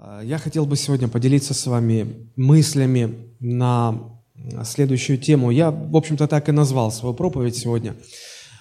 А, 0.00 0.22
я 0.22 0.38
хотел 0.38 0.64
бы 0.64 0.76
сегодня 0.76 1.08
поделиться 1.08 1.54
с 1.54 1.66
вами 1.66 2.28
мыслями 2.36 3.16
на 3.40 3.98
следующую 4.64 5.18
тему. 5.18 5.50
Я, 5.50 5.72
в 5.72 5.96
общем-то, 5.96 6.28
так 6.28 6.48
и 6.48 6.52
назвал 6.52 6.92
свою 6.92 7.14
проповедь 7.14 7.56
сегодня. 7.56 7.96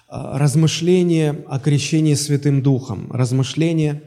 А, 0.07 0.39
Размышление 0.39 1.45
о 1.47 1.59
крещении 1.59 2.15
Святым 2.15 2.63
Духом. 2.63 3.11
Размышление 3.11 4.01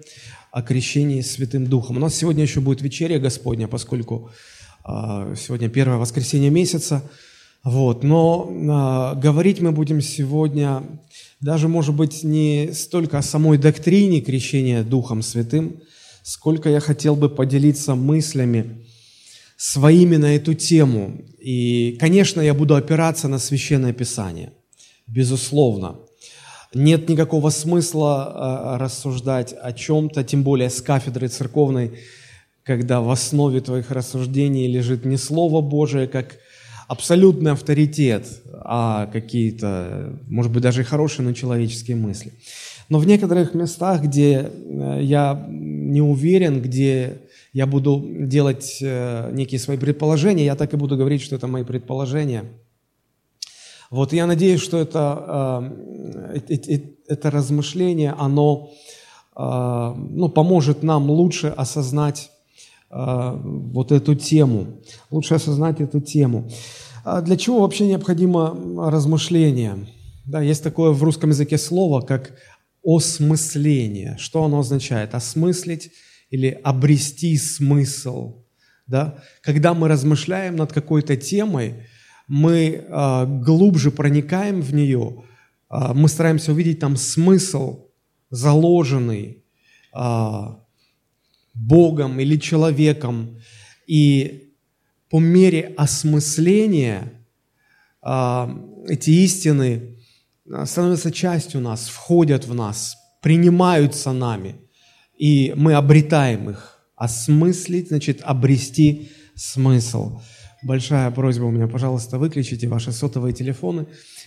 о 0.51 0.63
крещении 0.63 1.21
Святым 1.21 1.67
Духом. 1.67 1.99
У 1.99 2.01
нас 2.01 2.17
сегодня 2.17 2.43
еще 2.43 2.61
будет 2.61 2.83
вечеря 2.83 3.21
Господня, 3.21 3.69
поскольку 3.69 4.31
а, 4.83 5.33
сегодня 5.37 5.69
первое 5.69 5.99
воскресенье 5.99 6.51
месяца. 6.51 7.01
Вот. 7.63 8.03
Но 8.03 9.15
говорить 9.23 9.61
мы 9.61 9.71
будем 9.71 10.01
сегодня 10.01 10.83
даже, 11.41 11.69
может 11.69 11.95
быть, 11.95 12.25
не 12.25 12.71
столько 12.73 13.19
о 13.19 13.23
самой 13.23 13.57
доктрине 13.59 14.21
крещения 14.21 14.83
Духом 14.83 15.23
Святым, 15.23 15.77
сколько 16.23 16.69
я 16.69 16.81
хотел 16.81 17.17
бы 17.17 17.29
поделиться 17.29 17.95
мыслями 17.95 18.87
своими 19.57 20.17
на 20.17 20.37
эту 20.37 20.55
тему. 20.55 21.21
И, 21.39 21.97
конечно, 22.01 22.41
я 22.41 22.55
буду 22.55 22.75
опираться 22.75 23.29
на 23.29 23.39
Священное 23.39 23.93
Писание, 23.93 24.53
безусловно. 25.07 25.97
Нет 26.73 27.09
никакого 27.09 27.51
смысла 27.51 28.77
э, 28.77 28.83
рассуждать 28.83 29.55
о 29.61 29.73
чем-то, 29.73 30.23
тем 30.23 30.45
более 30.45 30.71
с 30.71 30.81
кафедры 30.81 31.29
церковной, 31.29 31.99
когда 32.63 33.01
в 33.01 33.11
основе 33.11 33.61
твоих 33.61 33.91
рассуждений 33.91 34.69
лежит 34.69 35.05
не 35.05 35.17
Слово 35.17 35.61
Божие, 35.61 36.07
как 36.07 36.39
абсолютный 36.87 37.53
авторитет, 37.53 38.27
а 38.53 39.07
какие-то, 39.07 40.19
может 40.29 40.53
быть, 40.53 40.63
даже 40.63 40.83
и 40.83 40.85
хорошие, 40.85 41.27
но 41.27 41.33
человеческие 41.33 41.97
мысли. 41.97 42.33
Но 42.89 42.99
в 42.99 43.07
некоторых 43.07 43.55
местах, 43.55 44.03
где 44.03 44.51
э, 44.51 44.99
я 45.03 45.35
не 45.91 46.01
уверен, 46.01 46.63
где 46.63 47.23
я 47.53 47.67
буду 47.67 48.05
делать 48.09 48.79
э, 48.81 49.31
некие 49.33 49.59
свои 49.59 49.77
предположения, 49.77 50.45
я 50.45 50.57
так 50.57 50.73
и 50.73 50.77
буду 50.77 50.97
говорить, 50.97 51.23
что 51.23 51.37
это 51.37 51.47
мои 51.47 51.65
предположения. 51.65 52.45
Вот 53.91 54.13
я 54.13 54.27
надеюсь, 54.27 54.61
что 54.61 54.79
это, 54.79 55.73
э, 56.39 56.57
это 57.09 57.31
размышление, 57.31 58.15
оно 58.19 58.71
ну, 59.37 60.29
поможет 60.29 60.83
нам 60.83 61.09
лучше 61.09 61.47
осознать 61.47 62.31
вот 62.91 63.93
эту 63.93 64.15
тему, 64.15 64.67
лучше 65.11 65.35
осознать 65.35 65.81
эту 65.81 66.01
тему. 66.01 66.51
А 67.05 67.23
для 67.23 67.37
чего 67.37 67.61
вообще 67.61 67.87
необходимо 67.87 68.91
размышление? 68.91 69.87
Да, 70.27 70.41
есть 70.41 70.63
такое 70.63 70.91
в 70.91 71.03
русском 71.03 71.31
языке 71.31 71.59
слово, 71.59 72.03
как 72.03 72.33
осмысление. 72.85 74.17
Что 74.19 74.45
оно 74.45 74.61
означает? 74.61 75.15
Осмыслить 75.15 75.93
или 76.31 76.59
обрести 76.63 77.37
смысл. 77.37 78.45
Да? 78.87 79.23
Когда 79.43 79.75
мы 79.75 79.89
размышляем 79.89 80.57
над 80.57 80.73
какой-то 80.73 81.17
темой, 81.17 81.87
мы 82.27 82.85
э, 82.87 83.27
глубже 83.45 83.91
проникаем 83.91 84.61
в 84.63 84.73
нее, 84.73 85.25
э, 85.71 85.93
мы 85.95 86.09
стараемся 86.09 86.53
увидеть 86.53 86.79
там 86.79 86.97
смысл, 86.97 87.89
заложенный 88.31 89.45
э, 89.95 90.41
Богом 91.55 92.21
или 92.21 92.37
человеком. 92.37 93.41
И 93.87 94.55
по 95.11 95.19
мере 95.19 95.75
осмысления 95.77 97.13
э, 98.03 98.49
эти 98.89 99.11
истины 99.11 99.83
а, 99.83 100.00
становятся 100.65 101.11
частью 101.11 101.61
нас, 101.61 101.89
входят 101.89 102.47
в 102.47 102.55
нас, 102.55 102.97
принимаются 103.23 104.13
нами, 104.13 104.57
и 105.19 105.53
мы 105.57 105.75
обретаем 105.75 106.51
их. 106.51 106.77
Осмыслить, 106.97 107.89
значит, 107.89 108.21
обрести 108.23 109.11
смысл. 109.35 110.21
Большая 110.63 111.11
просьба 111.11 111.45
у 111.45 111.51
меня, 111.51 111.67
пожалуйста, 111.67 112.19
выключите 112.19 112.69
ваши 112.69 112.93
сотовые 112.93 113.33
телефоны 113.33 113.87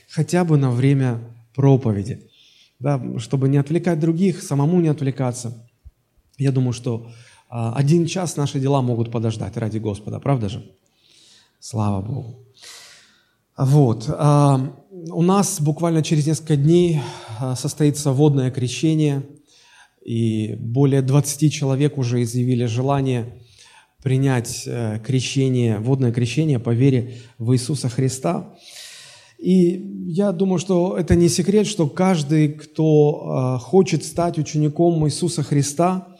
хотя 0.09 0.43
бы 0.43 0.57
на 0.57 0.71
время 0.71 1.19
проповеди, 1.53 2.29
да, 2.79 2.99
чтобы 3.19 3.49
не 3.49 3.57
отвлекать 3.57 3.99
других, 3.99 4.41
самому 4.41 4.81
не 4.81 4.87
отвлекаться. 4.87 5.69
Я 6.37 6.51
думаю, 6.51 6.73
что 6.73 7.11
а, 7.49 7.73
один 7.75 8.07
час 8.07 8.35
наши 8.35 8.59
дела 8.59 8.81
могут 8.81 9.11
подождать 9.11 9.57
ради 9.57 9.77
Господа, 9.77 10.19
правда 10.19 10.49
же? 10.49 10.71
Слава 11.59 12.01
Богу. 12.01 12.47
Вот. 13.55 14.09
У 15.11 15.21
нас 15.21 15.59
буквально 15.59 16.01
через 16.01 16.27
несколько 16.27 16.55
дней 16.55 17.01
а, 17.37 17.57
состоится 17.57 18.13
водное 18.13 18.51
крещение, 18.51 19.23
и 20.05 20.55
более 20.55 21.01
20 21.01 21.51
человек 21.51 21.97
уже 21.97 22.23
изъявили 22.23 22.65
желание 22.65 23.25
принять 24.01 24.63
э, 24.65 24.99
крещение, 25.05 25.79
водное 25.79 26.11
крещение 26.11 26.59
по 26.59 26.69
вере 26.69 27.15
в 27.37 27.53
Иисуса 27.53 27.89
Христа. 27.89 28.53
И 29.39 30.05
я 30.07 30.31
думаю, 30.31 30.59
что 30.59 30.97
это 30.97 31.15
не 31.15 31.27
секрет, 31.27 31.67
что 31.67 31.87
каждый, 31.87 32.49
кто 32.49 33.23
а, 33.25 33.57
хочет 33.59 34.05
стать 34.05 34.37
учеником 34.37 35.05
Иисуса 35.05 35.43
Христа, 35.43 36.12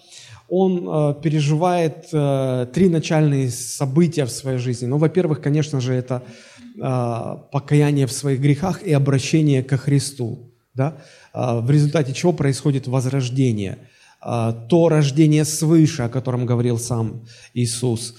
он 0.49 0.87
э, 0.87 1.15
переживает 1.21 2.09
э, 2.11 2.67
три 2.73 2.89
начальные 2.89 3.49
события 3.49 4.25
в 4.25 4.31
своей 4.31 4.57
жизни. 4.57 4.85
Ну, 4.85 4.97
во-первых, 4.97 5.41
конечно 5.41 5.79
же, 5.79 5.93
это 5.93 6.21
э, 6.75 7.37
покаяние 7.51 8.07
в 8.07 8.11
своих 8.11 8.39
грехах 8.39 8.83
и 8.83 8.91
обращение 8.93 9.63
ко 9.63 9.77
Христу, 9.77 10.51
да? 10.73 10.97
э, 11.33 11.59
в 11.59 11.71
результате 11.71 12.13
чего 12.13 12.33
происходит 12.33 12.87
возрождение, 12.87 13.77
э, 14.23 14.53
то 14.69 14.89
рождение 14.89 15.45
свыше, 15.45 16.03
о 16.03 16.09
котором 16.09 16.45
говорил 16.45 16.77
сам 16.77 17.25
Иисус, 17.53 18.15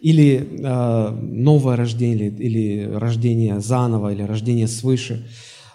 или 0.00 0.48
э, 0.58 1.10
новое 1.10 1.76
рождение, 1.76 2.28
или, 2.28 2.42
или 2.42 2.94
рождение 2.94 3.60
заново, 3.60 4.12
или 4.12 4.22
рождение 4.22 4.68
свыше. 4.68 5.26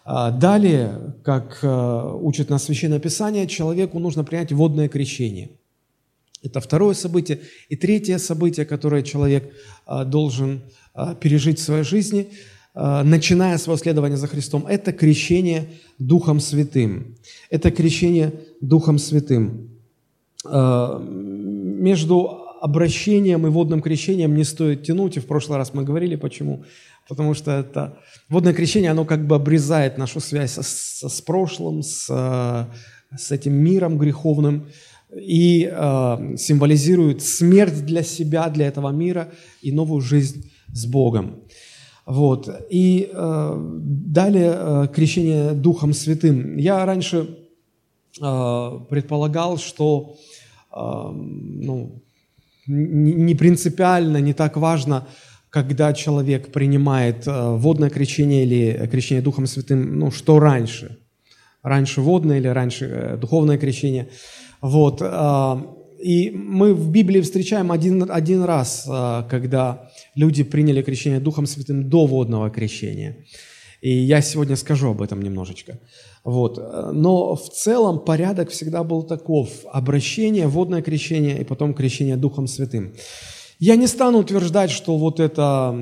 Э, 0.05 0.31
далее, 0.31 1.13
как 1.23 1.59
э, 1.61 2.11
учит 2.21 2.49
нас 2.49 2.63
Священное 2.63 2.99
Писание, 2.99 3.47
человеку 3.47 3.99
нужно 3.99 4.23
принять 4.23 4.53
водное 4.53 4.87
крещение– 4.87 5.49
это 6.43 6.59
второе 6.59 6.93
событие. 6.93 7.41
И 7.67 7.75
третье 7.75 8.17
событие, 8.17 8.65
которое 8.65 9.03
человек 9.03 9.53
а, 9.85 10.05
должен 10.05 10.61
а, 10.93 11.15
пережить 11.15 11.59
в 11.59 11.63
своей 11.63 11.83
жизни, 11.83 12.29
а, 12.73 13.03
начиная 13.03 13.57
свое 13.57 13.77
следование 13.77 14.17
за 14.17 14.27
Христом, 14.27 14.65
это 14.67 14.93
крещение 14.93 15.67
Духом 15.97 16.39
Святым. 16.39 17.15
Это 17.49 17.71
крещение 17.71 18.33
Духом 18.61 18.99
Святым. 18.99 19.69
Между 20.45 22.45
обращением 22.61 23.45
и 23.45 23.49
водным 23.49 23.81
крещением 23.81 24.35
не 24.35 24.45
стоит 24.45 24.83
тянуть, 24.83 25.17
и 25.17 25.19
в 25.19 25.25
прошлый 25.25 25.57
раз 25.57 25.73
мы 25.73 25.83
говорили, 25.83 26.15
почему. 26.15 26.63
Потому 27.09 27.33
что 27.33 27.51
это 27.51 27.97
водное 28.29 28.53
крещение, 28.53 28.91
оно 28.91 29.03
как 29.03 29.27
бы 29.27 29.35
обрезает 29.35 29.97
нашу 29.97 30.21
связь 30.21 30.51
со, 30.51 30.63
со, 30.63 31.09
с 31.09 31.21
прошлым, 31.21 31.83
с, 31.83 32.07
с 33.17 33.31
этим 33.31 33.53
миром 33.53 33.97
греховным, 33.97 34.67
и 35.15 35.69
э, 35.71 36.35
символизирует 36.37 37.21
смерть 37.21 37.85
для 37.85 38.03
себя, 38.03 38.49
для 38.49 38.67
этого 38.67 38.89
мира 38.89 39.31
и 39.61 39.71
новую 39.71 40.01
жизнь 40.01 40.51
с 40.71 40.85
Богом. 40.85 41.41
Вот. 42.05 42.49
И 42.69 43.09
э, 43.11 43.55
далее 43.79 44.53
э, 44.55 44.87
крещение 44.93 45.53
Духом 45.53 45.93
Святым. 45.93 46.57
Я 46.57 46.85
раньше 46.85 47.37
э, 48.21 48.79
предполагал, 48.89 49.57
что 49.57 50.15
э, 50.71 50.77
ну, 50.77 52.03
не 52.67 53.33
принципиально, 53.33 54.17
не 54.17 54.33
так 54.33 54.57
важно, 54.57 55.07
когда 55.49 55.93
человек 55.93 56.51
принимает 56.51 57.23
водное 57.25 57.89
крещение 57.89 58.43
или 58.43 58.87
крещение 58.87 59.23
Духом 59.23 59.47
Святым, 59.47 59.97
ну, 59.97 60.11
что 60.11 60.39
раньше. 60.39 60.99
Раньше 61.63 62.01
водное 62.01 62.37
или 62.37 62.47
раньше 62.47 62.85
э, 62.85 63.17
духовное 63.17 63.57
крещение– 63.57 64.09
вот. 64.61 65.01
А, 65.01 65.61
и 65.99 66.31
мы 66.31 66.73
в 66.73 66.89
Библии 66.91 67.21
встречаем 67.21 67.71
один, 67.71 68.09
один 68.09 68.43
раз, 68.43 68.85
а, 68.89 69.23
когда 69.23 69.89
люди 70.15 70.43
приняли 70.43 70.81
крещение 70.81 71.19
Духом 71.19 71.45
Святым 71.45 71.89
до 71.89 72.05
водного 72.05 72.49
крещения. 72.49 73.25
И 73.81 73.91
я 73.91 74.21
сегодня 74.21 74.55
скажу 74.57 74.91
об 74.91 75.01
этом 75.01 75.21
немножечко. 75.21 75.79
Вот. 76.25 76.57
Но 76.93 77.35
в 77.35 77.49
целом 77.49 77.99
порядок 77.99 78.49
всегда 78.49 78.83
был 78.83 79.03
таков. 79.03 79.49
Обращение, 79.71 80.47
водное 80.47 80.81
крещение 80.81 81.39
и 81.39 81.45
потом 81.45 81.73
крещение 81.73 82.17
Духом 82.17 82.47
Святым. 82.47 82.93
Я 83.57 83.77
не 83.77 83.87
стану 83.87 84.19
утверждать, 84.19 84.69
что 84.69 84.97
вот 84.97 85.21
это 85.21 85.73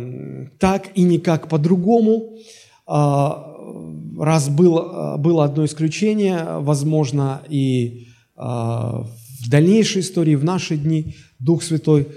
так 0.60 0.90
и 0.94 1.02
никак 1.02 1.48
по-другому. 1.48 2.38
Раз 2.86 4.50
было, 4.50 5.18
было 5.18 5.46
одно 5.46 5.66
исключение, 5.66 6.60
возможно, 6.60 7.42
и 7.50 8.08
в 8.38 9.50
дальнейшей 9.50 10.02
истории, 10.02 10.36
в 10.36 10.44
наши 10.44 10.78
дни 10.78 11.16
Дух 11.40 11.64
Святой 11.64 12.08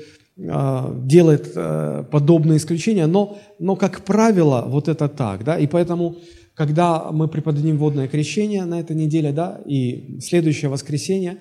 а, 0.49 0.95
делает 1.05 1.53
а, 1.55 2.05
подобные 2.05 2.59
исключения, 2.59 3.07
но, 3.07 3.39
но 3.59 3.77
как 3.77 4.05
правило, 4.05 4.65
вот 4.67 4.89
это 4.89 5.09
так, 5.09 5.45
да, 5.45 5.59
и 5.59 5.67
поэтому, 5.67 6.17
когда 6.55 7.11
мы 7.13 7.29
преподадим 7.29 7.77
водное 7.77 8.09
крещение 8.09 8.65
на 8.65 8.81
этой 8.81 8.97
неделе, 8.97 9.33
да, 9.33 9.61
и 9.67 10.19
следующее 10.21 10.71
воскресенье, 10.71 11.39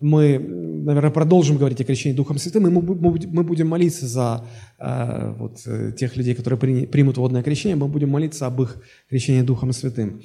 мы, 0.00 0.38
наверное, 0.38 1.12
продолжим 1.12 1.56
говорить 1.56 1.80
о 1.80 1.84
крещении 1.84 2.16
Духом 2.16 2.38
Святым, 2.38 2.66
и 2.66 2.70
мы, 2.70 2.82
мы 2.82 3.44
будем 3.44 3.68
молиться 3.68 4.08
за 4.08 4.44
э, 4.80 5.34
вот, 5.38 5.60
э, 5.66 5.92
тех 5.96 6.16
людей, 6.16 6.34
которые 6.34 6.58
при, 6.58 6.86
примут 6.86 7.18
водное 7.18 7.44
крещение, 7.44 7.76
мы 7.76 7.86
будем 7.86 8.10
молиться 8.10 8.46
об 8.46 8.60
их 8.60 8.82
крещении 9.08 9.42
Духом 9.42 9.72
Святым. 9.72 10.20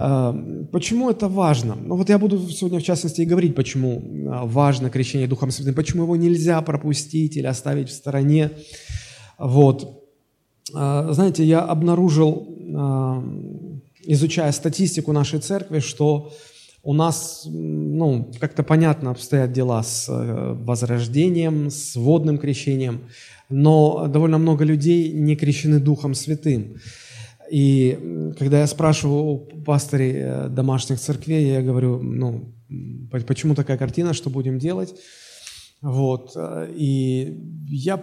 Э, 0.00 0.32
почему 0.72 1.10
это 1.10 1.28
важно? 1.28 1.76
Ну 1.76 1.96
вот 1.96 2.08
я 2.08 2.18
буду 2.18 2.38
сегодня 2.48 2.78
в 2.78 2.82
частности 2.82 3.20
и 3.20 3.26
говорить, 3.26 3.54
почему 3.54 4.00
э, 4.00 4.46
важно 4.46 4.88
крещение 4.90 5.28
Духом 5.28 5.50
Святым, 5.50 5.74
почему 5.74 6.04
его 6.04 6.16
нельзя 6.16 6.60
пропустить 6.62 7.36
или 7.36 7.46
оставить 7.46 7.90
в 7.90 7.92
стороне. 7.92 8.50
Вот. 9.38 10.04
Э, 10.74 11.08
знаете, 11.10 11.44
я 11.44 11.60
обнаружил, 11.60 12.48
э, 12.48 13.22
изучая 14.06 14.52
статистику 14.52 15.12
нашей 15.12 15.40
церкви, 15.40 15.80
что 15.80 16.32
у 16.82 16.94
нас, 16.94 17.42
ну, 17.44 18.32
как-то 18.40 18.62
понятно 18.62 19.10
обстоят 19.10 19.52
дела 19.52 19.82
с 19.82 20.08
э, 20.08 20.54
возрождением, 20.64 21.68
с 21.70 21.94
водным 21.94 22.38
крещением, 22.38 23.02
но 23.50 24.06
довольно 24.08 24.38
много 24.38 24.64
людей 24.64 25.12
не 25.12 25.36
крещены 25.36 25.78
Духом 25.78 26.14
Святым. 26.14 26.76
И 27.50 28.32
когда 28.38 28.60
я 28.60 28.66
спрашиваю 28.66 29.24
у 29.24 29.38
пастырей 29.38 30.12
э, 30.16 30.48
домашних 30.48 31.00
церквей, 31.00 31.48
я 31.48 31.62
говорю, 31.62 32.00
ну, 32.00 32.54
почему 33.26 33.54
такая 33.54 33.76
картина, 33.76 34.14
что 34.14 34.30
будем 34.30 34.58
делать? 34.58 34.94
Вот. 35.82 36.32
Э, 36.36 36.70
и 36.72 37.36
я 37.68 38.02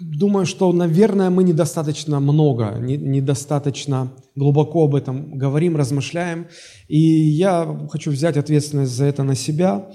думаю, 0.00 0.46
что, 0.46 0.72
наверное, 0.72 1.30
мы 1.30 1.44
недостаточно 1.44 2.18
много, 2.18 2.76
недостаточно 2.80 4.12
глубоко 4.34 4.84
об 4.84 4.96
этом 4.96 5.38
говорим, 5.38 5.76
размышляем. 5.76 6.48
И 6.88 6.98
я 6.98 7.88
хочу 7.90 8.10
взять 8.10 8.36
ответственность 8.36 8.92
за 8.92 9.04
это 9.04 9.22
на 9.22 9.36
себя 9.36 9.90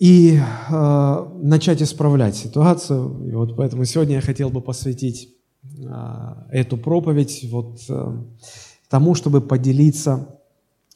и 0.00 0.36
э, 0.36 1.26
начать 1.42 1.80
исправлять 1.80 2.34
ситуацию. 2.34 3.24
И 3.28 3.32
вот 3.32 3.56
поэтому 3.56 3.84
сегодня 3.84 4.16
я 4.16 4.20
хотел 4.20 4.50
бы 4.50 4.60
посвятить 4.60 5.37
эту 6.50 6.76
проповедь 6.76 7.46
вот 7.50 7.80
э, 7.88 8.12
тому, 8.88 9.14
чтобы 9.14 9.40
поделиться 9.40 10.40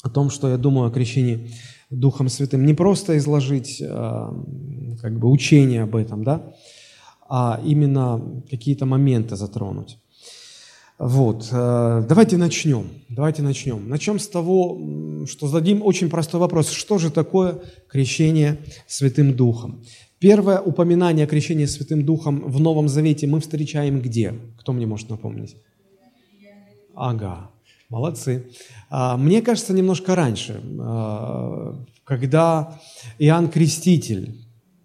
о 0.03 0.09
том, 0.09 0.31
что 0.31 0.49
я 0.49 0.57
думаю 0.57 0.89
о 0.89 0.91
крещении 0.91 1.51
Духом 1.91 2.29
Святым. 2.29 2.65
Не 2.65 2.75
просто 2.75 3.17
изложить 3.19 3.81
э, 3.81 3.87
как 5.01 5.19
бы 5.19 5.31
учение 5.31 5.83
об 5.83 5.95
этом, 5.95 6.25
да, 6.25 6.55
а 7.29 7.61
именно 7.65 8.43
какие-то 8.51 8.87
моменты 8.87 9.37
затронуть. 9.37 9.99
Вот, 10.99 11.49
э, 11.51 12.07
давайте 12.09 12.37
начнем. 12.37 12.89
Давайте 13.09 13.43
начнем. 13.43 13.89
Начнем 13.89 14.19
с 14.19 14.29
того, 14.29 15.27
что 15.27 15.49
зададим 15.49 15.83
очень 15.83 16.09
простой 16.09 16.41
вопрос. 16.41 16.71
Что 16.71 16.99
же 16.99 17.11
такое 17.11 17.61
крещение 17.89 18.59
Святым 18.87 19.35
Духом? 19.35 19.85
Первое 20.23 20.61
упоминание 20.61 21.25
о 21.25 21.27
крещении 21.27 21.65
Святым 21.65 22.07
Духом 22.07 22.45
в 22.49 22.61
Новом 22.61 22.89
Завете 22.89 23.27
мы 23.27 23.41
встречаем 23.41 24.01
где? 24.01 24.33
Кто 24.57 24.73
мне 24.73 24.87
может 24.87 25.11
напомнить? 25.11 25.57
Ага, 26.95 27.51
молодцы. 27.89 28.47
А, 28.89 29.17
мне 29.17 29.43
кажется, 29.43 29.73
немножко 29.73 30.15
раньше, 30.15 30.63
а, 30.79 31.75
когда 32.05 32.79
Иоанн 33.19 33.49
Креститель 33.49 34.39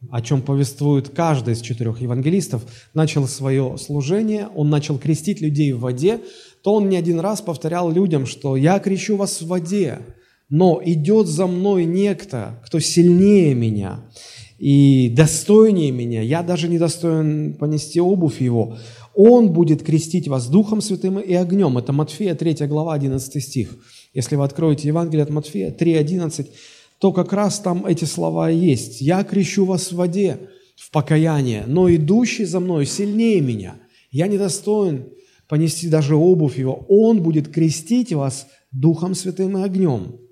о 0.09 0.21
чем 0.21 0.41
повествует 0.41 1.09
каждый 1.09 1.53
из 1.53 1.61
четырех 1.61 2.01
евангелистов, 2.01 2.63
начал 2.95 3.27
свое 3.27 3.77
служение, 3.77 4.47
он 4.55 4.69
начал 4.69 4.97
крестить 4.97 5.41
людей 5.41 5.71
в 5.71 5.81
воде, 5.81 6.21
то 6.63 6.73
он 6.75 6.89
не 6.89 6.97
один 6.97 7.19
раз 7.19 7.41
повторял 7.41 7.91
людям, 7.91 8.25
что 8.25 8.55
«я 8.55 8.79
крещу 8.79 9.17
вас 9.17 9.41
в 9.41 9.47
воде, 9.47 9.99
но 10.49 10.81
идет 10.83 11.27
за 11.27 11.45
мной 11.45 11.85
некто, 11.85 12.61
кто 12.65 12.79
сильнее 12.79 13.53
меня 13.53 14.03
и 14.57 15.09
достойнее 15.15 15.91
меня, 15.91 16.21
я 16.21 16.41
даже 16.41 16.67
не 16.67 16.79
достоин 16.79 17.53
понести 17.53 18.01
обувь 18.01 18.41
его, 18.41 18.77
он 19.13 19.51
будет 19.51 19.83
крестить 19.83 20.27
вас 20.27 20.47
Духом 20.47 20.81
Святым 20.81 21.19
и 21.19 21.33
огнем». 21.33 21.77
Это 21.77 21.93
Матфея 21.93 22.35
3 22.35 22.67
глава, 22.67 22.93
11 22.93 23.43
стих. 23.43 23.77
Если 24.13 24.35
вы 24.35 24.43
откроете 24.43 24.87
Евангелие 24.87 25.23
от 25.23 25.29
Матфея 25.29 25.71
3.11, 25.71 26.47
то 26.99 27.11
как 27.11 27.33
раз 27.33 27.59
там 27.59 27.85
эти 27.85 28.05
слова 28.05 28.49
есть. 28.49 29.01
«Я 29.01 29.23
крещу 29.23 29.65
вас 29.65 29.91
в 29.91 29.95
воде, 29.95 30.39
в 30.75 30.91
покаяние, 30.91 31.63
но 31.67 31.93
идущий 31.93 32.45
за 32.45 32.59
мной 32.59 32.85
сильнее 32.85 33.41
меня. 33.41 33.75
Я 34.11 34.27
недостоин 34.27 35.05
понести 35.47 35.87
даже 35.89 36.15
обувь 36.15 36.57
его. 36.57 36.85
Он 36.87 37.21
будет 37.21 37.47
крестить 37.47 38.13
вас 38.13 38.47
Духом 38.71 39.15
Святым 39.15 39.57
и 39.57 39.63
огнем». 39.63 40.26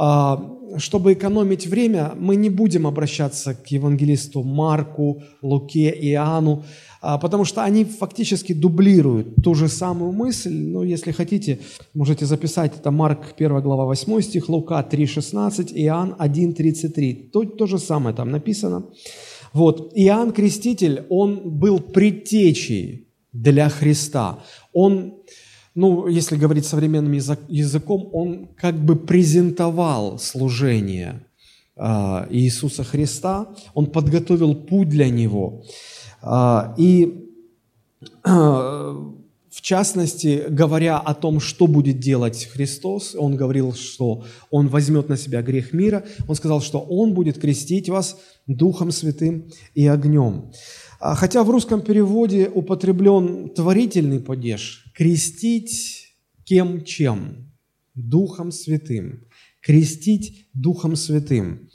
А, 0.00 0.40
чтобы 0.76 1.14
экономить 1.14 1.66
время, 1.66 2.12
мы 2.16 2.36
не 2.36 2.50
будем 2.50 2.86
обращаться 2.86 3.54
к 3.54 3.66
евангелисту 3.66 4.44
Марку, 4.44 5.22
Луке, 5.42 5.90
Иоанну, 5.90 6.62
а, 7.00 7.18
потому 7.18 7.44
что 7.44 7.64
они 7.64 7.84
фактически 7.84 8.52
дублируют 8.52 9.34
ту 9.42 9.54
же 9.54 9.68
самую 9.68 10.12
мысль. 10.12 10.54
Но 10.54 10.84
если 10.84 11.10
хотите, 11.10 11.58
можете 11.94 12.26
записать, 12.26 12.76
это 12.76 12.92
Марк 12.92 13.34
1 13.36 13.60
глава 13.60 13.86
8 13.86 14.20
стих, 14.20 14.48
Лука 14.48 14.86
3,16, 14.88 15.72
Иоанн 15.74 16.14
1,33. 16.16 17.30
То, 17.32 17.44
то 17.44 17.66
же 17.66 17.80
самое 17.80 18.14
там 18.14 18.30
написано. 18.30 18.84
Вот. 19.52 19.92
Иоанн 19.96 20.30
Креститель, 20.30 21.06
он 21.08 21.58
был 21.58 21.80
предтечей 21.80 23.08
для 23.32 23.68
Христа. 23.68 24.38
Он, 24.72 25.14
ну, 25.78 26.08
если 26.08 26.36
говорить 26.36 26.66
современным 26.66 27.12
языком, 27.12 28.10
он 28.12 28.48
как 28.56 28.74
бы 28.74 28.96
презентовал 28.96 30.18
служение 30.18 31.20
а, 31.76 32.26
Иисуса 32.30 32.82
Христа, 32.82 33.46
он 33.74 33.86
подготовил 33.86 34.56
путь 34.56 34.88
для 34.88 35.08
Него. 35.08 35.62
А, 36.20 36.74
и 36.76 37.30
в 39.58 39.60
частности, 39.60 40.44
говоря 40.48 40.98
о 40.98 41.14
том, 41.14 41.40
что 41.40 41.66
будет 41.66 41.98
делать 41.98 42.44
Христос, 42.44 43.16
он 43.18 43.34
говорил, 43.34 43.74
что 43.74 44.24
он 44.52 44.68
возьмет 44.68 45.08
на 45.08 45.16
себя 45.16 45.42
грех 45.42 45.72
мира. 45.72 46.04
Он 46.28 46.36
сказал, 46.36 46.62
что 46.62 46.78
он 46.78 47.12
будет 47.12 47.40
крестить 47.40 47.88
вас 47.88 48.20
Духом 48.46 48.92
Святым 48.92 49.50
и 49.74 49.84
огнем. 49.88 50.52
А, 51.00 51.16
хотя 51.16 51.42
в 51.42 51.50
русском 51.50 51.80
переводе 51.80 52.48
употреблен 52.48 53.48
творительный 53.48 54.20
падеж 54.20 54.84
«крестить 54.94 56.14
кем 56.44 56.84
чем?» 56.84 57.50
Духом 57.96 58.52
Святым. 58.52 59.24
Крестить 59.60 60.46
Духом 60.54 60.94
Святым. 60.94 61.68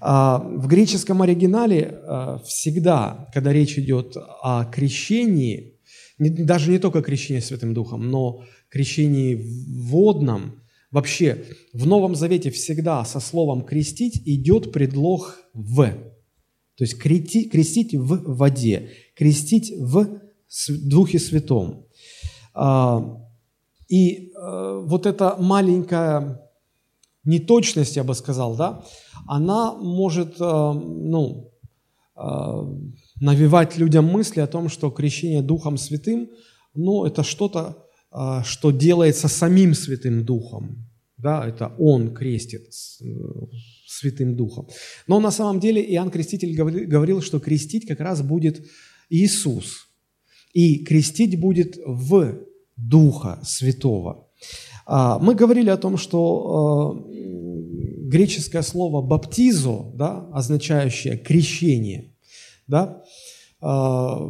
А, 0.00 0.38
в 0.38 0.68
греческом 0.68 1.20
оригинале 1.20 1.98
а, 2.04 2.38
всегда, 2.46 3.28
когда 3.34 3.52
речь 3.52 3.76
идет 3.76 4.16
о 4.16 4.66
крещении, 4.66 5.73
даже 6.18 6.70
не 6.70 6.78
только 6.78 7.02
крещении 7.02 7.40
Святым 7.40 7.74
Духом, 7.74 8.10
но 8.10 8.44
крещении 8.68 9.40
водном, 9.88 10.62
вообще 10.90 11.44
в 11.72 11.86
Новом 11.86 12.14
Завете 12.14 12.50
всегда 12.50 13.04
со 13.04 13.20
словом 13.20 13.64
«крестить» 13.64 14.22
идет 14.24 14.72
предлог 14.72 15.40
«в». 15.52 15.86
То 16.76 16.84
есть 16.84 16.98
крестить 16.98 17.94
в 17.94 18.36
воде, 18.36 18.90
крестить 19.16 19.72
в 19.76 20.20
Духе 20.68 21.18
Святом. 21.18 21.86
А, 22.52 23.20
и 23.88 24.32
вот 24.34 25.06
эта 25.06 25.36
маленькая 25.38 26.40
неточность, 27.24 27.96
я 27.96 28.04
бы 28.04 28.14
сказал, 28.14 28.56
да, 28.56 28.84
она 29.26 29.74
может, 29.74 30.40
э, 30.40 30.72
ну, 30.72 31.50
э, 32.16 32.20
навевать 33.20 33.76
людям 33.78 34.06
мысли 34.06 34.40
о 34.40 34.46
том, 34.46 34.68
что 34.68 34.90
крещение 34.90 35.42
Духом 35.42 35.76
Святым, 35.76 36.30
ну, 36.74 37.04
это 37.04 37.22
что-то, 37.22 37.86
э, 38.12 38.42
что 38.44 38.70
делается 38.70 39.28
самим 39.28 39.74
Святым 39.74 40.24
Духом, 40.24 40.88
да, 41.16 41.46
это 41.46 41.74
Он 41.78 42.12
крестит 42.12 42.68
Святым 43.86 44.36
Духом. 44.36 44.68
Но 45.06 45.20
на 45.20 45.30
самом 45.30 45.60
деле 45.60 45.82
Иоанн 45.94 46.10
Креститель 46.10 46.54
говорил, 46.54 47.22
что 47.22 47.38
крестить 47.40 47.86
как 47.86 48.00
раз 48.00 48.22
будет 48.22 48.66
Иисус, 49.08 49.88
и 50.52 50.84
крестить 50.84 51.40
будет 51.40 51.76
в 51.86 52.38
Духа 52.76 53.40
Святого. 53.44 54.28
А, 54.86 55.18
мы 55.18 55.34
говорили 55.34 55.70
о 55.70 55.76
том, 55.76 55.96
что 55.96 57.08
греческое 58.04 58.62
слово 58.62 59.00
«баптизо», 59.00 59.92
да, 59.94 60.28
означающее 60.32 61.16
«крещение», 61.16 62.13
да, 62.66 63.02
а, 63.60 64.20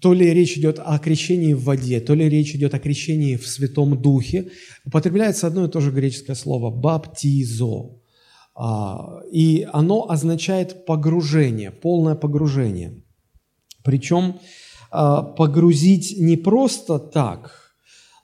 то 0.00 0.12
ли 0.12 0.32
речь 0.34 0.56
идет 0.58 0.80
о 0.84 0.98
крещении 0.98 1.52
в 1.52 1.64
воде, 1.64 2.00
то 2.00 2.14
ли 2.14 2.28
речь 2.28 2.54
идет 2.54 2.74
о 2.74 2.78
крещении 2.78 3.36
в 3.36 3.46
Святом 3.46 4.00
Духе, 4.00 4.50
употребляется 4.84 5.46
одно 5.46 5.64
и 5.64 5.70
то 5.70 5.80
же 5.80 5.90
греческое 5.90 6.36
слово 6.36 6.70
«баптизо». 6.70 8.00
А, 8.54 9.20
и 9.32 9.66
оно 9.72 10.10
означает 10.10 10.84
погружение, 10.86 11.70
полное 11.70 12.14
погружение. 12.14 13.02
Причем 13.84 14.40
а, 14.90 15.22
погрузить 15.22 16.16
не 16.18 16.36
просто 16.36 16.98
так– 16.98 17.56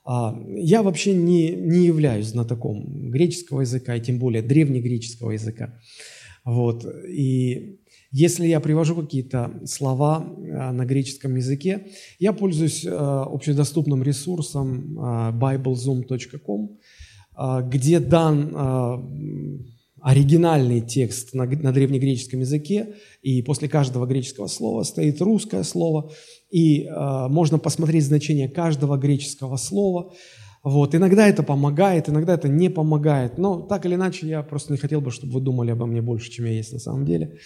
я 0.07 0.83
вообще 0.83 1.13
не, 1.13 1.51
не 1.51 1.85
являюсь 1.85 2.27
знатоком 2.27 3.11
греческого 3.11 3.61
языка, 3.61 3.93
и 3.95 4.01
тем 4.01 4.19
более 4.19 4.41
древнегреческого 4.41 5.31
языка. 5.31 5.77
Вот. 6.45 6.85
И 7.09 7.81
если 8.11 8.47
я 8.47 8.59
привожу 8.59 8.95
какие-то 8.95 9.51
слова 9.65 10.25
э, 10.25 10.71
на 10.71 10.85
греческом 10.85 11.35
языке, 11.35 11.87
я 12.19 12.31
пользуюсь 12.31 12.85
э, 12.85 12.89
общедоступным 12.89 14.01
ресурсом 14.01 14.97
э, 14.97 15.31
biblezoom.com, 15.33 16.77
где 17.69 17.99
дан 17.99 19.61
оригинальный 20.01 20.81
текст 20.81 21.35
на, 21.35 21.45
на 21.45 21.71
древнегреческом 21.71 22.39
языке, 22.39 22.95
и 23.21 23.43
после 23.43 23.69
каждого 23.69 24.07
греческого 24.07 24.47
слова 24.47 24.81
стоит 24.81 25.21
русское 25.21 25.61
слово, 25.61 26.11
и 26.49 26.89
можно 27.29 27.59
посмотреть 27.59 28.05
значение 28.05 28.49
каждого 28.49 28.97
греческого 28.97 29.57
слова. 29.57 30.13
Вот. 30.63 30.95
Иногда 30.95 31.27
это 31.27 31.43
помогает, 31.43 32.09
иногда 32.09 32.33
это 32.33 32.47
не 32.47 32.69
помогает, 32.69 33.37
но 33.37 33.61
так 33.61 33.85
или 33.85 33.93
иначе 33.93 34.27
я 34.27 34.41
просто 34.41 34.73
не 34.73 34.79
хотел 34.79 34.99
бы, 34.99 35.11
чтобы 35.11 35.33
вы 35.33 35.41
думали 35.41 35.69
обо 35.69 35.85
мне 35.85 36.01
больше, 36.01 36.31
чем 36.31 36.45
я 36.45 36.53
есть 36.53 36.73
на 36.73 36.79
самом 36.79 37.05
деле. 37.05 37.37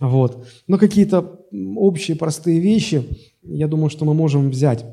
Вот. 0.00 0.46
Но 0.66 0.78
какие-то 0.78 1.40
общие 1.76 2.16
простые 2.16 2.60
вещи, 2.60 3.04
я 3.42 3.66
думаю, 3.66 3.90
что 3.90 4.04
мы 4.04 4.14
можем 4.14 4.50
взять. 4.50 4.84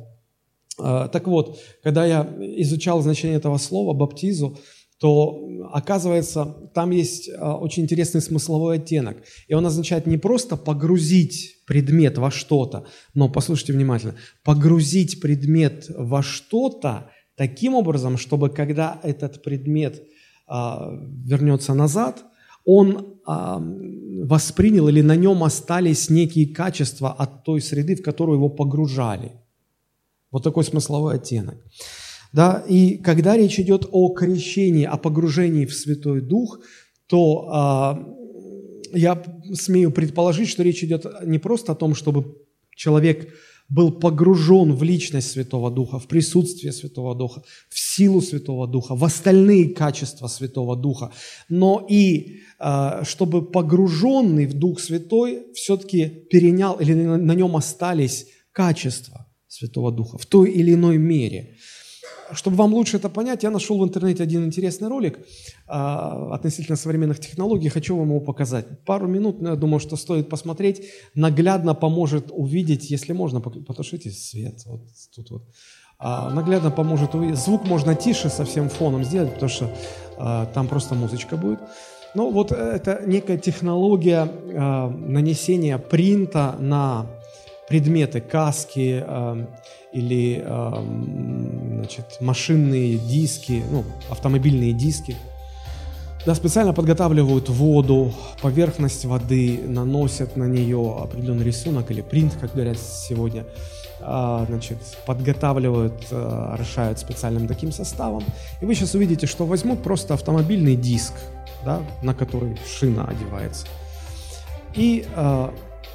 А, 0.79 1.07
так 1.07 1.27
вот, 1.27 1.59
когда 1.83 2.05
я 2.05 2.24
изучал 2.39 3.01
значение 3.01 3.38
этого 3.38 3.57
слова 3.57 3.93
«баптизу», 3.93 4.57
то 4.97 5.45
оказывается, 5.74 6.45
там 6.74 6.91
есть 6.91 7.29
а, 7.38 7.57
очень 7.57 7.83
интересный 7.83 8.21
смысловой 8.21 8.77
оттенок. 8.77 9.17
И 9.47 9.53
он 9.53 9.65
означает 9.65 10.07
не 10.07 10.17
просто 10.17 10.57
погрузить 10.57 11.57
предмет 11.67 12.17
во 12.17 12.31
что-то, 12.31 12.88
но, 13.13 13.29
послушайте 13.29 13.74
внимательно, 13.74 14.15
погрузить 14.43 15.21
предмет 15.21 15.85
во 15.89 16.24
что-то 16.24 17.12
таким 17.35 17.75
образом, 17.75 18.17
чтобы 18.17 18.50
когда 18.50 19.00
этот 19.03 19.43
предмет 19.43 20.01
а, 20.47 20.89
вернется 21.24 21.75
назад– 21.75 22.24
он 22.65 23.19
а, 23.25 23.62
воспринял 24.24 24.88
или 24.88 25.01
на 25.01 25.15
нем 25.15 25.43
остались 25.43 26.10
некие 26.10 26.53
качества 26.53 27.13
от 27.13 27.43
той 27.43 27.62
среды, 27.62 27.95
в 27.95 28.01
которую 28.01 28.38
его 28.38 28.50
погружали. 28.50 29.31
Вот 30.31 30.43
такой 30.43 30.63
смысловой 30.63 31.15
оттенок. 31.15 31.55
Да, 32.34 32.65
и 32.67 32.98
когда 32.98 33.38
речь 33.38 33.60
идет 33.60 33.88
о 33.91 34.10
крещении, 34.13 34.84
о 34.84 34.98
погружении 34.98 35.65
в 35.65 35.74
Святой 35.74 36.22
Дух, 36.22 36.60
то 37.07 37.48
а, 37.50 38.03
я 38.91 39.24
смею 39.53 39.91
предположить, 39.91 40.50
что 40.50 40.63
речь 40.63 40.84
идет 40.84 41.05
не 41.24 41.39
просто 41.39 41.72
о 41.72 41.75
том, 41.75 41.95
чтобы 41.95 42.36
человек 42.75 43.34
был 43.69 43.91
погружен 43.91 44.74
в 44.74 44.84
личность 44.84 45.31
Святого 45.31 45.72
Духа, 45.72 46.00
в 46.00 46.07
присутствие 46.07 46.72
Святого 46.72 47.15
Духа, 47.15 47.43
в 47.69 47.79
силу 47.79 48.22
Святого 48.22 48.67
Духа, 48.67 48.95
в 48.95 49.03
остальные 49.03 49.69
качества 49.69 50.27
Святого 50.27 50.75
Духа, 50.75 51.12
но 51.50 51.86
и 51.89 52.41
а, 52.60 53.03
чтобы 53.03 53.45
погруженный 53.45 54.45
в 54.45 54.53
Дух 54.53 54.79
Святой 54.79 55.51
все-таки 55.53 56.07
перенял 56.07 56.75
или 56.79 56.93
на 56.93 57.34
нем 57.34 57.55
остались 57.55 58.27
качества 58.51 59.27
Святого 59.48 59.91
Духа 59.91 60.17
в 60.17 60.25
той 60.25 60.51
или 60.51 60.74
иной 60.74 60.98
мере. 60.98 61.54
Чтобы 62.32 62.58
вам 62.58 62.74
лучше 62.74 62.98
это 62.98 63.10
понять, 63.10 63.44
я 63.44 63.51
нашел 63.51 63.79
в 63.79 63.84
интернете 63.84 64.24
один 64.24 64.46
интересный 64.46 64.88
ролик 64.88 65.20
а, 65.67 66.34
относительно 66.34 66.75
современных 66.75 67.20
технологий. 67.20 67.70
Хочу 67.70 67.96
вам 67.98 68.10
его 68.10 68.20
показать. 68.20 68.84
Пару 68.86 69.08
минут, 69.08 69.41
но 69.41 69.50
я 69.50 69.55
думаю, 69.55 69.79
что 69.79 69.96
стоит 69.96 70.29
посмотреть. 70.29 70.82
Наглядно 71.13 71.75
поможет 71.75 72.32
увидеть, 72.32 72.89
если 72.89 73.13
можно, 73.13 73.41
потушите 73.41 74.10
свет. 74.12 74.63
Вот 74.65 74.82
тут 75.15 75.32
вот. 75.32 75.44
А, 76.00 76.29
наглядно 76.32 76.72
поможет 76.72 77.15
увидеть. 77.15 77.38
Звук 77.38 77.65
можно 77.67 77.96
тише 77.96 78.29
совсем 78.29 78.70
фоном 78.70 79.03
сделать, 79.03 79.34
потому 79.34 79.50
что 79.50 79.70
а, 80.17 80.46
там 80.48 80.67
просто 80.67 80.96
музычка 80.96 81.38
будет. 81.38 81.60
Ну 82.15 82.32
вот 82.32 82.51
это 82.51 83.03
некая 83.05 83.38
технология 83.38 84.27
а, 84.27 84.89
нанесения 84.89 85.77
принта 85.77 86.55
на 86.60 87.08
предметы, 87.67 88.22
каски, 88.22 89.03
э, 89.05 89.48
или 89.96 90.44
значит, 91.75 92.18
машинные 92.20 92.98
диски, 92.98 93.64
ну, 93.72 93.84
автомобильные 94.10 94.74
диски. 94.74 95.16
Да, 96.25 96.34
специально 96.34 96.74
подготавливают 96.74 97.50
воду, 97.50 98.12
поверхность 98.42 99.06
воды, 99.06 99.60
наносят 99.68 100.36
на 100.36 100.46
нее 100.46 100.98
определенный 101.00 101.46
рисунок 101.46 101.92
или 101.92 102.02
принт, 102.02 102.34
как 102.42 102.54
говорят 102.54 102.80
сегодня, 102.80 103.46
э, 104.00 104.46
значит, 104.48 104.80
подготавливают, 105.06 106.08
э, 106.10 106.50
орошают 106.54 106.98
специальным 106.98 107.48
таким 107.48 107.72
составом. 107.72 108.24
И 108.60 108.66
вы 108.66 108.74
сейчас 108.74 108.96
увидите, 108.96 109.28
что 109.28 109.46
возьмут 109.46 109.84
просто 109.84 110.16
автомобильный 110.16 110.75
диск, 110.75 111.14
да, 111.64 111.84
на 112.02 112.16
который 112.16 112.58
шина 112.66 113.06
одевается. 113.06 113.68
И 114.74 115.06
э, 115.16 115.50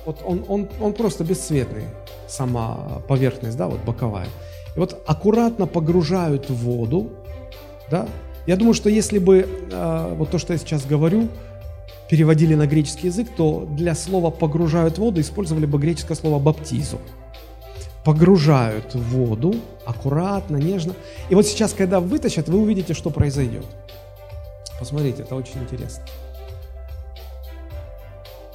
вот 0.06 0.22
он, 0.24 0.44
он, 0.46 0.68
он 0.80 0.92
просто 0.92 1.24
бесцветный, 1.24 1.86
сама 2.30 3.02
поверхность, 3.08 3.56
да, 3.56 3.68
вот 3.68 3.80
боковая. 3.80 4.28
И 4.76 4.78
вот 4.78 5.02
аккуратно 5.06 5.66
погружают 5.66 6.48
в 6.48 6.54
воду, 6.54 7.10
да. 7.90 8.06
Я 8.46 8.56
думаю, 8.56 8.74
что 8.74 8.88
если 8.88 9.18
бы 9.18 9.46
э, 9.70 10.14
вот 10.16 10.30
то, 10.30 10.38
что 10.38 10.52
я 10.52 10.58
сейчас 10.58 10.86
говорю, 10.86 11.28
переводили 12.08 12.54
на 12.54 12.66
греческий 12.66 13.08
язык, 13.08 13.28
то 13.36 13.66
для 13.70 13.94
слова 13.94 14.30
«погружают 14.30 14.98
воду» 14.98 15.20
использовали 15.20 15.66
бы 15.66 15.78
греческое 15.78 16.16
слово 16.16 16.38
«баптизу». 16.40 16.98
Погружают 18.04 18.94
воду 18.94 19.54
аккуратно, 19.84 20.56
нежно. 20.56 20.94
И 21.28 21.34
вот 21.34 21.46
сейчас, 21.46 21.72
когда 21.74 22.00
вытащат, 22.00 22.48
вы 22.48 22.58
увидите, 22.60 22.94
что 22.94 23.10
произойдет. 23.10 23.64
Посмотрите, 24.78 25.22
это 25.22 25.36
очень 25.36 25.60
интересно. 25.60 26.02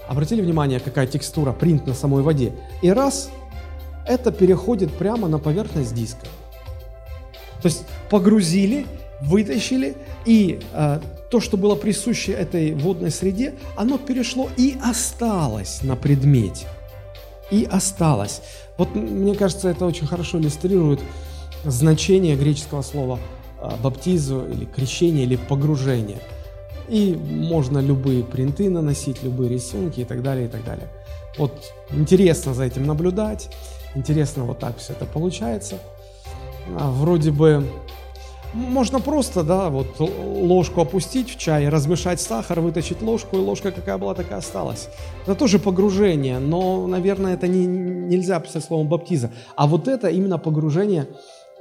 Обратили 0.07 0.41
внимание, 0.41 0.79
какая 0.79 1.07
текстура, 1.07 1.51
принт 1.51 1.87
на 1.87 1.93
самой 1.93 2.23
воде. 2.23 2.53
И 2.81 2.89
раз, 2.89 3.29
это 4.05 4.31
переходит 4.31 4.91
прямо 4.93 5.27
на 5.27 5.39
поверхность 5.39 5.93
диска. 5.93 6.25
То 7.61 7.67
есть 7.67 7.83
погрузили, 8.09 8.85
вытащили, 9.21 9.95
и 10.25 10.59
э, 10.73 10.99
то, 11.31 11.39
что 11.39 11.57
было 11.57 11.75
присуще 11.75 12.33
этой 12.33 12.73
водной 12.73 13.11
среде, 13.11 13.55
оно 13.75 13.97
перешло 13.97 14.49
и 14.57 14.77
осталось 14.83 15.81
на 15.81 15.95
предмете. 15.95 16.67
И 17.51 17.67
осталось. 17.69 18.41
Вот 18.77 18.95
мне 18.95 19.35
кажется, 19.35 19.69
это 19.69 19.85
очень 19.85 20.07
хорошо 20.07 20.39
иллюстрирует 20.39 20.99
значение 21.63 22.35
греческого 22.35 22.81
слова 22.81 23.19
э, 23.61 23.69
баптизу 23.81 24.45
или 24.45 24.65
крещение 24.65 25.23
или 25.23 25.35
погружение– 25.35 26.19
и 26.87 27.15
можно 27.15 27.79
любые 27.79 28.23
принты 28.23 28.69
наносить, 28.69 29.23
любые 29.23 29.49
рисунки 29.49 30.01
и 30.01 30.05
так 30.05 30.21
далее, 30.21 30.45
и 30.45 30.49
так 30.49 30.63
далее. 30.63 30.87
Вот 31.37 31.73
интересно 31.91 32.53
за 32.53 32.63
этим 32.63 32.85
наблюдать, 32.85 33.49
интересно 33.95 34.43
вот 34.43 34.59
так 34.59 34.77
все 34.77 34.93
это 34.93 35.05
получается. 35.05 35.79
А, 36.77 36.91
вроде 36.91 37.31
бы 37.31 37.67
можно 38.55 39.01
просто, 39.01 39.43
да, 39.43 39.69
вот 39.69 39.99
ложку 39.99 40.79
опустить 40.79 41.29
в 41.29 41.37
чай, 41.37 41.67
размешать 41.67 42.21
сахар, 42.21 42.61
вытащить 42.61 43.01
ложку, 43.01 43.35
и 43.35 43.39
ложка 43.39 43.71
какая 43.71 43.97
была, 43.97 44.15
такая 44.15 44.39
осталась. 44.39 44.87
Это 45.23 45.35
тоже 45.35 45.59
погружение, 45.59 46.39
но, 46.39 46.87
наверное, 46.87 47.33
это 47.33 47.49
не, 47.49 47.65
нельзя 47.65 48.39
писать 48.39 48.63
словом 48.63 48.87
баптиза. 48.87 49.31
А 49.57 49.67
вот 49.67 49.89
это 49.89 50.07
именно 50.07 50.37
погружение 50.37 51.09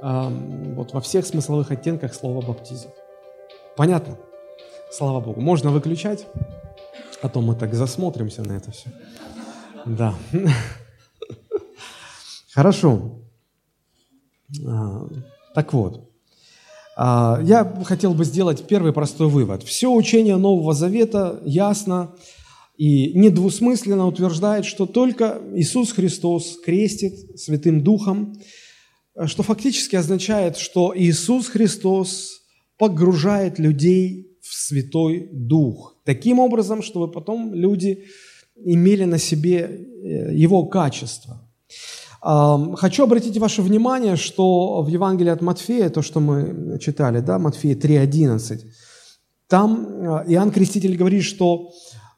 э, 0.01 0.29
вот 0.75 0.93
во 0.93 1.01
всех 1.01 1.25
смысловых 1.25 1.69
оттенках 1.69 2.13
слова 2.13 2.41
баптиза. 2.41 2.87
Понятно? 3.75 4.17
Слава 4.89 5.19
Богу. 5.19 5.41
Можно 5.41 5.71
выключать, 5.71 6.25
а 7.21 7.27
то 7.27 7.41
мы 7.41 7.55
так 7.55 7.73
засмотримся 7.73 8.41
на 8.41 8.53
это 8.53 8.71
все. 8.71 8.89
Да. 9.85 10.15
Хорошо. 12.55 13.19
А, 14.65 15.09
так 15.53 15.73
вот. 15.73 16.09
А, 16.95 17.41
я 17.43 17.65
хотел 17.83 18.13
бы 18.13 18.23
сделать 18.23 18.65
первый 18.65 18.93
простой 18.93 19.27
вывод. 19.27 19.63
Все 19.63 19.91
учение 19.91 20.37
Нового 20.37 20.73
Завета 20.73 21.41
ясно 21.43 22.15
и 22.77 23.11
недвусмысленно 23.13 24.07
утверждает, 24.07 24.63
что 24.63 24.85
только 24.85 25.41
Иисус 25.53 25.91
Христос 25.91 26.57
крестит 26.63 27.37
Святым 27.37 27.83
Духом, 27.83 28.39
что 29.25 29.43
фактически 29.43 29.97
означает, 29.97 30.55
что 30.55 30.93
Иисус 30.95 31.47
Христос 31.47 32.39
погружает 32.77 33.59
людей 33.59 34.37
в 34.41 34.53
Святой 34.53 35.27
Дух. 35.33 35.97
Таким 36.05 36.39
образом, 36.39 36.83
чтобы 36.83 37.11
потом 37.11 37.53
люди 37.53 38.05
имели 38.55 39.03
на 39.03 39.17
себе 39.17 39.59
э, 39.59 40.33
его 40.33 40.65
качество. 40.67 41.41
Хочу 42.25 43.03
обратить 43.03 43.37
ваше 43.37 43.61
внимание, 43.61 44.15
что 44.15 44.81
в 44.81 44.87
Евангелии 44.87 45.29
от 45.29 45.41
Матфея, 45.41 45.89
то, 45.89 46.01
что 46.01 46.19
мы 46.19 46.79
читали, 46.79 47.19
да, 47.19 47.37
Матфея 47.37 47.75
3.11, 47.75 48.61
там 49.47 49.85
э, 49.85 50.25
Иоанн 50.29 50.49
Креститель 50.49 50.97
говорит, 50.97 51.23
что 51.23 51.71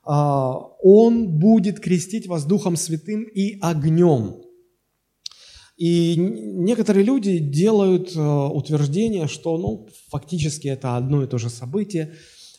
а, 0.06 0.54
он 0.82 1.38
будет 1.38 1.82
крестить 1.82 2.28
вас 2.28 2.46
Духом 2.46 2.78
Святым 2.78 3.24
и 3.24 3.60
огнем. 3.60 4.38
И 5.76 6.16
некоторые 6.16 7.04
люди 7.04 7.38
делают 7.40 8.16
э, 8.16 8.20
утверждение, 8.20 9.28
что 9.28 9.58
ну, 9.58 9.90
фактически 10.10 10.70
это 10.70 10.96
одно 10.96 11.24
и 11.24 11.28
то 11.28 11.38
же 11.38 11.50
событие, 11.50 12.14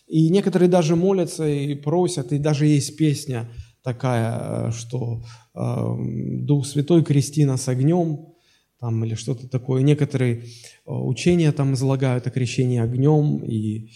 И 0.06 0.28
некоторые 0.28 0.68
даже 0.68 0.96
молятся 0.96 1.48
и 1.48 1.74
просят, 1.74 2.32
и 2.32 2.38
даже 2.38 2.66
есть 2.66 2.96
песня 2.98 3.48
такая, 3.88 4.70
что 4.72 5.22
э, 5.54 5.94
Дух 6.42 6.66
Святой 6.66 7.02
крести 7.02 7.46
нас 7.46 7.68
огнем, 7.68 8.34
там, 8.80 9.02
или 9.04 9.14
что-то 9.14 9.48
такое. 9.48 9.82
Некоторые 9.82 10.34
э, 10.34 10.42
учения 10.86 11.52
там 11.52 11.72
излагают 11.72 12.26
о 12.26 12.30
крещении 12.30 12.80
огнем, 12.80 13.38
и 13.38 13.88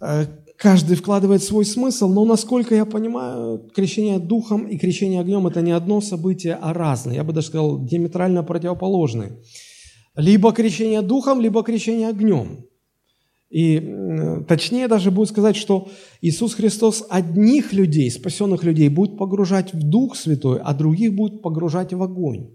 э, 0.00 0.26
каждый 0.56 0.96
вкладывает 0.96 1.42
свой 1.42 1.64
смысл, 1.64 2.08
но 2.08 2.24
насколько 2.24 2.74
я 2.74 2.84
понимаю, 2.84 3.68
крещение 3.74 4.20
духом 4.20 4.68
и 4.68 4.78
крещение 4.78 5.20
огнем– 5.20 5.46
это 5.48 5.60
не 5.60 5.72
одно 5.72 6.00
событие, 6.00 6.56
а 6.62 6.72
разные. 6.72 7.16
Я 7.16 7.24
бы 7.24 7.32
даже 7.32 7.48
сказал, 7.48 7.84
диаметрально 7.84 8.44
противоположные. 8.44 9.32
Либо 10.14 10.52
крещение 10.52 11.02
духом, 11.02 11.40
либо 11.40 11.64
крещение 11.64 12.08
огнем. 12.08 12.64
И 13.50 14.44
точнее 14.46 14.86
даже 14.86 15.10
будет 15.10 15.28
сказать, 15.28 15.56
что 15.56 15.88
Иисус 16.20 16.54
Христос 16.54 17.04
одних 17.10 17.72
людей, 17.72 18.10
спасенных 18.10 18.62
людей, 18.62 18.88
будет 18.88 19.18
погружать 19.18 19.74
в 19.74 19.82
Дух 19.82 20.16
Святой, 20.16 20.60
а 20.62 20.72
других 20.72 21.14
будет 21.14 21.42
погружать 21.42 21.92
в 21.92 22.02
огонь. 22.02 22.50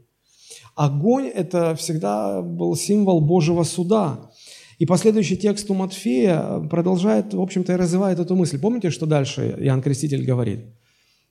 Огонь– 0.75 1.27
это 1.35 1.75
всегда 1.75 2.41
был 2.41 2.75
символ 2.75 3.21
Божьего 3.21 3.63
суда. 3.63 4.31
И 4.77 4.85
последующий 4.85 5.37
текст 5.37 5.69
у 5.69 5.73
Матфея 5.73 6.59
продолжает, 6.69 7.33
в 7.33 7.41
общем-то, 7.41 7.73
и 7.73 7.77
развивает 7.77 8.19
эту 8.19 8.35
мысль. 8.35 8.59
Помните, 8.59 8.89
что 8.89 9.05
дальше 9.05 9.55
Иоанн 9.59 9.81
Креститель 9.81 10.25
говорит? 10.25 10.65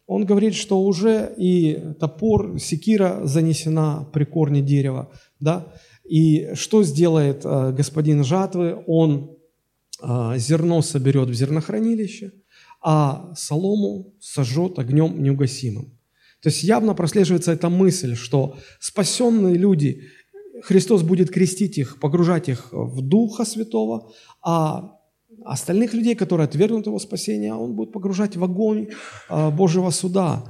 Он 0.07 0.25
говорит, 0.25 0.55
что 0.55 0.83
уже 0.83 1.33
и 1.37 1.79
топор, 1.99 2.59
секира 2.59 3.21
занесена 3.25 4.07
при 4.13 4.25
корне 4.25 4.61
дерева, 4.61 5.11
да? 5.41 5.67
И 6.05 6.51
что 6.55 6.83
сделает 6.83 7.43
э, 7.45 7.73
господин 7.73 8.25
жатвы? 8.25 8.83
Он 8.87 9.31
э, 9.31 9.34
зерно 10.01 10.83
соберет 10.83 11.29
в 11.29 11.35
зернохранилище, 11.35 12.33
а 12.83 13.33
солому 13.37 14.15
сожжет 14.21 14.79
огнем 14.79 15.23
неугасимым. 15.23 15.99
То 16.43 16.51
есть 16.51 16.63
явно 16.63 16.95
прослеживается 16.95 17.53
эта 17.53 17.71
мысль, 17.71 18.15
что 18.15 18.59
спасенные 18.79 19.55
люди, 19.55 20.03
Христос 20.63 21.03
будет 21.03 21.31
крестить 21.31 21.79
их, 21.79 21.99
погружать 22.01 22.49
их 22.49 22.69
в 22.73 23.01
Духа 23.01 23.45
Святого, 23.45 24.13
а 24.43 24.99
остальных 25.45 25.95
людей, 25.95 26.15
которые 26.15 26.45
отвергнут 26.45 26.87
его 26.87 26.99
спасение, 26.99 27.55
он 27.55 27.75
будет 27.75 27.93
погружать 27.93 28.37
в 28.37 28.45
огонь 28.45 28.89
э, 29.31 29.51
Божьего 29.51 29.91
суда. 29.91 30.45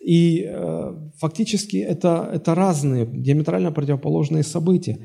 И 0.00 0.44
э, 0.46 0.94
фактически 1.16 1.78
это, 1.78 2.30
это 2.32 2.54
разные, 2.54 3.06
диаметрально 3.06 3.72
противоположные 3.72 4.42
события. 4.42 4.98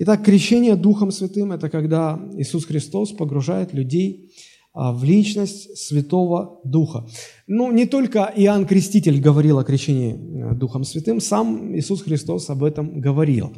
Итак, 0.00 0.22
крещение 0.24 0.76
Духом 0.76 1.10
Святым– 1.10 1.50
это 1.52 1.68
когда 1.68 2.20
Иисус 2.36 2.66
Христос 2.66 3.10
погружает 3.10 3.74
людей 3.74 4.30
а, 4.72 4.92
в 4.92 5.02
личность 5.02 5.76
Святого 5.76 6.60
Духа. 6.62 7.04
Ну, 7.48 7.72
не 7.72 7.84
только 7.84 8.32
Иоанн 8.36 8.64
Креститель 8.64 9.20
говорил 9.20 9.58
о 9.58 9.64
крещении 9.64 10.14
э, 10.14 10.54
Духом 10.54 10.84
Святым, 10.84 11.20
сам 11.20 11.76
Иисус 11.76 12.02
Христос 12.02 12.48
об 12.48 12.62
этом 12.62 13.00
говорил. 13.00 13.52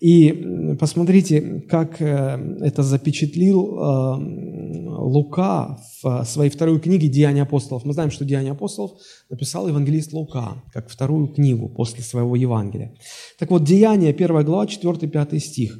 И 0.00 0.76
посмотрите, 0.78 1.62
как 1.68 2.00
э, 2.00 2.56
это 2.60 2.82
запечатлил 2.82 3.78
э, 3.78 4.84
Лука 5.04 5.78
в 6.02 6.24
своей 6.24 6.50
второй 6.50 6.80
книге 6.80 7.08
«Деяния 7.08 7.42
апостолов». 7.42 7.84
Мы 7.84 7.92
знаем, 7.92 8.10
что 8.10 8.24
«Деяния 8.24 8.52
апостолов» 8.52 8.92
написал 9.30 9.68
евангелист 9.68 10.12
Лука, 10.12 10.62
как 10.72 10.88
вторую 10.88 11.28
книгу 11.28 11.68
после 11.68 12.02
своего 12.02 12.36
Евангелия. 12.36 12.94
Так 13.38 13.50
вот, 13.50 13.64
«Деяния», 13.64 14.10
1 14.10 14.44
глава, 14.44 14.66
4-5 14.66 15.38
стих. 15.38 15.78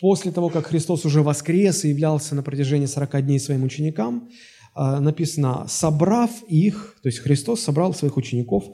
После 0.00 0.30
того, 0.30 0.48
как 0.48 0.66
Христос 0.66 1.04
уже 1.04 1.22
воскрес 1.22 1.84
и 1.84 1.88
являлся 1.88 2.34
на 2.34 2.42
протяжении 2.42 2.86
40 2.86 3.26
дней 3.26 3.40
своим 3.40 3.64
ученикам, 3.64 4.28
э, 4.76 5.00
написано, 5.00 5.66
собрав 5.68 6.30
их, 6.48 6.96
то 7.02 7.08
есть 7.08 7.18
Христос 7.18 7.60
собрал 7.60 7.94
своих 7.94 8.16
учеников, 8.16 8.64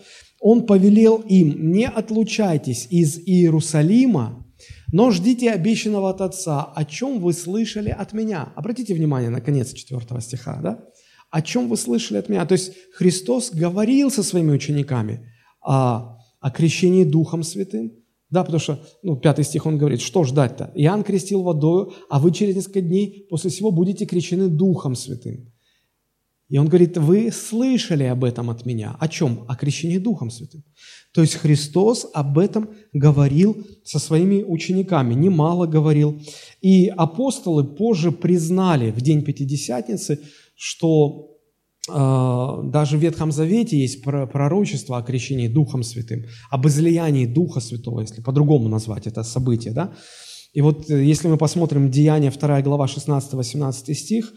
Он 0.46 0.66
повелел 0.66 1.24
им, 1.26 1.72
не 1.72 1.88
отлучайтесь 1.88 2.86
из 2.90 3.18
Иерусалима, 3.18 4.46
но 4.92 5.11
ждите 5.11 5.50
обещанного 5.50 6.11
от 6.11 6.20
Отца, 6.20 6.64
о 6.64 6.85
чем 6.85 7.18
вы 7.18 7.33
слышали 7.33 7.88
от 7.88 8.12
меня. 8.12 8.52
Обратите 8.54 8.92
внимание 8.92 9.30
на 9.30 9.40
конец 9.40 9.72
4 9.72 10.20
стиха, 10.20 10.61
да? 10.62 10.85
О 11.30 11.40
чем 11.40 11.66
вы 11.66 11.78
слышали 11.78 12.18
от 12.18 12.28
меня? 12.28 12.44
То 12.44 12.52
есть 12.52 12.74
Христос 12.92 13.52
говорил 13.52 14.11
со 14.11 14.22
своими 14.22 14.52
учениками 14.52 15.33
о, 15.62 16.18
о 16.40 16.50
крещении 16.50 17.04
Духом 17.04 17.42
Святым, 17.42 17.92
да, 18.28 18.44
потому 18.44 18.61
что, 18.61 18.87
ну, 19.02 19.16
пятый 19.16 19.46
стих 19.46 19.64
он 19.64 19.78
говорит, 19.78 20.02
что 20.02 20.24
ждать-то? 20.24 20.72
Иоанн 20.74 21.04
крестил 21.04 21.42
водою, 21.42 21.94
а 22.11 22.18
вы 22.18 22.33
через 22.33 22.54
несколько 22.54 22.83
дней 22.83 23.26
после 23.30 23.48
всего 23.48 23.70
будете 23.70 24.04
крещены 24.04 24.48
Духом 24.48 24.94
Святым. 24.94 25.53
И 26.48 26.59
он 26.59 26.68
говорит, 26.68 26.98
вы 26.98 27.33
слышали 27.33 28.04
об 28.04 28.22
этом 28.22 28.50
от 28.50 28.66
меня. 28.66 28.96
О 29.00 29.09
чем? 29.09 29.44
О 29.48 29.57
крещении 29.57 29.98
Духом 29.98 30.30
Святым. 30.30 30.62
То 31.14 31.22
есть 31.22 31.37
Христос 31.37 32.07
об 32.12 32.38
этом 32.38 32.68
говорил 32.92 33.57
со 33.85 33.98
своими 33.98 34.42
учениками, 34.42 35.14
немало 35.14 35.66
говорил. 35.66 36.20
И 36.61 36.88
апостолы 36.88 37.64
позже 37.64 38.12
признали 38.12 38.90
в 38.90 39.00
день 39.00 39.22
Пятидесятницы, 39.22 40.20
что 40.54 41.30
э, 41.88 42.70
даже 42.70 42.98
в 42.98 43.00
Ветхом 43.00 43.33
Завете 43.33 43.78
есть 43.78 44.02
пророчество 44.02 44.98
о 44.98 45.02
крещении 45.02 45.48
Духом 45.48 45.83
Святым, 45.83 46.24
об 46.50 46.66
излиянии 46.66 47.26
Духа 47.26 47.61
Святого, 47.61 48.02
если 48.02 48.20
по-другому 48.20 48.68
назвать 48.68 49.07
это 49.07 49.22
событие. 49.22 49.72
Да? 49.72 49.94
И 50.52 50.61
вот 50.61 50.90
э, 50.90 51.02
если 51.02 51.28
мы 51.28 51.38
посмотрим 51.38 51.90
Деяния 51.90 52.30
2 52.30 52.61
глава 52.62 52.87
16-18 52.87 53.94
стих, 53.94 54.33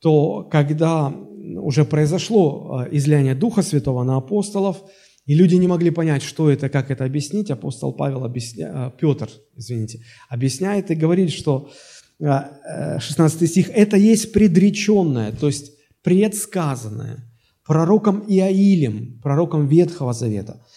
то 0.00 0.42
когда 0.44 1.14
уже 1.56 1.84
произошло 1.84 2.84
э, 2.86 2.96
излияние 2.96 3.34
Духа 3.34 3.62
Святого 3.62 4.04
на 4.04 4.16
апостолов– 4.16 4.82
и 5.26 5.34
люди 5.34 5.54
не 5.54 5.66
могли 5.66 5.90
понять, 5.90 6.22
что 6.22 6.50
это, 6.50 6.68
как 6.68 6.90
это 6.90 7.04
объяснить. 7.04 7.50
Апостол 7.50 7.92
Павел, 7.92 8.24
объясня... 8.24 8.70
А, 8.72 8.90
Петр, 8.90 9.30
извините, 9.56 10.00
объясняет 10.28 10.90
и 10.90 10.94
говорит, 10.94 11.30
что 11.30 11.70
16 12.18 13.18
а, 13.18 13.44
э, 13.44 13.48
стих, 13.48 13.70
это 13.70 13.96
есть 13.96 14.32
предреченное, 14.32 15.32
то 15.32 15.46
есть 15.46 15.72
предсказанное 16.02 17.24
пророком 17.66 18.24
Иаилем, 18.28 19.18
пророком 19.22 19.66
Ветхого 19.66 20.12
Завета– 20.12 20.62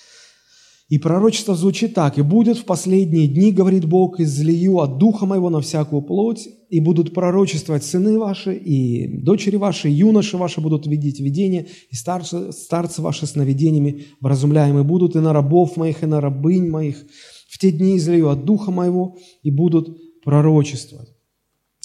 и 0.89 1.00
пророчество 1.00 1.54
звучит 1.54 1.93
так. 1.93 2.17
«И 2.17 2.21
будет 2.21 2.58
в 2.58 2.63
последние 2.63 3.28
дни, 3.28 3.52
говорит 3.52 3.86
Бог, 3.86 4.21
излию 4.21 4.80
от 4.80 4.97
Духа 4.97 5.26
Моего 5.26 5.50
на 5.50 5.60
всякую 5.60 6.02
плоть, 6.02 6.47
и 6.69 6.80
будут 6.80 7.13
пророчествовать 7.13 7.84
сыны 7.84 8.17
ваши, 8.17 8.56
и 8.56 9.21
дочери 9.21 9.58
ваши, 9.58 9.89
и 9.89 9.93
юноши 9.93 10.38
ваши 10.38 10.62
будут 10.62 10.88
видеть 10.88 11.19
видения, 11.19 11.67
и 11.89 11.95
старцы, 11.95 12.54
старцы 12.54 13.02
ваши 13.02 13.26
сновидениями 13.26 14.06
вразумляемы 14.21 14.84
будут, 14.86 15.15
и 15.17 15.19
на 15.19 15.34
рабов 15.34 15.76
моих, 15.76 16.04
и 16.04 16.06
на 16.06 16.21
рабынь 16.21 16.69
моих. 16.69 17.06
В 17.50 17.58
те 17.58 17.71
дни 17.71 17.97
излию 17.97 18.30
от 18.30 18.45
Духа 18.45 18.71
Моего, 18.71 19.17
и 19.43 19.52
будут 19.52 19.89
пророчествовать». 20.23 21.10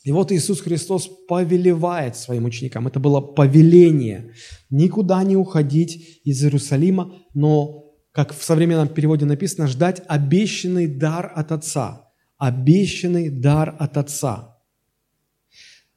И 0.05 0.13
вот 0.13 0.31
Иисус 0.33 0.61
Христос 0.61 1.09
повелевает 1.29 2.17
своим 2.17 2.45
ученикам. 2.45 2.89
Это 2.89 2.99
было 2.99 3.21
повеление. 3.21 4.33
Никуда 4.69 5.23
не 5.23 5.37
уходить 5.37 6.21
из 6.25 6.43
Иерусалима, 6.43 7.15
но 7.35 7.82
как 8.13 8.35
в 8.35 8.45
современном 8.45 8.89
переводе 8.89 9.25
написано, 9.25 9.67
ждать 9.67 10.03
обещанный 10.07 10.87
дар 10.87 11.33
от 11.35 11.51
Отца. 11.51 12.11
Обещанный 12.37 13.31
дар 13.31 13.75
от 13.79 13.97
Отца. 13.97 14.59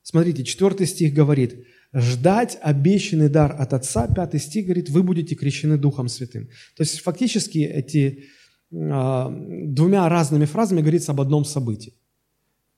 Смотрите, 0.01 0.43
четвертый 0.43 0.87
стих 0.87 1.13
говорит, 1.13 1.65
ждать 1.93 2.57
обещанный 2.61 3.27
дар 3.27 3.55
от 3.59 3.73
Отца, 3.73 4.07
пятый 4.07 4.39
стих 4.39 4.65
говорит, 4.65 4.89
вы 4.89 5.03
будете 5.03 5.35
крещены 5.35 5.77
Духом 5.77 6.07
Святым. 6.07 6.47
То 6.75 6.83
есть 6.83 7.01
фактически 7.01 7.57
эти 7.59 8.25
э, 8.71 9.27
двумя 9.67 10.07
разными 10.07 10.45
фразами 10.45 10.81
говорится 10.81 11.11
об 11.11 11.21
одном 11.21 11.43
событии. 11.43 11.93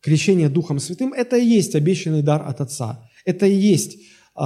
Крещение 0.01 0.49
Духом 0.49 0.79
Святым– 0.79 1.13
это 1.17 1.37
и 1.37 1.45
есть 1.45 1.75
обещанный 1.75 2.23
дар 2.23 2.41
от 2.47 2.61
Отца. 2.61 3.07
Это 3.25 3.45
и 3.45 3.53
есть 3.53 3.97
э, 3.97 4.41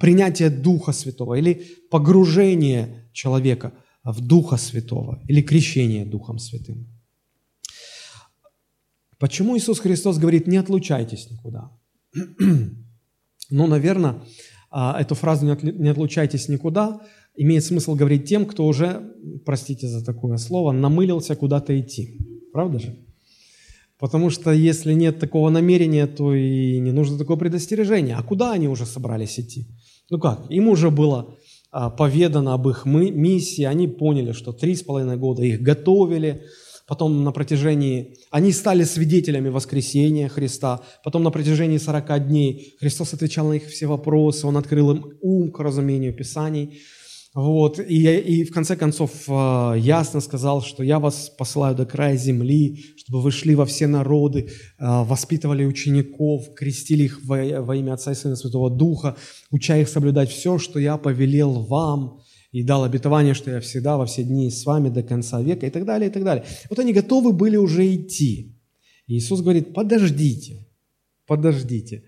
принятие 0.00 0.50
Духа 0.50 0.92
Святого 0.92 1.34
или 1.34 1.62
погружение 1.90 3.10
человека 3.12 3.74
в 4.04 4.20
Духа 4.20 4.56
Святого 4.56 5.22
или 5.28 5.42
крещение 5.42 6.04
Духом 6.04 6.38
Святым. 6.38 6.86
Почему 9.18 9.56
Иисус 9.56 9.78
Христос 9.78 10.18
говорит, 10.18 10.46
не 10.46 10.56
отлучайтесь 10.56 11.30
никуда? 11.30 11.70
Ну, 13.50 13.66
наверное, 13.66 14.22
а, 14.70 14.98
эту 14.98 15.14
фразу 15.14 15.44
«не 15.44 15.88
отлучайтесь 15.90 16.48
никуда» 16.48 17.02
имеет 17.36 17.64
смысл 17.64 17.94
говорить 17.94 18.24
тем, 18.24 18.46
кто 18.46 18.66
уже, 18.66 19.12
простите 19.44 19.88
за 19.88 20.02
такое 20.02 20.38
слово, 20.38 20.72
намылился 20.72 21.36
куда-то 21.36 21.78
идти. 21.78 22.18
Правда 22.52 22.78
же? 22.78 22.96
Потому 23.98 24.30
что 24.30 24.52
если 24.52 24.94
нет 24.94 25.18
такого 25.18 25.50
намерения, 25.50 26.06
то 26.06 26.34
и 26.34 26.78
не 26.80 26.92
нужно 26.92 27.18
такое 27.18 27.36
предостережение. 27.36 28.16
А 28.16 28.22
куда 28.22 28.52
они 28.52 28.68
уже 28.68 28.86
собрались 28.86 29.38
идти? 29.38 29.66
Ну 30.10 30.18
как, 30.18 30.50
им 30.50 30.68
уже 30.68 30.90
было 30.90 31.36
поведано 31.72 32.54
об 32.54 32.68
их 32.68 32.84
миссии, 32.84 33.64
они 33.64 33.88
поняли, 33.88 34.32
что 34.32 34.52
три 34.52 34.74
с 34.74 34.82
половиной 34.82 35.16
года 35.16 35.42
их 35.42 35.62
готовили, 35.62 36.44
потом 36.86 37.24
на 37.24 37.32
протяжении... 37.32 38.16
Они 38.30 38.52
стали 38.52 38.84
свидетелями 38.84 39.48
воскресения 39.48 40.28
Христа, 40.28 40.82
потом 41.02 41.22
на 41.22 41.30
протяжении 41.30 41.78
40 41.78 42.28
дней 42.28 42.74
Христос 42.78 43.14
отвечал 43.14 43.48
на 43.48 43.54
их 43.54 43.66
все 43.66 43.86
вопросы, 43.86 44.46
Он 44.46 44.56
открыл 44.56 44.90
им 44.92 45.04
ум 45.22 45.50
к 45.50 45.60
разумению 45.60 46.14
Писаний. 46.14 46.80
Вот, 47.34 47.78
и, 47.78 48.18
и 48.20 48.44
в 48.44 48.52
конце 48.52 48.76
концов 48.76 49.10
э, 49.26 49.74
ясно 49.78 50.20
сказал, 50.20 50.60
что 50.60 50.82
я 50.82 50.98
вас 50.98 51.30
посылаю 51.30 51.74
до 51.74 51.86
края 51.86 52.14
земли, 52.14 52.84
чтобы 52.98 53.22
вы 53.22 53.30
шли 53.30 53.54
во 53.54 53.64
все 53.64 53.86
народы, 53.86 54.40
э, 54.40 54.50
воспитывали 54.78 55.64
учеников, 55.64 56.52
крестили 56.54 57.04
их 57.04 57.24
во, 57.24 57.62
во 57.62 57.74
имя 57.74 57.94
Отца 57.94 58.12
и 58.12 58.14
Сына 58.14 58.36
Святого 58.36 58.68
Духа, 58.68 59.16
уча 59.50 59.78
их 59.78 59.88
соблюдать 59.88 60.28
все, 60.28 60.58
что 60.58 60.78
я 60.78 60.98
повелел 60.98 61.64
вам, 61.64 62.20
и 62.50 62.62
дал 62.62 62.84
обетование, 62.84 63.32
что 63.32 63.50
я 63.50 63.60
всегда 63.60 63.96
во 63.96 64.04
все 64.04 64.24
дни 64.24 64.50
с 64.50 64.66
вами 64.66 64.90
до 64.90 65.02
конца 65.02 65.40
века, 65.40 65.66
и 65.66 65.70
так 65.70 65.86
далее, 65.86 66.10
и 66.10 66.12
так 66.12 66.24
далее. 66.24 66.44
Вот 66.68 66.78
они 66.78 66.92
готовы 66.92 67.32
были 67.32 67.56
уже 67.56 67.94
идти. 67.94 68.58
И 69.06 69.16
Иисус 69.16 69.40
говорит, 69.40 69.72
подождите, 69.72 70.68
подождите. 71.26 72.04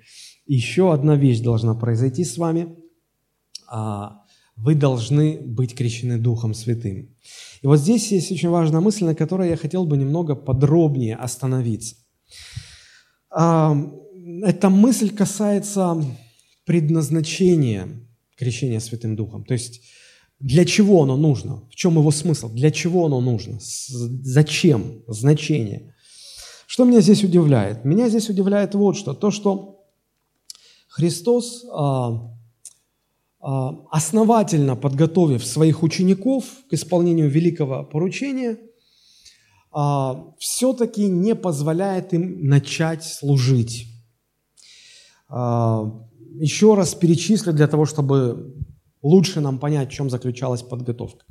Еще 0.47 0.93
одна 0.93 1.17
вещь 1.17 1.41
должна 1.41 1.75
произойти 1.75 2.25
с 2.25 2.37
вами 2.37 2.77
а,– 3.67 4.21
вы 4.57 4.75
должны 4.75 5.39
быть 5.41 5.75
крещены 5.75 6.19
Духом 6.19 6.55
Святым. 6.55 7.15
И 7.63 7.67
вот 7.67 7.79
здесь 7.79 8.13
есть 8.13 8.31
очень 8.31 8.49
важная 8.49 8.81
мысль, 8.81 9.05
на 9.05 9.15
которой 9.15 9.51
я 9.51 9.57
хотел 9.57 9.85
бы 9.85 9.97
немного 9.97 10.35
подробнее 10.35 11.17
остановиться. 11.17 11.97
А, 13.31 13.77
эта 14.43 14.71
мысль 14.71 15.15
касается 15.15 16.05
предназначения 16.65 17.89
крещения 18.37 18.81
Святым 18.81 19.17
Духом. 19.17 19.45
То 19.45 19.55
есть 19.55 19.83
для 20.39 20.65
чего 20.65 21.03
оно 21.03 21.17
нужно, 21.17 21.63
в 21.71 21.75
чем 21.75 21.97
его 21.97 22.11
смысл, 22.11 22.49
для 22.49 22.71
чего 22.71 23.07
оно 23.07 23.21
нужно, 23.21 23.59
зачем, 23.61 25.03
значение. 25.07 25.95
Что 26.67 26.85
меня 26.85 27.01
здесь 27.01 27.25
удивляет? 27.25 27.85
Меня 27.85 28.09
здесь 28.09 28.29
удивляет 28.29 28.75
вот 28.75 28.97
что, 28.97 29.15
то, 29.15 29.31
что 29.31 29.85
Христос 30.89 31.65
а, 31.73 32.34
основательно 33.45 34.75
подготовив 34.75 35.45
своих 35.45 35.83
учеников 35.83 36.45
к 36.71 36.73
исполнению 36.73 37.29
великого 37.29 37.85
поручения, 37.85 38.57
а, 39.71 40.33
все-таки 40.39 41.09
не 41.09 41.35
позволяет 41.35 42.15
им 42.15 42.47
начать 42.47 43.05
служить. 43.05 43.87
А, 45.29 45.93
еще 46.41 46.75
раз 46.75 46.95
перечислю 46.95 47.53
для 47.53 47.67
того, 47.67 47.85
чтобы 47.85 48.55
лучше 49.03 49.41
нам 49.41 49.59
понять, 49.59 49.91
в 49.91 49.93
чем 49.93 50.09
заключалась 50.09 50.63
подготовка. 50.63 51.27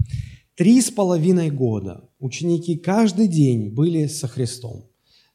Три 0.55 0.81
с 0.81 0.91
половиной 0.91 1.49
года 1.49 2.09
ученики 2.19 2.77
каждый 2.77 3.27
день 3.27 3.73
были 3.73 4.05
со 4.05 4.27
Христом. 4.27 4.85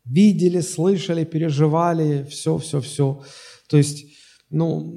Видели, 0.04 0.60
слышали, 0.60 1.24
переживали, 1.24 2.24
все, 2.30 2.56
все, 2.58 2.80
все. 2.80 3.20
То 3.68 3.78
есть 3.78 4.06
ну, 4.50 4.94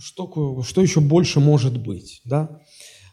что, 0.00 0.62
что 0.62 0.82
еще 0.82 1.00
больше 1.00 1.40
может 1.40 1.80
быть, 1.80 2.20
да? 2.24 2.60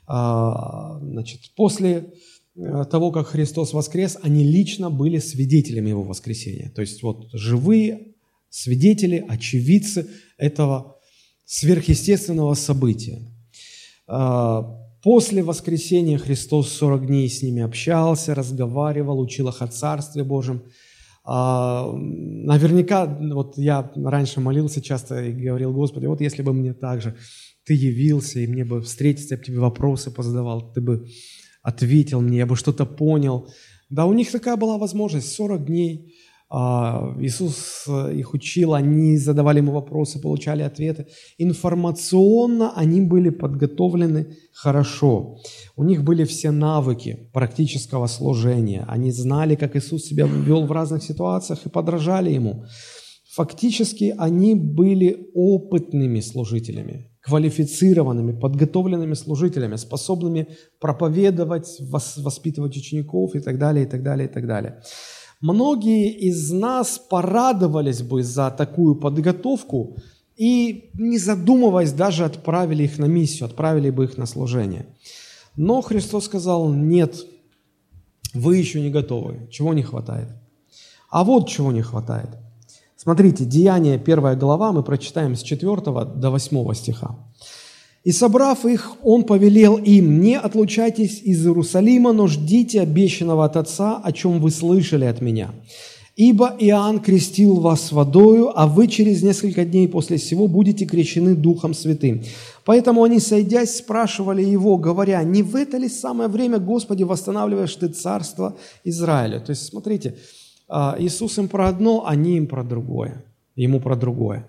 А, 0.08 1.00
значит, 1.02 1.42
после 1.56 2.14
э, 2.56 2.86
того, 2.90 3.12
как 3.12 3.28
Христос 3.28 3.74
воскрес, 3.74 4.18
они 4.22 4.44
лично 4.44 4.90
были 4.90 5.20
свидетелями 5.20 5.90
Его 5.90 6.04
воскресения. 6.04 6.70
То 6.70 6.82
есть 6.82 7.04
вот 7.04 7.28
живые 7.34 8.14
свидетели, 8.50 9.24
очевидцы 9.28 10.10
этого 10.38 10.98
сверхъестественного 11.46 12.54
события. 12.54 13.22
А, 14.08 14.64
после 15.04 15.44
воскресения 15.44 16.18
Христос 16.18 16.72
40 16.72 17.06
дней 17.08 17.30
с 17.30 17.42
ними 17.44 17.62
общался, 17.62 18.34
разговаривал, 18.34 19.20
учил 19.20 19.50
их 19.50 19.62
о 19.62 19.68
Царстве 19.68 20.24
Божьем– 20.24 20.64
наверняка, 21.28 23.06
вот 23.06 23.58
я 23.58 23.92
раньше 23.96 24.40
молился 24.40 24.82
часто 24.82 25.24
и 25.26 25.34
говорил, 25.34 25.74
Господи, 25.74 26.06
вот 26.06 26.22
если 26.22 26.42
бы 26.42 26.54
мне 26.54 26.74
так 26.74 27.02
же 27.02 27.18
Ты 27.66 27.74
явился, 27.74 28.40
и 28.40 28.48
мне 28.48 28.64
бы 28.64 28.82
встретиться, 28.82 29.36
я 29.36 29.38
бы 29.38 29.44
тебе 29.44 29.60
вопросы 29.60 30.10
позадавал, 30.10 30.72
Ты 30.72 30.82
бы 30.82 31.06
ответил 31.62 32.22
мне, 32.22 32.38
я 32.38 32.46
бы 32.46 32.56
что-то 32.56 32.86
понял. 32.86 33.50
Да, 33.90 34.06
у 34.06 34.14
них 34.14 34.32
такая 34.32 34.56
была 34.56 34.78
возможность, 34.78 35.32
40 35.34 35.66
дней– 35.66 36.14
а, 36.17 36.17
Иисус 36.50 37.84
э, 37.90 38.14
их 38.16 38.34
учил, 38.34 38.74
они 38.74 39.18
задавали 39.18 39.58
ему 39.58 39.74
вопросы, 39.74 40.22
получали 40.22 40.64
ответы. 40.64 41.08
Информационно 41.38 42.72
они 42.74 43.02
были 43.02 43.30
подготовлены 43.30 44.38
хорошо. 44.54 45.40
У 45.76 45.84
них 45.84 46.04
были 46.06 46.24
все 46.24 46.52
навыки 46.52 47.30
практического 47.34 48.08
служения. 48.08 48.86
Они 48.88 49.12
знали, 49.12 49.56
как 49.56 49.76
Иисус 49.76 50.06
себя 50.06 50.26
вел 50.26 50.66
в 50.66 50.72
разных 50.72 51.04
ситуациях 51.04 51.66
и 51.66 51.70
подражали 51.70 52.32
ему. 52.32 52.64
Фактически 53.36 54.16
они 54.18 54.56
были 54.56 55.30
опытными 55.36 56.22
служителями, 56.22 57.12
квалифицированными, 57.22 58.40
подготовленными 58.40 59.16
служителями, 59.16 59.76
способными 59.76 60.48
проповедовать, 60.80 61.78
воспитывать 61.82 62.78
учеников 62.78 63.36
и 63.36 63.40
так 63.40 63.60
далее, 63.60 63.86
и 63.86 63.88
так 63.88 64.02
далее, 64.02 64.30
и 64.30 64.32
так 64.32 64.48
далее. 64.48 64.82
Многие 65.42 66.12
из 66.12 66.52
нас 66.52 66.98
порадовались 66.98 68.02
бы 68.02 68.24
за 68.24 68.50
такую 68.50 68.96
подготовку 68.96 69.98
и, 70.36 70.90
не 70.94 71.20
задумываясь, 71.20 71.92
даже 71.92 72.26
отправили 72.26 72.84
их 72.84 72.98
на 72.98 73.06
миссию, 73.06 73.46
отправили 73.46 73.92
бы 73.92 74.06
их 74.06 74.18
на 74.18 74.26
служение. 74.26 74.88
Но 75.56 75.82
Христос 75.82 76.26
сказал, 76.26 76.72
нет, 76.72 77.26
вы 78.34 78.58
еще 78.58 78.82
не 78.82 78.90
готовы. 78.90 79.48
Чего 79.52 79.74
не 79.74 79.84
хватает? 79.84 80.30
А 81.10 81.24
вот 81.24 81.48
чего 81.48 81.72
не 81.72 81.82
хватает. 81.82 82.30
Смотрите, 82.96 83.46
Деяние, 83.46 84.00
первая 84.00 84.36
глава, 84.36 84.72
мы 84.72 84.84
прочитаем 84.84 85.36
с 85.36 85.42
4 85.42 85.76
до 85.82 86.30
8 86.32 86.74
стиха. 86.74 87.16
И 88.04 88.12
собрав 88.12 88.66
их, 88.66 88.96
он 89.04 89.24
повелел 89.24 89.78
им, 89.78 90.22
не 90.22 90.38
отлучайтесь 90.38 91.22
из 91.22 91.46
Иерусалима, 91.46 92.14
но 92.14 92.28
ждите 92.28 92.82
обещанного 92.82 93.46
от 93.46 93.58
Отца, 93.58 94.00
о 94.02 94.12
чем 94.12 94.40
вы 94.40 94.52
слышали 94.52 95.06
от 95.06 95.22
меня. 95.22 95.52
Ибо 96.16 96.56
Иоанн 96.58 97.00
крестил 97.00 97.60
вас 97.60 97.92
водою, 97.92 98.52
а 98.56 98.66
вы 98.66 98.88
через 98.88 99.22
несколько 99.22 99.66
дней 99.66 99.88
после 99.88 100.18
сего 100.18 100.48
будете 100.48 100.86
крещены 100.86 101.36
Духом 101.36 101.76
Святым. 101.76 102.24
Поэтому 102.66 103.04
они, 103.04 103.20
сойдясь, 103.20 103.78
спрашивали 103.78 104.44
его, 104.44 104.78
говоря, 104.78 105.22
не 105.24 105.44
в 105.44 105.56
это 105.56 105.78
ли 105.78 105.88
самое 105.88 106.28
время, 106.28 106.58
Господи, 106.58 107.04
восстанавливаешь 107.04 107.76
ты 107.76 107.90
царство 107.90 108.58
Израиля? 108.84 109.40
То 109.40 109.52
есть, 109.52 109.68
смотрите, 109.68 110.16
а, 110.68 110.96
Иисус 110.98 111.38
им 111.38 111.48
про 111.48 111.68
одно, 111.68 112.08
они 112.08 112.38
им 112.38 112.48
про 112.48 112.64
другое, 112.64 113.24
ему 113.56 113.80
про 113.80 113.96
другое. 113.96 114.48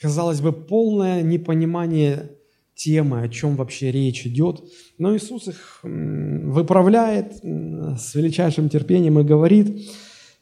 Казалось 0.00 0.40
бы, 0.40 0.52
полное 0.52 1.22
непонимание 1.22 2.30
темы, 2.76 3.22
о 3.22 3.28
чем 3.28 3.56
вообще 3.56 3.90
речь 3.90 4.26
идет. 4.26 4.62
Но 4.98 5.16
Иисус 5.16 5.48
их 5.48 5.80
выправляет 5.82 7.40
с 7.42 8.14
величайшим 8.14 8.68
терпением 8.68 9.18
и 9.18 9.24
говорит, 9.24 9.90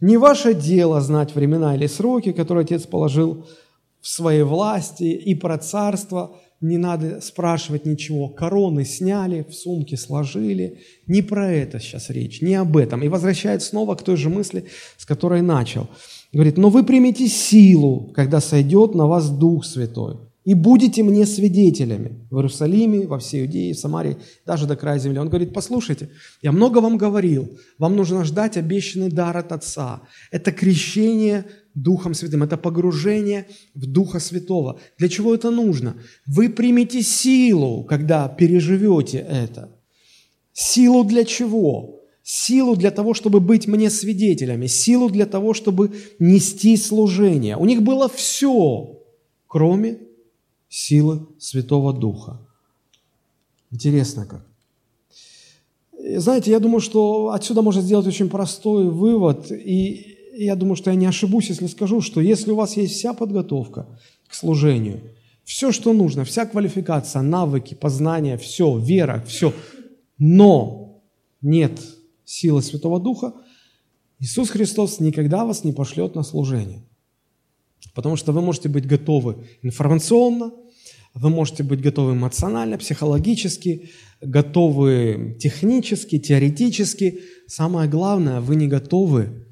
не 0.00 0.18
ваше 0.18 0.52
дело 0.52 1.00
знать 1.00 1.34
времена 1.34 1.76
или 1.76 1.86
сроки, 1.86 2.32
которые 2.32 2.64
Отец 2.64 2.82
положил 2.86 3.46
в 4.00 4.08
своей 4.08 4.42
власти, 4.42 5.04
и 5.04 5.34
про 5.34 5.56
царство 5.56 6.36
не 6.60 6.76
надо 6.76 7.20
спрашивать 7.20 7.86
ничего. 7.86 8.28
Короны 8.28 8.84
сняли, 8.84 9.46
в 9.48 9.54
сумки 9.54 9.94
сложили. 9.94 10.80
Не 11.06 11.22
про 11.22 11.50
это 11.50 11.78
сейчас 11.78 12.10
речь, 12.10 12.42
не 12.42 12.54
об 12.54 12.76
этом. 12.76 13.02
И 13.02 13.08
возвращает 13.08 13.62
снова 13.62 13.94
к 13.94 14.02
той 14.02 14.16
же 14.16 14.28
мысли, 14.28 14.64
с 14.96 15.06
которой 15.06 15.42
начал. 15.42 15.88
Говорит, 16.32 16.58
но 16.58 16.68
вы 16.68 16.82
примете 16.84 17.28
силу, 17.28 18.12
когда 18.14 18.40
сойдет 18.40 18.94
на 18.94 19.06
вас 19.06 19.30
Дух 19.30 19.64
Святой 19.64 20.16
и 20.44 20.52
будете 20.54 21.02
мне 21.02 21.26
свидетелями 21.26 22.26
в 22.30 22.36
Иерусалиме, 22.36 23.06
во 23.06 23.18
всей 23.18 23.42
Иудее, 23.42 23.72
в 23.72 23.78
Самарии, 23.78 24.18
даже 24.44 24.66
до 24.66 24.76
края 24.76 24.98
земли. 24.98 25.18
Он 25.18 25.28
говорит, 25.28 25.54
послушайте, 25.54 26.10
я 26.42 26.52
много 26.52 26.78
вам 26.78 26.98
говорил, 26.98 27.48
вам 27.78 27.96
нужно 27.96 28.24
ждать 28.24 28.56
обещанный 28.56 29.10
дар 29.10 29.36
от 29.36 29.52
Отца. 29.52 30.02
Это 30.30 30.52
крещение 30.52 31.46
Духом 31.74 32.14
Святым, 32.14 32.42
это 32.42 32.56
погружение 32.58 33.46
в 33.74 33.86
Духа 33.86 34.20
Святого. 34.20 34.78
Для 34.98 35.08
чего 35.08 35.34
это 35.34 35.50
нужно? 35.50 35.96
Вы 36.26 36.50
примете 36.50 37.02
силу, 37.02 37.82
когда 37.84 38.28
переживете 38.28 39.18
это. 39.18 39.70
Силу 40.52 41.04
для 41.04 41.24
чего? 41.24 42.02
Силу 42.22 42.76
для 42.76 42.90
того, 42.90 43.12
чтобы 43.12 43.40
быть 43.40 43.66
мне 43.66 43.90
свидетелями, 43.90 44.66
силу 44.66 45.10
для 45.10 45.26
того, 45.26 45.52
чтобы 45.52 45.92
нести 46.18 46.76
служение. 46.76 47.56
У 47.56 47.64
них 47.66 47.82
было 47.82 48.08
все, 48.08 49.00
кроме 49.46 49.98
силы 50.74 51.28
Святого 51.38 51.92
Духа. 51.92 52.40
Интересно 53.70 54.26
как. 54.26 54.44
Знаете, 56.16 56.50
я 56.50 56.58
думаю, 56.58 56.80
что 56.80 57.30
отсюда 57.30 57.62
можно 57.62 57.80
сделать 57.80 58.08
очень 58.08 58.28
простой 58.28 58.90
вывод, 58.90 59.52
и 59.52 60.18
я 60.36 60.56
думаю, 60.56 60.74
что 60.74 60.90
я 60.90 60.96
не 60.96 61.06
ошибусь, 61.06 61.48
если 61.48 61.68
скажу, 61.68 62.00
что 62.00 62.20
если 62.20 62.50
у 62.50 62.56
вас 62.56 62.76
есть 62.76 62.94
вся 62.94 63.14
подготовка 63.14 63.86
к 64.26 64.34
служению, 64.34 65.00
все, 65.44 65.70
что 65.70 65.92
нужно, 65.92 66.24
вся 66.24 66.44
квалификация, 66.44 67.22
навыки, 67.22 67.74
познания, 67.74 68.36
все, 68.36 68.76
вера, 68.76 69.24
все, 69.28 69.52
но 70.18 71.00
нет 71.40 71.80
силы 72.24 72.62
Святого 72.62 72.98
Духа, 72.98 73.32
Иисус 74.18 74.50
Христос 74.50 74.98
никогда 74.98 75.44
вас 75.44 75.62
не 75.62 75.72
пошлет 75.72 76.16
на 76.16 76.24
служение. 76.24 76.82
Потому 77.94 78.16
что 78.16 78.32
вы 78.32 78.40
можете 78.40 78.68
быть 78.68 78.88
готовы 78.88 79.36
информационно, 79.62 80.50
вы 81.14 81.30
можете 81.30 81.62
быть 81.62 81.80
готовы 81.80 82.12
эмоционально, 82.12 82.76
психологически, 82.76 83.90
готовы 84.20 85.36
технически, 85.40 86.18
теоретически. 86.18 87.20
Самое 87.46 87.88
главное, 87.88 88.40
вы 88.40 88.56
не 88.56 88.66
готовы 88.66 89.46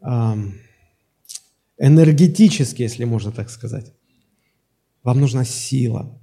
эм, 0.00 0.54
энергетически, 1.76 2.82
если 2.82 3.04
можно 3.04 3.32
так 3.32 3.50
сказать. 3.50 3.92
Вам 5.02 5.20
нужна 5.20 5.44
сила. 5.44 6.20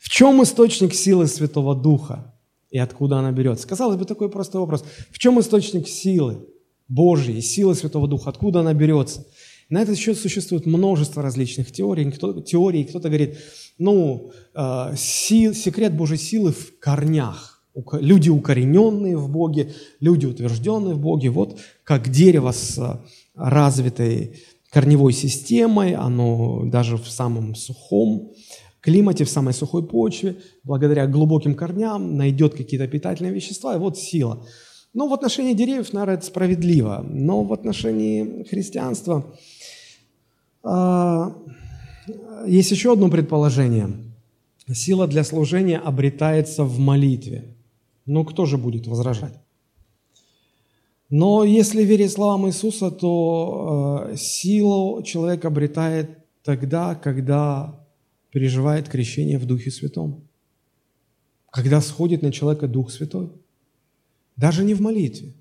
В 0.00 0.08
чем 0.08 0.42
источник 0.42 0.92
силы 0.92 1.28
Святого 1.28 1.76
Духа 1.76 2.34
и 2.70 2.78
откуда 2.78 3.18
она 3.18 3.30
берется? 3.30 3.68
Казалось 3.68 3.96
бы, 3.96 4.04
такой 4.04 4.28
простой 4.28 4.60
вопрос. 4.60 4.84
В 5.10 5.18
чем 5.20 5.38
источник 5.38 5.86
силы 5.86 6.48
Божьей, 6.88 7.40
силы 7.40 7.76
Святого 7.76 8.08
Духа? 8.08 8.30
Откуда 8.30 8.60
она 8.60 8.74
берется? 8.74 9.24
На 9.68 9.82
этот 9.82 9.98
счет 9.98 10.18
существует 10.18 10.66
множество 10.66 11.22
различных 11.22 11.72
теорий. 11.72 12.10
Кто, 12.10 12.40
теорий. 12.40 12.84
Кто-то 12.84 13.08
говорит, 13.08 13.38
ну, 13.78 14.32
э, 14.54 14.94
сил, 14.96 15.54
секрет 15.54 15.94
Божьей 15.94 16.18
силы 16.18 16.52
в 16.52 16.78
корнях. 16.78 17.62
Люди 17.92 18.28
укорененные 18.28 19.16
в 19.16 19.30
Боге, 19.30 19.72
люди 20.00 20.26
утвержденные 20.26 20.94
в 20.94 21.00
Боге. 21.00 21.30
Вот 21.30 21.58
как 21.84 22.10
дерево 22.10 22.52
с 22.52 23.00
развитой 23.34 24.36
корневой 24.70 25.12
системой, 25.12 25.94
оно 25.94 26.64
даже 26.64 26.96
в 26.96 27.08
самом 27.08 27.54
сухом 27.54 28.32
климате, 28.82 29.24
в 29.24 29.30
самой 29.30 29.54
сухой 29.54 29.86
почве, 29.86 30.36
благодаря 30.64 31.06
глубоким 31.06 31.54
корням 31.54 32.16
найдет 32.16 32.54
какие-то 32.54 32.88
питательные 32.88 33.32
вещества, 33.32 33.74
и 33.74 33.78
вот 33.78 33.96
сила. 33.96 34.44
Но 34.94 35.08
в 35.08 35.14
отношении 35.14 35.54
деревьев, 35.54 35.92
наверное, 35.92 36.16
это 36.16 36.26
справедливо. 36.26 37.04
Но 37.08 37.44
в 37.44 37.52
отношении 37.52 38.44
христианства 38.44 39.24
есть 42.46 42.70
еще 42.70 42.92
одно 42.92 43.08
предположение. 43.08 43.90
Сила 44.72 45.06
для 45.06 45.24
служения 45.24 45.78
обретается 45.78 46.64
в 46.64 46.78
молитве. 46.78 47.54
Ну, 48.06 48.24
кто 48.24 48.46
же 48.46 48.58
будет 48.58 48.86
возражать? 48.86 49.34
Но 51.10 51.44
если 51.44 51.84
верить 51.84 52.12
словам 52.12 52.46
Иисуса, 52.48 52.90
то 52.90 54.08
э, 54.12 54.16
силу 54.16 55.02
человек 55.02 55.44
обретает 55.44 56.08
тогда, 56.42 56.94
когда 56.94 57.86
переживает 58.30 58.88
крещение 58.88 59.38
в 59.38 59.44
Духе 59.44 59.70
Святом. 59.70 60.22
Когда 61.50 61.82
сходит 61.82 62.22
на 62.22 62.32
человека 62.32 62.66
Дух 62.66 62.90
Святой. 62.90 63.28
Даже 64.36 64.64
не 64.64 64.72
в 64.72 64.80
молитве. 64.80 65.34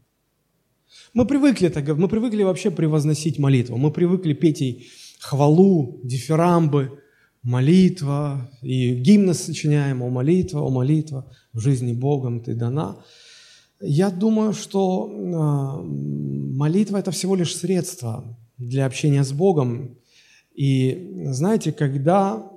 Мы 1.13 1.25
привыкли, 1.25 1.69
так, 1.69 1.87
мы 1.97 2.09
привыкли 2.09 2.43
вообще 2.43 2.69
превозносить 2.69 3.39
молитву. 3.39 3.77
Мы 3.77 3.91
привыкли 3.91 4.33
петь 4.33 4.59
ей 4.59 4.89
хвалу, 5.21 5.99
дифирамбы, 6.03 6.99
молитва, 7.43 8.49
и 8.61 8.93
гимны 8.95 9.33
сочиняем, 9.33 10.01
о 10.01 10.09
молитва, 10.09 10.61
о 10.61 10.69
молитва, 10.69 11.31
в 11.53 11.59
жизни 11.59 11.93
Богом 11.93 12.41
ты 12.41 12.55
дана. 12.55 12.97
Я 13.79 14.09
думаю, 14.09 14.53
что 14.53 15.09
а, 15.09 15.81
молитва– 15.81 16.97
это 16.99 17.11
всего 17.11 17.35
лишь 17.35 17.55
средство 17.55 18.37
для 18.57 18.85
общения 18.85 19.23
с 19.23 19.31
Богом. 19.31 19.97
И 20.53 21.23
знаете, 21.25 21.71
когда, 21.71 22.51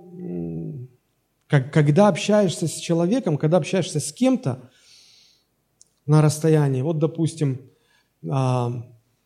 как, 1.47 1.73
когда 1.73 2.09
общаешься 2.09 2.67
с 2.67 2.75
человеком, 2.75 3.39
когда 3.39 3.59
общаешься 3.59 4.01
с 4.01 4.13
кем-то 4.13 4.71
на 6.07 6.21
расстоянии, 6.21 6.83
вот, 6.83 6.99
допустим, 6.99 7.61
а, 8.31 8.85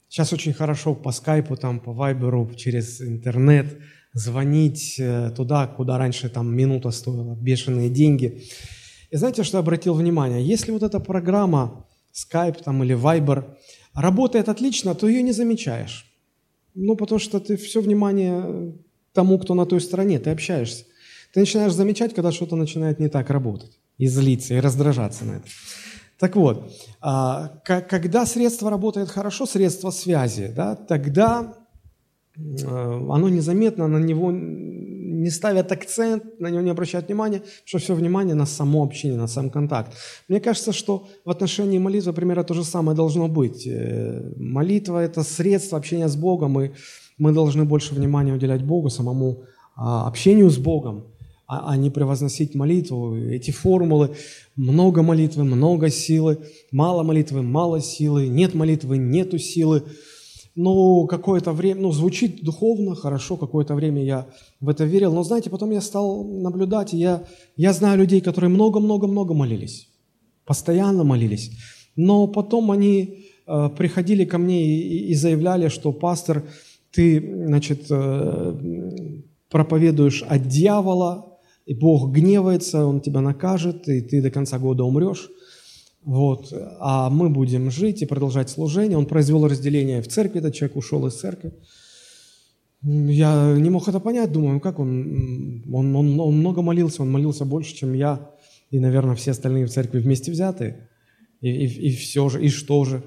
сейчас 0.09 0.33
очень 0.33 0.53
хорошо 0.53 0.94
по 0.94 1.12
скайпу, 1.12 1.57
там, 1.57 1.81
по 1.81 1.92
вайберу, 1.92 2.51
через 2.57 3.01
интернет 3.01 3.79
звонить 4.12 4.97
э, 4.99 5.31
туда, 5.37 5.66
куда 5.66 5.99
раньше 5.99 6.29
там 6.29 6.55
минута 6.55 6.90
стоила, 6.90 7.37
бешеные 7.37 7.90
деньги. 7.90 8.44
И 9.11 9.16
знаете, 9.16 9.42
что 9.42 9.59
я 9.59 9.61
обратил 9.61 9.94
внимание? 9.94 10.44
Если 10.44 10.73
вот 10.73 10.83
эта 10.83 11.01
программа 11.01 11.87
Skype 12.12 12.62
там, 12.62 12.83
или 12.83 12.97
Viber 12.97 13.57
работает 13.94 14.49
отлично, 14.49 14.94
то 14.94 15.09
ее 15.09 15.23
не 15.23 15.33
замечаешь. 15.33 16.07
Ну, 16.75 16.97
потому 16.97 17.18
что 17.18 17.40
ты 17.40 17.57
все 17.57 17.81
внимание 17.81 18.75
тому, 19.12 19.38
кто 19.38 19.55
на 19.55 19.66
той 19.66 19.81
стороне, 19.81 20.18
ты 20.18 20.31
общаешься. 20.31 20.85
Ты 21.33 21.40
начинаешь 21.40 21.73
замечать, 21.73 22.14
когда 22.14 22.33
что-то 22.33 22.57
начинает 22.57 23.01
не 23.01 23.09
так 23.09 23.31
работать, 23.31 23.79
и 23.99 24.07
злиться, 24.07 24.55
и 24.55 24.61
раздражаться 24.61 25.25
на 25.25 25.33
это. 25.33 25.47
Так 26.18 26.37
вот, 26.37 26.72
а, 27.00 27.48
когда 27.64 28.26
средство 28.26 28.70
работает 28.70 29.09
хорошо, 29.09 29.46
средство 29.46 29.90
связи, 29.90 30.52
да, 30.54 30.74
тогда 30.74 31.54
а, 32.64 33.14
оно 33.14 33.28
незаметно, 33.28 33.87
на 33.87 33.98
него 33.98 34.33
не 34.33 35.31
ставят 35.31 35.72
акцент, 35.72 36.40
на 36.40 36.48
него 36.48 36.62
не 36.62 36.70
обращают 36.70 37.07
внимания, 37.07 37.42
что 37.64 37.78
все 37.78 37.94
внимание 37.94 38.35
на 38.35 38.46
само 38.46 38.83
общение, 38.83 39.18
на 39.18 39.28
сам 39.28 39.50
контакт. 39.50 39.92
Мне 40.28 40.40
кажется, 40.40 40.72
что 40.72 41.09
в 41.24 41.31
отношении 41.31 41.78
молитвы 41.78 42.12
примерно 42.12 42.44
то 42.44 42.54
же 42.54 42.64
самое 42.64 42.96
должно 42.96 43.28
быть. 43.28 43.66
Э, 43.66 44.33
молитва– 44.37 45.02
это 45.04 45.22
средство 45.22 45.78
общения 45.78 46.09
с 46.09 46.16
Богом, 46.16 46.61
и 46.61 46.70
мы 47.18 47.33
должны 47.33 47.64
больше 47.64 47.94
внимания 47.94 48.33
уделять 48.33 48.62
Богу, 48.62 48.90
самому 48.90 49.42
а, 49.76 50.07
общению 50.07 50.50
с 50.50 50.59
Богом, 50.59 51.04
а, 51.49 51.73
а 51.73 51.77
не 51.77 51.91
превозносить 51.91 52.55
молитву. 52.55 53.17
Эти 53.17 53.51
формулы– 53.51 54.15
много 54.57 55.03
молитвы, 55.03 55.45
много 55.45 55.91
силы, 55.91 56.39
мало 56.71 57.03
молитвы, 57.03 57.43
мало 57.43 57.81
силы, 57.81 58.29
нет 58.29 58.55
молитвы, 58.55 58.99
нету 58.99 59.39
силы– 59.39 59.83
ну, 60.61 61.07
какое-то 61.07 61.53
время, 61.53 61.83
ну, 61.83 61.93
звучит 61.93 62.43
духовно, 62.43 62.97
хорошо, 62.97 63.37
какое-то 63.37 63.77
время 63.77 64.03
я 64.03 64.27
в 64.61 64.69
это 64.69 64.85
верил, 64.85 65.15
но, 65.15 65.23
знаете, 65.23 65.51
потом 65.51 65.71
я 65.71 65.81
стал 65.81 66.25
наблюдать, 66.25 66.93
и 66.93 66.97
я, 66.97 67.23
я 67.57 67.73
знаю 67.73 67.99
людей, 67.99 68.21
которые 68.21 68.51
много-много-много 68.51 69.35
молились, 69.35 69.89
постоянно 70.45 71.05
молились, 71.05 71.53
но 71.95 72.27
потом 72.27 72.73
они 72.73 73.27
э, 73.47 73.71
приходили 73.79 74.25
ко 74.25 74.39
мне 74.39 74.67
и, 74.67 75.11
и 75.13 75.15
заявляли, 75.15 75.69
что, 75.69 75.93
пастор, 75.93 76.43
ты, 76.91 77.45
значит, 77.47 77.87
э, 77.89 78.59
проповедуешь 79.51 80.25
от 80.25 80.49
дьявола, 80.49 81.28
и 81.68 81.74
Бог 81.74 82.11
гневается, 82.11 82.87
Он 82.87 83.02
тебя 83.02 83.20
накажет, 83.20 83.88
и 83.88 84.00
ты 84.00 84.22
до 84.22 84.31
конца 84.31 84.59
года 84.59 84.85
умрешь. 84.85 85.28
Вот. 86.02 86.50
А 86.81 87.11
мы 87.11 87.28
будем 87.28 87.70
жить 87.70 88.00
и 88.00 88.07
продолжать 88.07 88.48
служение. 88.48 88.96
Он 88.96 89.04
произвел 89.04 89.46
разделение 89.46 90.00
в 90.00 90.09
церкви, 90.09 90.38
этот 90.38 90.54
человек 90.54 90.78
ушел 90.78 91.07
из 91.07 91.20
церкви. 91.20 91.52
Я 92.81 93.54
не 93.59 93.68
мог 93.68 93.87
это 93.87 94.00
понять, 94.00 94.33
думаю, 94.33 94.61
как 94.61 94.78
он, 94.78 95.62
он, 95.70 95.94
он, 95.94 96.18
он 96.18 96.38
много 96.38 96.62
молился, 96.62 97.02
он 97.02 97.12
молился 97.12 97.44
больше, 97.44 97.74
чем 97.74 97.92
я 97.92 98.31
и, 98.70 98.81
наверное, 98.81 99.14
все 99.14 99.33
остальные 99.33 99.66
в 99.66 99.70
церкви 99.70 99.98
вместе 99.98 100.33
взятые. 100.33 100.88
И, 101.42 101.50
и, 101.50 101.88
и 101.88 101.90
все 101.90 102.31
же, 102.31 102.42
и 102.42 102.48
что 102.48 102.87
же? 102.87 103.02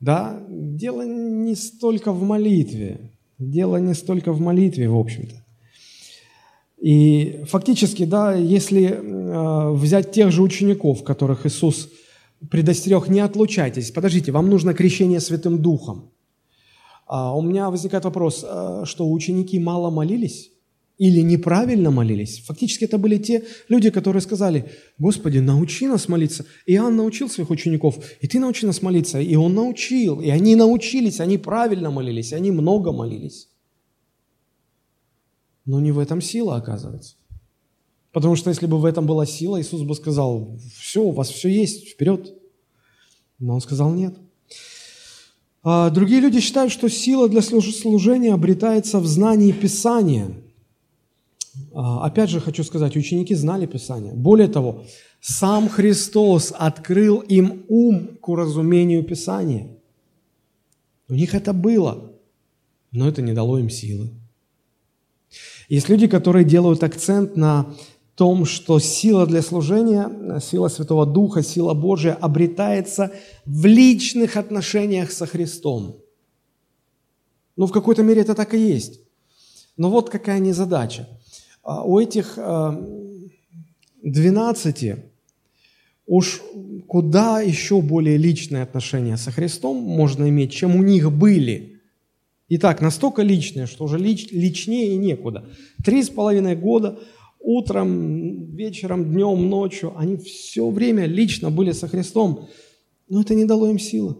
Да, 0.00 0.44
дело 0.50 1.06
не 1.06 1.54
столько 1.54 2.12
в 2.12 2.22
молитве, 2.22 3.12
дело 3.38 3.78
не 3.78 3.94
столько 3.94 4.32
в 4.32 4.40
молитве, 4.40 4.86
в 4.86 4.98
общем-то. 4.98 5.45
И 6.86 7.42
фактически, 7.48 8.04
да, 8.04 8.32
если 8.32 8.84
э, 8.84 9.72
взять 9.72 10.12
тех 10.12 10.30
же 10.30 10.40
учеников, 10.40 11.02
которых 11.02 11.44
Иисус 11.44 11.88
предостерег, 12.48 13.08
не 13.08 13.18
отлучайтесь. 13.18 13.90
Подождите, 13.90 14.30
вам 14.30 14.48
нужно 14.48 14.72
крещение 14.72 15.18
Святым 15.18 15.60
Духом. 15.60 16.12
А 17.08 17.36
у 17.36 17.42
меня 17.42 17.70
возникает 17.70 18.04
вопрос, 18.04 18.44
а, 18.48 18.84
что 18.84 19.10
ученики 19.10 19.58
мало 19.58 19.90
молились 19.90 20.52
или 20.96 21.22
неправильно 21.22 21.90
молились? 21.90 22.44
Фактически 22.46 22.84
это 22.84 22.98
были 22.98 23.18
те 23.18 23.42
люди, 23.68 23.90
которые 23.90 24.22
сказали, 24.22 24.70
Господи, 24.96 25.38
научи 25.38 25.88
нас 25.88 26.08
молиться. 26.08 26.46
Иоанн 26.66 26.94
научил 26.94 27.28
своих 27.28 27.50
учеников, 27.50 27.98
и 28.20 28.28
ты 28.28 28.38
научи 28.38 28.64
нас 28.64 28.80
молиться. 28.80 29.20
И 29.20 29.34
он 29.34 29.54
научил, 29.54 30.20
и 30.20 30.30
они 30.30 30.54
научились, 30.54 31.18
они 31.18 31.36
правильно 31.36 31.90
молились, 31.90 32.32
они 32.32 32.52
много 32.52 32.92
молились. 32.92 33.48
Но 35.66 35.80
не 35.80 35.92
в 35.92 35.98
этом 35.98 36.20
сила, 36.20 36.56
оказывается. 36.56 37.16
Потому 38.12 38.36
что 38.36 38.48
если 38.48 38.66
бы 38.66 38.78
в 38.78 38.86
этом 38.86 39.06
была 39.06 39.26
сила, 39.26 39.60
Иисус 39.60 39.82
бы 39.82 39.94
сказал, 39.94 40.58
все, 40.78 41.02
у 41.02 41.10
вас 41.10 41.28
все 41.28 41.50
есть, 41.50 41.90
вперед. 41.90 42.34
Но 43.38 43.54
Он 43.54 43.60
сказал 43.60 43.92
нет. 43.92 44.16
А 45.62 45.90
другие 45.90 46.20
люди 46.20 46.40
считают, 46.40 46.72
что 46.72 46.88
сила 46.88 47.28
для 47.28 47.42
служения 47.42 48.32
обретается 48.32 49.00
в 49.00 49.06
знании 49.06 49.52
Писания. 49.52 50.30
А, 51.74 52.06
опять 52.06 52.30
же 52.30 52.40
хочу 52.40 52.64
сказать, 52.64 52.96
ученики 52.96 53.34
знали 53.34 53.66
Писание. 53.66 54.14
Более 54.14 54.48
того, 54.48 54.84
сам 55.20 55.68
Христос 55.68 56.54
открыл 56.56 57.18
им 57.18 57.64
ум 57.68 58.16
к 58.20 58.28
уразумению 58.28 59.02
Писания. 59.02 59.76
У 61.08 61.14
них 61.14 61.34
это 61.34 61.52
было, 61.52 62.12
но 62.92 63.08
это 63.08 63.22
не 63.22 63.32
дало 63.32 63.58
им 63.58 63.68
силы. 63.68 64.10
Есть 65.68 65.88
люди, 65.88 66.06
которые 66.06 66.44
делают 66.44 66.82
акцент 66.82 67.36
на 67.36 67.74
том, 68.14 68.46
что 68.46 68.78
сила 68.78 69.26
для 69.26 69.42
служения, 69.42 70.40
сила 70.40 70.68
Святого 70.68 71.04
Духа, 71.06 71.42
сила 71.42 71.74
Божия 71.74 72.14
обретается 72.14 73.12
в 73.44 73.66
личных 73.66 74.36
отношениях 74.36 75.12
со 75.12 75.26
Христом. 75.26 75.96
Ну, 77.56 77.66
в 77.66 77.72
какой-то 77.72 78.02
мере 78.02 78.22
это 78.22 78.34
так 78.34 78.54
и 78.54 78.58
есть. 78.58 79.00
Но 79.76 79.90
вот 79.90 80.08
какая 80.08 80.38
незадача. 80.38 81.08
А 81.62 81.84
у 81.84 81.98
этих 81.98 82.38
12 84.02 84.84
а, 84.84 84.96
уж 86.06 86.40
куда 86.86 87.40
еще 87.40 87.82
более 87.82 88.16
личные 88.16 88.62
отношения 88.62 89.16
со 89.16 89.30
Христом 89.32 89.76
можно 89.76 90.28
иметь, 90.28 90.52
чем 90.52 90.76
у 90.76 90.82
них 90.82 91.12
были. 91.12 91.75
Итак, 92.48 92.80
настолько 92.80 93.22
личные, 93.22 93.66
что 93.66 93.84
уже 93.84 93.98
лич, 93.98 94.28
личнее 94.30 94.96
некуда. 94.96 95.48
Три 95.84 96.02
с 96.02 96.10
половиной 96.10 96.56
года– 96.56 96.98
утром, 97.46 98.56
вечером, 98.56 99.12
днем, 99.12 99.48
ночью, 99.48 99.96
они 99.96 100.16
все 100.16 100.68
время 100.68 101.06
лично 101.06 101.48
были 101.48 101.70
со 101.70 101.86
Христом, 101.86 102.48
но 103.08 103.20
это 103.20 103.36
не 103.36 103.44
дало 103.44 103.70
им 103.70 103.78
силы. 103.78 104.16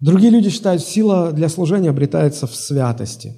Другие 0.00 0.32
люди 0.32 0.48
считают, 0.48 0.82
сила 0.82 1.32
для 1.32 1.50
служения 1.50 1.90
обретается 1.90 2.46
в 2.46 2.56
святости. 2.56 3.36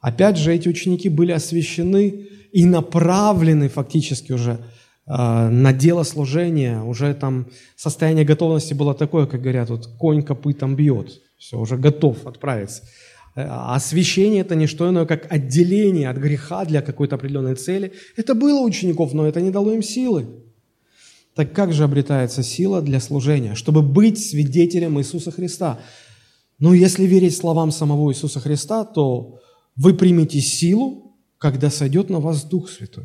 Опять 0.00 0.38
же, 0.38 0.52
эти 0.52 0.66
ученики 0.66 1.10
были 1.10 1.32
освящены 1.32 2.26
и 2.52 2.64
направлены 2.64 3.68
фактически 3.68 4.32
уже 4.32 4.64
на 5.06 5.72
дело 5.72 6.02
служения. 6.02 6.82
Уже 6.82 7.14
там 7.14 7.46
состояние 7.76 8.24
готовности 8.24 8.74
было 8.74 8.94
такое, 8.94 9.26
как 9.26 9.40
говорят, 9.40 9.70
вот 9.70 9.86
конь 9.98 10.22
копытом 10.22 10.76
бьет. 10.76 11.20
Все, 11.38 11.58
уже 11.58 11.76
готов 11.76 12.26
отправиться. 12.26 12.82
А 13.34 13.74
освящение– 13.74 14.40
это 14.42 14.54
не 14.54 14.66
что 14.66 14.88
иное, 14.88 15.04
как 15.04 15.30
отделение 15.30 16.08
от 16.08 16.16
греха 16.16 16.64
для 16.64 16.80
какой-то 16.80 17.16
определенной 17.16 17.54
цели. 17.54 17.92
Это 18.16 18.34
было 18.34 18.60
у 18.60 18.64
учеников, 18.64 19.12
но 19.12 19.26
это 19.26 19.42
не 19.42 19.50
дало 19.50 19.72
им 19.72 19.82
силы. 19.82 20.26
Так 21.34 21.52
как 21.52 21.74
же 21.74 21.84
обретается 21.84 22.42
сила 22.42 22.80
для 22.80 22.98
служения? 22.98 23.54
Чтобы 23.54 23.82
быть 23.82 24.18
свидетелем 24.18 24.98
Иисуса 24.98 25.30
Христа. 25.30 25.78
Ну, 26.58 26.72
если 26.72 27.04
верить 27.04 27.36
словам 27.36 27.70
самого 27.70 28.10
Иисуса 28.10 28.40
Христа, 28.40 28.86
то 28.86 29.38
вы 29.76 29.92
примете 29.92 30.40
силу, 30.40 31.14
когда 31.36 31.68
сойдет 31.68 32.08
на 32.08 32.20
вас 32.20 32.42
Дух 32.42 32.70
Святой. 32.70 33.04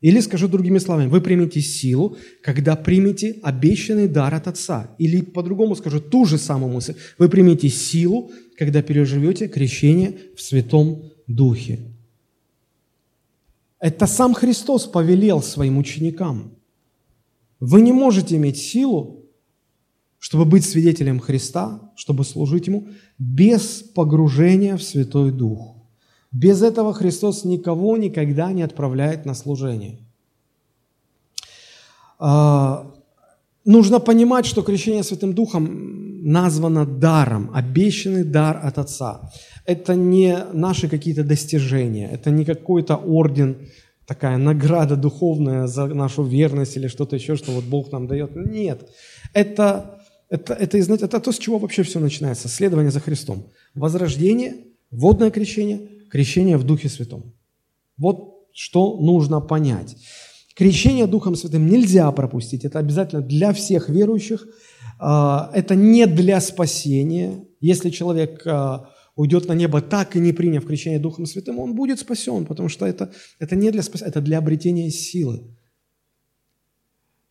Или 0.00 0.20
скажу 0.20 0.48
другими 0.48 0.78
словами, 0.78 1.08
вы 1.08 1.20
примете 1.20 1.60
силу, 1.60 2.16
когда 2.42 2.74
примете 2.74 3.38
обещанный 3.42 4.08
дар 4.08 4.34
от 4.34 4.48
Отца. 4.48 4.94
Или 4.98 5.20
по-другому 5.20 5.76
скажу 5.76 6.00
ту 6.00 6.24
же 6.24 6.38
самую 6.38 6.72
мысль. 6.72 6.94
Вы 7.18 7.28
примете 7.28 7.68
силу, 7.68 8.30
когда 8.56 8.80
переживете 8.80 9.46
крещение 9.46 10.18
в 10.36 10.40
Святом 10.40 11.02
Духе. 11.26 11.80
Это 13.78 14.06
сам 14.06 14.34
Христос 14.34 14.86
повелел 14.86 15.42
своим 15.42 15.78
ученикам. 15.78 16.54
Вы 17.60 17.82
не 17.82 17.92
можете 17.92 18.36
иметь 18.36 18.56
силу, 18.56 19.26
чтобы 20.18 20.46
быть 20.46 20.64
свидетелем 20.64 21.20
Христа, 21.20 21.92
чтобы 21.94 22.24
служить 22.24 22.66
Ему, 22.66 22.88
без 23.18 23.82
погружения 23.82 24.76
в 24.76 24.82
Святой 24.82 25.30
Дух. 25.30 25.79
Без 26.32 26.62
этого 26.62 26.94
Христос 26.94 27.44
никого 27.44 27.96
никогда 27.96 28.52
не 28.52 28.62
отправляет 28.62 29.26
на 29.26 29.34
служение. 29.34 29.98
А, 32.18 32.86
нужно 33.64 33.98
понимать, 33.98 34.46
что 34.46 34.62
крещение 34.62 35.02
Святым 35.02 35.32
Духом 35.34 36.22
названо 36.22 36.86
даром, 36.86 37.50
обещанный 37.52 38.24
дар 38.24 38.60
от 38.62 38.78
Отца. 38.78 39.32
Это 39.66 39.94
не 39.94 40.36
наши 40.52 40.88
какие-то 40.88 41.24
достижения, 41.24 42.08
это 42.12 42.30
не 42.30 42.44
какой-то 42.44 42.96
орден, 42.96 43.68
такая 44.06 44.36
награда 44.36 44.96
духовная 44.96 45.66
за 45.66 45.86
нашу 45.86 46.22
верность 46.22 46.76
или 46.76 46.88
что-то 46.88 47.16
еще, 47.16 47.36
что 47.36 47.52
вот 47.52 47.64
Бог 47.64 47.90
нам 47.90 48.06
дает. 48.06 48.36
Нет, 48.36 48.88
это, 49.32 50.00
это, 50.28 50.52
это, 50.54 50.82
знаете, 50.82 51.06
это 51.06 51.20
то, 51.20 51.32
с 51.32 51.38
чего 51.38 51.58
вообще 51.58 51.82
все 51.82 52.00
начинается, 52.00 52.48
следование 52.48 52.90
за 52.90 53.00
Христом. 53.00 53.46
Возрождение, 53.74 54.54
водное 54.92 55.30
крещение– 55.32 55.80
крещение 56.10 56.56
в 56.56 56.64
Духе 56.64 56.88
Святом. 56.88 57.32
Вот 57.96 58.48
что 58.52 58.98
нужно 58.98 59.40
понять. 59.40 59.96
Крещение 60.54 61.06
Духом 61.06 61.36
Святым 61.36 61.66
нельзя 61.66 62.10
пропустить, 62.12 62.64
это 62.64 62.78
обязательно 62.78 63.22
для 63.22 63.52
всех 63.52 63.88
верующих, 63.88 64.46
а, 64.98 65.50
это 65.54 65.74
не 65.74 66.06
для 66.06 66.40
спасения. 66.40 67.44
Если 67.60 67.90
человек 67.90 68.42
а, 68.46 68.90
уйдет 69.16 69.48
на 69.48 69.54
небо, 69.54 69.80
так 69.80 70.16
и 70.16 70.20
не 70.20 70.32
приняв 70.32 70.66
крещение 70.66 71.00
Духом 71.00 71.26
Святым, 71.26 71.58
он 71.58 71.74
будет 71.74 72.00
спасен, 72.00 72.44
потому 72.44 72.68
что 72.68 72.84
это, 72.84 73.12
это 73.38 73.56
не 73.56 73.70
для 73.70 73.82
спасения, 73.82 74.10
это 74.10 74.20
для 74.20 74.38
обретения 74.38 74.90
силы. 74.90 75.44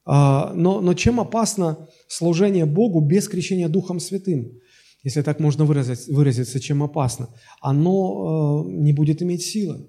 А, 0.05 0.53
но, 0.55 0.81
но 0.81 0.95
чем 0.95 1.19
опасно 1.19 1.87
служение 2.07 2.65
Богу 2.65 2.99
без 3.01 3.27
крещения 3.27 3.67
Духом 3.67 3.99
Святым? 3.99 4.59
Если 5.03 5.21
так 5.21 5.39
можно 5.39 5.65
выразить, 5.65 6.07
выразиться, 6.07 6.59
чем 6.59 6.83
опасно, 6.83 7.29
оно 7.62 8.65
э, 8.65 8.71
не 8.71 8.93
будет 8.93 9.21
иметь 9.21 9.43
силы. 9.43 9.88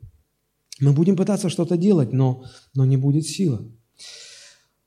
Мы 0.80 0.92
будем 0.92 1.16
пытаться 1.16 1.48
что-то 1.48 1.76
делать, 1.76 2.12
но, 2.12 2.44
но 2.74 2.84
не 2.84 2.96
будет 2.96 3.26
силы. 3.26 3.72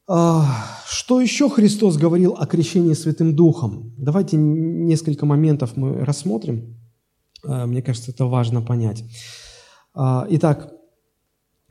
А, 0.07 0.45
что 0.85 1.21
еще 1.21 1.49
Христос 1.49 1.97
говорил 1.97 2.33
о 2.33 2.45
крещении 2.45 2.93
Святым 2.93 3.35
Духом? 3.35 3.93
Давайте 3.97 4.37
несколько 4.37 5.25
моментов 5.25 5.77
мы 5.77 6.03
рассмотрим. 6.03 6.77
А, 7.45 7.65
мне 7.65 7.81
кажется, 7.81 8.11
это 8.11 8.25
важно 8.25 8.61
понять. 8.61 9.03
А, 9.93 10.25
итак, 10.29 10.73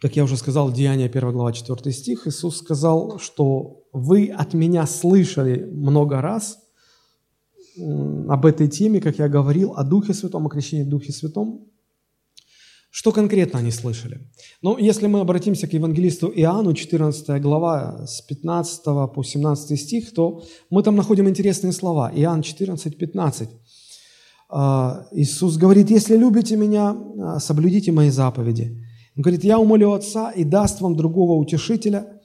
как 0.01 0.17
я 0.17 0.25
уже 0.25 0.37
сказал, 0.37 0.73
Деяние 0.73 1.09
1 1.09 1.33
глава 1.33 1.53
4 1.53 1.93
стих, 1.93 2.27
Иисус 2.27 2.59
сказал, 2.59 3.19
что 3.19 3.85
вы 3.93 4.29
от 4.29 4.55
меня 4.55 4.87
слышали 4.87 5.65
много 5.65 6.21
раз, 6.21 6.59
об 7.77 8.47
этой 8.47 8.69
теме, 8.69 9.01
как 9.01 9.19
я 9.19 9.29
говорил, 9.29 9.73
о 9.77 9.85
Духе 9.85 10.15
Святом, 10.15 10.47
о 10.47 10.51
крещении 10.51 10.85
Духе 10.85 11.13
Святом. 11.13 11.69
Что 12.91 13.11
конкретно 13.11 13.61
они 13.61 13.71
слышали? 13.71 14.21
Ну, 14.61 14.77
если 14.77 15.07
мы 15.07 15.21
обратимся 15.21 15.67
к 15.67 15.73
евангелисту 15.73 16.29
Иоанну, 16.29 16.75
14 16.75 17.41
глава, 17.41 18.07
с 18.07 18.21
15 18.21 18.85
по 19.15 19.23
17 19.23 19.81
стих, 19.81 20.13
то 20.13 20.43
мы 20.69 20.83
там 20.83 20.97
находим 20.97 21.27
интересные 21.27 21.73
слова. 21.73 22.13
Иоанн 22.15 22.43
14, 22.43 22.99
15. 22.99 23.49
А, 24.51 25.07
Иисус 25.13 25.57
говорит, 25.57 25.91
«Если 25.91 26.19
любите 26.19 26.57
Меня, 26.57 26.95
а, 27.19 27.41
соблюдите 27.41 27.93
Мои 27.93 28.11
заповеди». 28.11 28.79
Он 29.17 29.23
говорит, 29.23 29.43
«Я 29.43 29.59
умолю 29.59 29.93
Отца 29.93 30.31
и 30.31 30.45
даст 30.45 30.83
вам 30.83 30.95
другого 30.95 31.33
утешителя, 31.33 32.21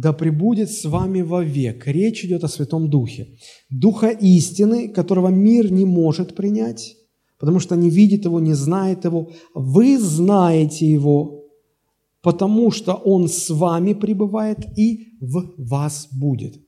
да 0.00 0.12
пребудет 0.12 0.70
с 0.70 0.84
вами 0.84 1.22
вовек. 1.22 1.86
Речь 1.86 2.24
идет 2.24 2.44
о 2.44 2.48
Святом 2.48 2.90
Духе. 2.90 3.28
Духа 3.70 4.08
истины, 4.08 4.88
которого 4.88 5.28
мир 5.28 5.72
не 5.72 5.86
может 5.86 6.36
принять, 6.36 6.96
потому 7.38 7.60
что 7.60 7.76
не 7.76 7.88
видит 7.88 8.26
его, 8.26 8.38
не 8.38 8.52
знает 8.54 9.04
его. 9.04 9.32
Вы 9.54 9.98
знаете 9.98 10.86
его, 10.86 11.46
потому 12.20 12.70
что 12.70 12.92
он 12.92 13.28
с 13.28 13.48
вами 13.48 13.94
пребывает 13.94 14.58
и 14.78 15.16
в 15.20 15.54
вас 15.56 16.08
будет. 16.12 16.60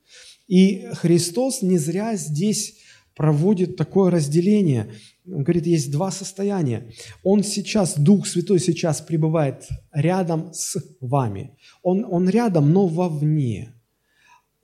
И 0.47 0.87
Христос 0.95 1.61
не 1.61 1.77
зря 1.77 2.17
здесь 2.17 2.79
проводит 3.15 3.77
такое 3.77 4.11
разделение. 4.11 4.89
Он 5.33 5.43
говорит, 5.43 5.67
есть 5.67 5.91
два 5.91 6.11
состояния. 6.11 6.93
Он 7.23 7.43
сейчас, 7.43 7.99
Дух 7.99 8.27
Святой 8.27 8.59
сейчас 8.59 9.01
пребывает 9.01 9.69
рядом 9.93 10.53
с 10.53 10.77
вами. 11.01 11.57
Он, 11.83 12.07
он 12.09 12.29
рядом, 12.29 12.73
но 12.73 12.87
вовне. 12.87 13.75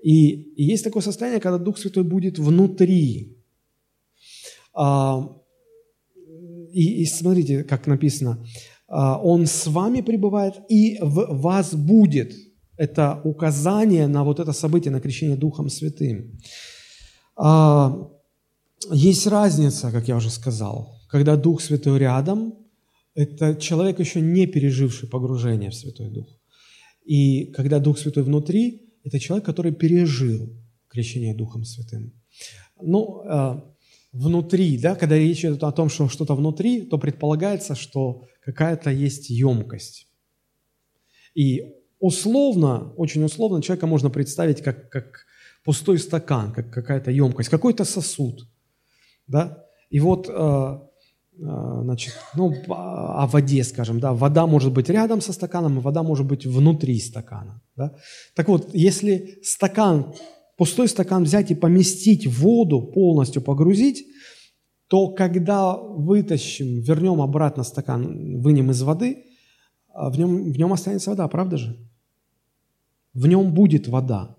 И, 0.02 0.30
и 0.30 0.64
есть 0.64 0.84
такое 0.84 1.02
состояние, 1.02 1.40
когда 1.40 1.58
Дух 1.58 1.78
Святой 1.78 2.04
будет 2.04 2.38
внутри. 2.38 3.38
А, 4.74 5.28
и, 6.72 7.02
и 7.02 7.06
смотрите, 7.06 7.64
как 7.64 7.86
написано, 7.86 8.44
а, 8.88 9.18
Он 9.18 9.46
с 9.46 9.66
вами 9.66 10.00
пребывает 10.00 10.54
и 10.68 10.98
в 11.00 11.40
вас 11.40 11.74
будет. 11.74 12.32
Это 12.76 13.20
указание 13.24 14.08
на 14.08 14.24
вот 14.24 14.40
это 14.40 14.52
событие, 14.52 14.90
на 14.92 15.00
крещение 15.00 15.36
Духом 15.36 15.68
Святым. 15.68 16.38
А, 17.36 18.10
есть 18.92 19.26
разница, 19.26 19.90
как 19.90 20.08
я 20.08 20.16
уже 20.16 20.30
сказал, 20.30 21.00
когда 21.08 21.36
Дух 21.36 21.60
Святой 21.60 21.98
рядом, 21.98 22.54
это 23.14 23.54
человек 23.54 24.00
еще 24.00 24.20
не 24.20 24.46
переживший 24.46 25.08
погружение 25.08 25.70
в 25.70 25.74
Святой 25.74 26.08
Дух. 26.08 26.26
И 27.04 27.46
когда 27.52 27.78
Дух 27.78 27.98
Святой 27.98 28.22
внутри, 28.22 28.92
это 29.04 29.20
человек, 29.20 29.46
который 29.46 29.72
пережил 29.72 30.50
крещение 30.88 31.34
Духом 31.34 31.64
Святым. 31.64 32.12
Ну, 32.80 33.22
э, 33.24 33.60
внутри, 34.12 34.78
да, 34.78 34.94
когда 34.94 35.16
речь 35.16 35.44
идет 35.44 35.62
о 35.62 35.72
том, 35.72 35.88
что 35.88 36.08
что-то 36.08 36.34
внутри, 36.34 36.82
то 36.82 36.98
предполагается, 36.98 37.74
что 37.74 38.24
какая-то 38.40 38.90
есть 38.90 39.30
емкость. 39.30 40.08
И 41.34 41.62
условно, 41.98 42.92
очень 42.96 43.24
условно, 43.24 43.62
человека 43.62 43.86
можно 43.86 44.10
представить 44.10 44.62
как, 44.62 44.90
как 44.90 45.26
пустой 45.64 45.98
стакан, 45.98 46.52
как 46.52 46.72
какая-то 46.72 47.10
емкость, 47.10 47.50
какой-то 47.50 47.84
сосуд– 47.84 48.48
да? 49.26 49.64
И 49.90 50.00
вот 50.00 50.28
э, 50.28 50.32
а, 51.42 51.82
значит, 51.82 52.14
ну, 52.36 52.54
о 52.68 53.26
воде, 53.26 53.64
скажем, 53.64 53.98
да, 53.98 54.12
вода 54.12 54.46
может 54.46 54.72
быть 54.72 54.88
рядом 54.88 55.20
со 55.20 55.32
стаканом, 55.32 55.78
и 55.78 55.80
вода 55.80 56.02
может 56.02 56.26
быть 56.26 56.46
внутри 56.46 57.00
стакана, 57.00 57.60
да. 57.76 57.94
Так 58.34 58.48
вот, 58.48 58.70
если 58.72 59.40
стакан, 59.42 60.14
пустой 60.56 60.88
стакан 60.88 61.24
взять 61.24 61.50
и 61.50 61.56
поместить 61.56 62.26
воду, 62.26 62.82
полностью 62.82 63.42
погрузить, 63.42 64.06
то 64.86 65.08
когда 65.08 65.76
вытащим, 65.76 66.80
вернем 66.80 67.20
обратно 67.20 67.64
стакан, 67.64 68.40
вынем 68.40 68.70
из 68.70 68.82
воды, 68.82 69.24
а, 69.92 70.10
в 70.10 70.18
нем, 70.18 70.52
в 70.52 70.56
нем 70.56 70.72
останется 70.72 71.10
вода, 71.10 71.26
правда 71.26 71.56
же? 71.56 71.76
В 73.12 73.26
нем 73.26 73.52
будет 73.52 73.88
вода. 73.88 74.36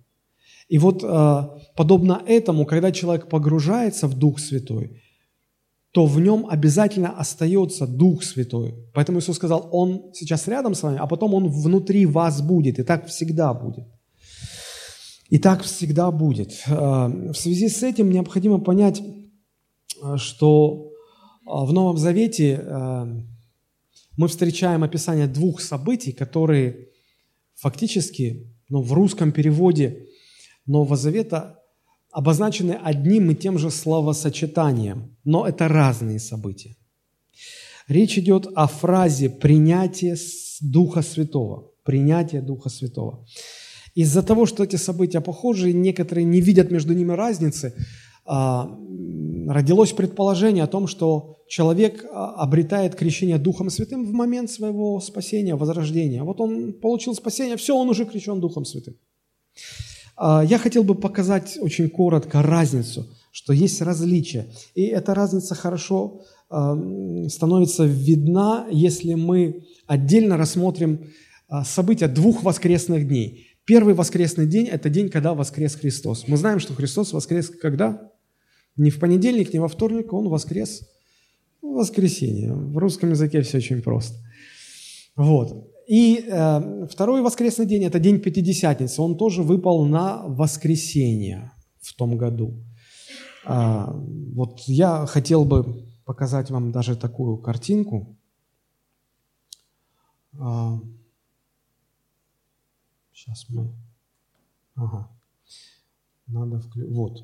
И 0.69 0.77
вот 0.77 1.03
а, 1.03 1.54
подобно 1.75 2.21
этому, 2.25 2.65
когда 2.65 2.91
человек 2.91 3.29
погружается 3.29 4.07
в 4.07 4.17
Дух 4.17 4.39
Святой, 4.39 5.01
то 5.91 6.05
в 6.05 6.19
нем 6.19 6.45
обязательно 6.49 7.17
остается 7.17 7.87
Дух 7.87 8.23
Святой. 8.23 8.75
Поэтому 8.93 9.19
Иисус 9.19 9.37
сказал, 9.37 9.69
Он 9.71 10.11
сейчас 10.13 10.47
рядом 10.47 10.75
с 10.75 10.83
вами, 10.83 10.97
а 10.99 11.07
потом 11.07 11.33
Он 11.33 11.47
внутри 11.47 12.05
вас 12.05 12.41
будет. 12.41 12.79
И 12.79 12.83
так 12.83 13.07
всегда 13.07 13.53
будет. 13.53 13.85
И 15.29 15.39
так 15.39 15.63
всегда 15.63 16.11
будет. 16.11 16.61
А, 16.67 17.07
в 17.07 17.33
связи 17.33 17.69
с 17.69 17.81
этим 17.81 18.11
необходимо 18.11 18.59
понять, 18.59 19.01
а, 20.01 20.17
что 20.17 20.91
а, 21.45 21.65
в 21.65 21.73
Новом 21.73 21.97
Завете 21.97 22.61
мы 24.17 24.27
встречаем 24.27 24.83
описание 24.83 25.27
двух 25.27 25.61
событий, 25.61 26.13
которые 26.13 26.89
фактически 27.55 28.53
ну, 28.69 28.81
в 28.81 28.93
русском 28.93 29.31
переводе 29.31 30.07
Нового 30.65 30.95
Завета 30.95 31.59
обозначены 32.15 32.79
одним 32.81 33.31
и 33.31 33.35
тем 33.35 33.57
же 33.57 33.69
словосочетанием, 33.69 35.17
но 35.25 35.45
это 35.45 35.67
разные 35.67 36.19
события. 36.19 36.77
Речь 37.89 38.17
идет 38.17 38.47
о 38.55 38.67
фразе 38.67 39.29
«принятие 39.29 40.15
Духа 40.61 41.01
Святого». 41.01 41.71
Принятие 41.83 42.41
Духа 42.41 42.69
Святого. 42.69 43.25
Из-за 43.95 44.23
того, 44.23 44.45
что 44.45 44.63
эти 44.63 44.77
события 44.77 45.19
похожи, 45.19 45.73
некоторые 45.73 46.23
не 46.23 46.39
видят 46.39 46.71
между 46.71 46.93
ними 46.93 47.11
разницы, 47.11 47.73
а, 48.25 48.71
родилось 49.49 49.91
предположение 49.91 50.63
о 50.63 50.67
том, 50.67 50.87
что 50.87 51.43
человек 51.49 52.05
а, 52.05 52.35
обретает 52.35 52.95
крещение 52.95 53.37
Духом 53.37 53.69
Святым 53.69 54.05
в 54.05 54.13
момент 54.13 54.49
своего 54.49 55.01
спасения, 55.01 55.55
возрождения. 55.55 56.23
Вот 56.23 56.39
он 56.39 56.71
получил 56.71 57.13
спасение, 57.13 57.57
все, 57.57 57.75
он 57.75 57.89
уже 57.89 58.05
крещен 58.05 58.39
Духом 58.39 58.63
Святым. 58.63 58.95
А, 60.15 60.43
я 60.43 60.57
хотел 60.57 60.83
бы 60.83 60.95
показать 60.95 61.57
очень 61.59 61.89
коротко 61.89 62.41
разницу, 62.41 63.07
что 63.31 63.53
есть 63.53 63.81
различия. 63.81 64.47
И 64.73 64.83
эта 64.83 65.13
разница 65.13 65.55
хорошо 65.55 66.21
становится 66.47 67.85
видна, 67.85 68.67
если 68.71 69.15
мы 69.15 69.65
отдельно 69.87 70.37
рассмотрим 70.37 71.07
а, 71.47 71.63
события 71.63 72.07
двух 72.07 72.43
воскресных 72.43 73.07
дней. 73.07 73.47
Первый 73.65 73.93
воскресный 73.93 74.45
день– 74.45 74.67
это 74.71 74.89
день, 74.89 75.09
когда 75.09 75.33
воскрес 75.33 75.75
Христос. 75.75 76.27
Мы 76.27 76.37
знаем, 76.37 76.59
что 76.59 76.73
Христос 76.73 77.13
воскрес 77.13 77.49
когда? 77.49 78.11
Не 78.77 78.91
в 78.91 78.99
понедельник, 78.99 79.53
не 79.53 79.59
во 79.59 79.67
вторник, 79.67 80.13
Он 80.13 80.29
воскрес 80.29 80.87
в 81.61 81.73
воскресенье. 81.73 82.53
В 82.53 82.77
русском 82.77 83.09
языке 83.09 83.41
все 83.41 83.57
очень 83.57 83.81
просто. 83.81 84.15
Вот. 85.15 85.74
И 85.87 86.25
э, 86.27 86.87
второй 86.89 87.21
воскресный 87.21 87.65
день– 87.65 87.83
это 87.85 87.99
день 87.99 88.19
Пятидесятницы. 88.19 89.01
Он 89.01 89.17
тоже 89.17 89.43
выпал 89.43 89.85
на 89.85 90.23
воскресенье 90.27 91.51
в 91.79 91.93
том 91.93 92.17
году. 92.17 92.63
А, 93.45 93.91
вот 93.93 94.61
я 94.61 95.05
хотел 95.05 95.45
бы 95.45 95.85
показать 96.03 96.49
вам 96.49 96.71
даже 96.71 96.95
такую 96.95 97.37
картинку. 97.37 98.17
А, 100.39 100.79
сейчас 103.13 103.45
мы... 103.49 103.71
Ага. 104.73 105.09
Надо 106.27 106.59
вклю... 106.59 106.91
Вот. 106.91 107.23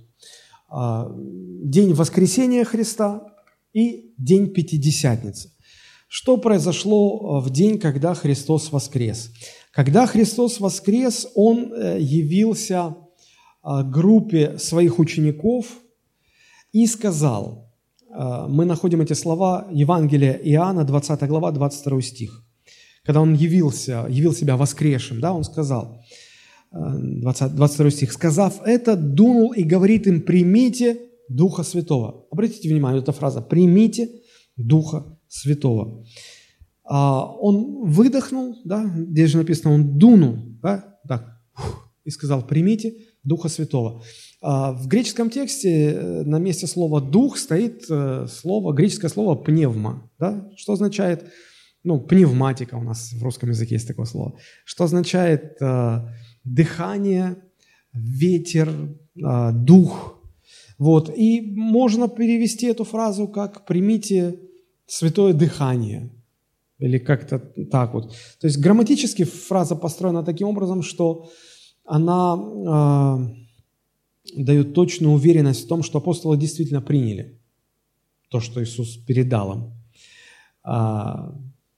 А, 0.69 1.11
день 1.17 1.93
воскресения 1.93 2.63
Христа 2.63 3.25
и 3.73 4.13
день 4.17 4.53
Пятидесятницы. 4.53 5.51
Что 6.13 6.35
произошло 6.35 7.39
э, 7.39 7.47
в 7.47 7.51
день, 7.51 7.79
когда 7.79 8.13
Христос 8.13 8.73
воскрес? 8.73 9.31
Когда 9.71 10.05
Христос 10.05 10.59
воскрес, 10.59 11.25
Он 11.35 11.71
э, 11.73 11.99
явился 12.01 12.97
э, 13.63 13.83
группе 13.85 14.57
своих 14.57 14.99
учеников 14.99 15.67
и 16.73 16.85
сказал, 16.85 17.71
мы 18.49 18.65
находим 18.65 18.99
эти 18.99 19.13
слова 19.13 19.69
Евангелия 19.71 20.33
Иоанна, 20.33 20.83
20 20.83 21.23
глава, 21.29 21.51
22 21.51 22.01
стих. 22.01 22.43
Когда 23.05 23.21
Он 23.21 23.33
явился, 23.33 24.05
явил 24.09 24.33
себя 24.33 24.57
воскресшим, 24.57 25.21
да, 25.21 25.31
Он 25.31 25.45
сказал, 25.45 26.03
20, 26.71 27.55
22 27.55 27.89
стих, 27.91 28.11
«Сказав 28.11 28.61
это, 28.65 28.97
дунул 28.97 29.53
и 29.53 29.63
говорит 29.63 30.07
им, 30.07 30.21
примите 30.21 30.97
Духа 31.29 31.63
Святого». 31.63 32.25
Обратите 32.31 32.67
внимание, 32.67 33.01
эта 33.01 33.13
фраза 33.13 33.41
«примите 33.41 34.09
Духа 34.57 35.17
Святого. 35.31 36.03
А, 36.83 37.25
он 37.25 37.89
выдохнул, 37.89 38.57
да, 38.65 38.85
здесь 38.97 39.29
же 39.29 39.37
написано, 39.37 39.73
он 39.73 39.97
дунул, 39.97 40.39
да, 40.61 40.97
так, 41.07 41.39
и 42.03 42.09
сказал, 42.09 42.45
примите 42.45 42.95
Духа 43.23 43.47
Святого. 43.47 44.03
А, 44.41 44.73
в 44.73 44.87
греческом 44.87 45.29
тексте 45.29 45.91
э, 45.91 46.23
на 46.23 46.37
месте 46.37 46.67
слова 46.67 46.99
«дух» 46.99 47.37
стоит 47.37 47.85
э, 47.89 48.27
слово, 48.27 48.73
греческое 48.73 49.09
слово 49.09 49.35
«пневма», 49.35 50.11
да, 50.19 50.49
что 50.57 50.73
означает, 50.73 51.31
ну, 51.85 52.01
пневматика 52.01 52.75
у 52.75 52.83
нас 52.83 53.13
в 53.13 53.23
русском 53.23 53.51
языке 53.51 53.75
есть 53.75 53.87
такое 53.87 54.05
слово, 54.05 54.37
что 54.65 54.83
означает 54.83 55.61
э, 55.61 55.99
дыхание, 56.43 57.37
ветер, 57.93 58.69
дух. 59.15 60.21
Вот. 60.77 61.11
И 61.15 61.41
можно 61.55 62.07
перевести 62.07 62.67
эту 62.67 62.83
фразу 62.85 63.27
как 63.27 63.65
«примите 63.65 64.39
святое 64.91 65.33
дыхание. 65.33 66.09
Или 66.79 66.97
как-то 66.97 67.39
так 67.71 67.93
вот. 67.93 68.11
То 68.39 68.47
есть 68.47 68.57
грамматически 68.57 69.23
фраза 69.23 69.75
построена 69.75 70.23
таким 70.23 70.47
образом, 70.47 70.81
что 70.81 71.29
она 71.85 72.35
э, 74.35 74.41
дает 74.43 74.73
точную 74.73 75.13
уверенность 75.13 75.65
в 75.65 75.67
том, 75.67 75.83
что 75.83 75.99
апостолы 75.99 76.37
действительно 76.37 76.81
приняли 76.81 77.39
то, 78.29 78.39
что 78.39 78.61
Иисус 78.61 78.97
передал 78.97 79.53
им. 79.53 79.73
А, 80.63 81.35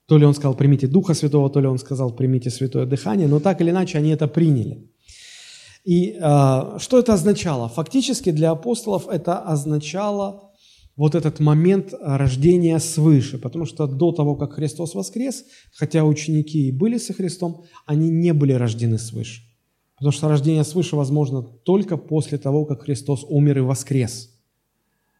то 0.08 0.18
ли 0.18 0.26
он 0.26 0.34
сказал, 0.34 0.56
примите 0.56 0.88
Духа 0.88 1.14
Святого, 1.14 1.50
то 1.50 1.60
ли 1.60 1.68
он 1.68 1.80
сказал, 1.80 2.16
примите 2.16 2.50
святое 2.50 2.86
дыхание, 2.86 3.28
но 3.28 3.40
так 3.40 3.62
или 3.62 3.70
иначе 3.70 3.98
они 3.98 4.10
это 4.10 4.28
приняли. 4.28 4.90
И 5.84 6.18
а, 6.22 6.78
что 6.80 7.00
это 7.00 7.14
означало? 7.14 7.70
Фактически 7.70 8.32
для 8.32 8.52
апостолов 8.52 9.08
это 9.08 9.40
означало 9.40 10.53
вот 10.96 11.16
этот 11.16 11.40
момент 11.40 11.94
рождения 12.00 12.80
свыше, 12.80 13.38
потому 13.38 13.66
что 13.66 13.88
до 13.88 14.12
того, 14.12 14.36
как 14.36 14.54
Христос 14.54 14.94
воскрес, 14.94 15.46
хотя 15.74 16.04
ученики 16.04 16.68
и 16.68 16.72
были 16.72 16.98
со 16.98 17.14
Христом, 17.14 17.64
они 17.86 18.10
не 18.10 18.34
были 18.34 18.54
рождены 18.54 19.00
свыше. 19.00 19.42
Потому 19.98 20.12
что 20.12 20.28
рождение 20.28 20.64
свыше 20.64 20.96
возможно 20.96 21.42
только 21.42 21.98
после 21.98 22.38
того, 22.38 22.66
как 22.66 22.84
Христос 22.84 23.24
умер 23.28 23.60
и 23.60 23.62
воскрес. 23.62 24.30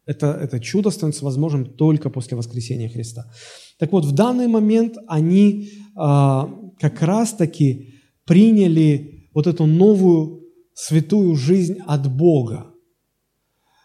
Это, 0.06 0.32
это 0.32 0.60
чудо 0.60 0.90
становится 0.90 1.24
возможным 1.24 1.64
только 1.64 2.10
после 2.10 2.36
воскресения 2.36 2.88
Христа. 2.88 3.32
Так 3.78 3.92
вот, 3.92 4.04
в 4.04 4.12
данный 4.12 4.48
момент 4.48 4.96
они 5.06 5.70
а, 5.96 6.50
как 6.78 7.00
раз-таки 7.00 7.94
приняли 8.26 9.30
вот 9.32 9.46
эту 9.46 9.66
новую 9.66 10.42
святую 10.74 11.34
жизнь 11.34 11.78
от 11.86 12.14
Бога. 12.14 12.73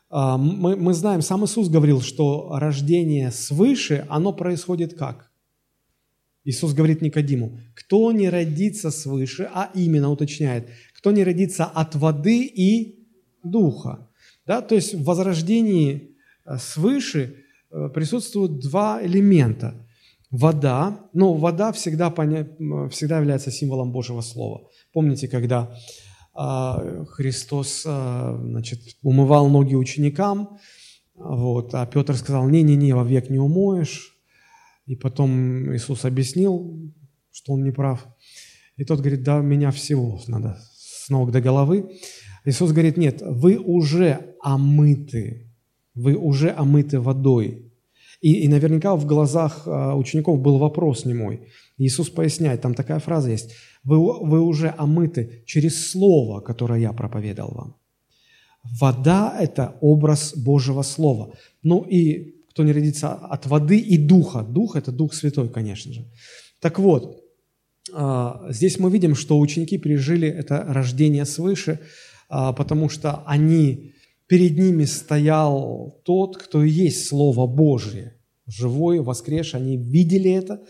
А, 0.10 0.38
мы, 0.38 0.76
мы 0.76 0.94
знаем, 0.94 1.22
сам 1.22 1.46
Иисус 1.46 1.70
говорил, 1.70 2.02
что 2.02 2.58
рождение 2.58 3.32
свыше, 3.32 4.06
оно 4.10 4.34
происходит 4.34 4.96
как? 4.96 5.32
Иисус 6.44 6.74
говорит 6.74 7.02
Никодиму, 7.02 7.60
кто 7.76 8.12
не 8.12 8.30
родится 8.30 8.90
свыше, 8.90 9.50
а 9.54 9.70
именно 9.76 10.10
уточняет, 10.10 10.70
кто 10.94 11.12
не 11.12 11.24
родится 11.24 11.66
от 11.66 11.96
воды 11.96 12.44
и 12.44 13.08
духа. 13.44 14.10
Да? 14.48 14.62
То 14.62 14.76
есть 14.76 14.96
в 14.96 15.04
возрождении 15.04 16.16
э, 16.46 16.58
свыше 16.58 17.36
э, 17.70 17.90
присутствуют 17.94 18.60
два 18.60 19.00
элемента. 19.04 19.86
Вода, 20.32 21.10
но 21.14 21.34
вода 21.34 21.72
всегда, 21.72 22.12
всегда 22.12 23.18
является 23.18 23.50
символом 23.50 23.92
Божьего 23.92 24.22
Слова. 24.22 24.70
Помните, 24.94 25.28
когда 25.28 25.76
Христос 26.34 27.84
а, 27.86 28.38
значит, 28.42 28.80
умывал 29.02 29.50
ноги 29.50 29.76
ученикам, 29.76 30.60
вот, 31.16 31.76
а 31.76 31.86
Петр 31.86 32.16
сказал, 32.16 32.48
не-не-не, 32.48 32.94
вовек 32.94 33.30
не 33.30 33.40
умоешь. 33.40 34.16
И 34.86 34.96
потом 34.96 35.76
Иисус 35.76 36.06
объяснил, 36.06 36.92
что 37.32 37.54
он 37.54 37.64
не 37.64 37.72
прав. 37.72 38.08
И 38.78 38.86
тот 38.86 39.00
говорит, 39.00 39.24
да, 39.24 39.40
меня 39.40 39.72
всего 39.72 40.20
надо 40.28 40.58
с 40.74 41.10
ног 41.10 41.32
до 41.32 41.42
головы. 41.42 41.92
Иисус 42.46 42.72
говорит, 42.72 42.96
нет, 42.96 43.22
вы 43.22 43.58
уже 43.58 44.36
омыты, 44.42 45.52
вы 45.94 46.16
уже 46.16 46.52
омыты 46.52 47.00
водой. 47.00 47.72
И, 48.22 48.46
и 48.46 48.48
наверняка 48.48 48.96
в 48.96 49.06
глазах 49.06 49.64
а, 49.66 49.96
учеников 49.96 50.40
был 50.40 50.58
вопрос 50.58 51.06
не 51.06 51.14
мой. 51.14 51.48
Иисус 51.80 52.10
поясняет, 52.10 52.62
там 52.62 52.74
такая 52.74 53.00
фраза 53.00 53.32
есть. 53.32 53.56
Вы, 53.84 53.98
вы 53.98 54.42
уже 54.42 54.74
омыты 54.78 55.44
через 55.46 55.92
слово, 55.92 56.42
которое 56.42 56.80
я 56.80 56.94
проповедовал 56.94 57.54
вам. 57.56 57.76
Вода– 58.64 59.36
это 59.40 59.78
образ 59.82 60.36
Божьего 60.36 60.84
Слова. 60.84 61.34
Ну 61.64 61.82
и 61.82 62.36
кто 62.50 62.64
не 62.64 62.74
родится 62.74 63.14
от 63.14 63.46
воды 63.46 63.80
и 63.80 63.98
духа. 63.98 64.42
Дух– 64.42 64.76
это 64.76 64.92
Дух 64.92 65.14
Святой, 65.14 65.48
конечно 65.50 65.94
же. 65.94 66.06
Так 66.60 66.80
вот, 66.80 67.24
а, 67.94 68.46
здесь 68.50 68.78
мы 68.80 68.92
видим, 68.92 69.16
что 69.16 69.40
ученики 69.40 69.78
пережили 69.78 70.28
это 70.28 70.66
рождение 70.68 71.26
свыше, 71.26 71.80
а, 72.28 72.52
потому 72.52 72.90
что 72.90 73.24
они, 73.26 73.94
перед 74.28 74.58
ними 74.58 74.84
стоял 74.84 76.02
тот, 76.04 76.38
кто 76.38 76.64
и 76.64 76.70
есть 76.70 77.08
Слово 77.08 77.48
Божье, 77.48 78.18
живой, 78.46 79.00
воскресший. 79.00 79.62
Они 79.62 79.78
видели 79.78 80.30
это, 80.30 80.62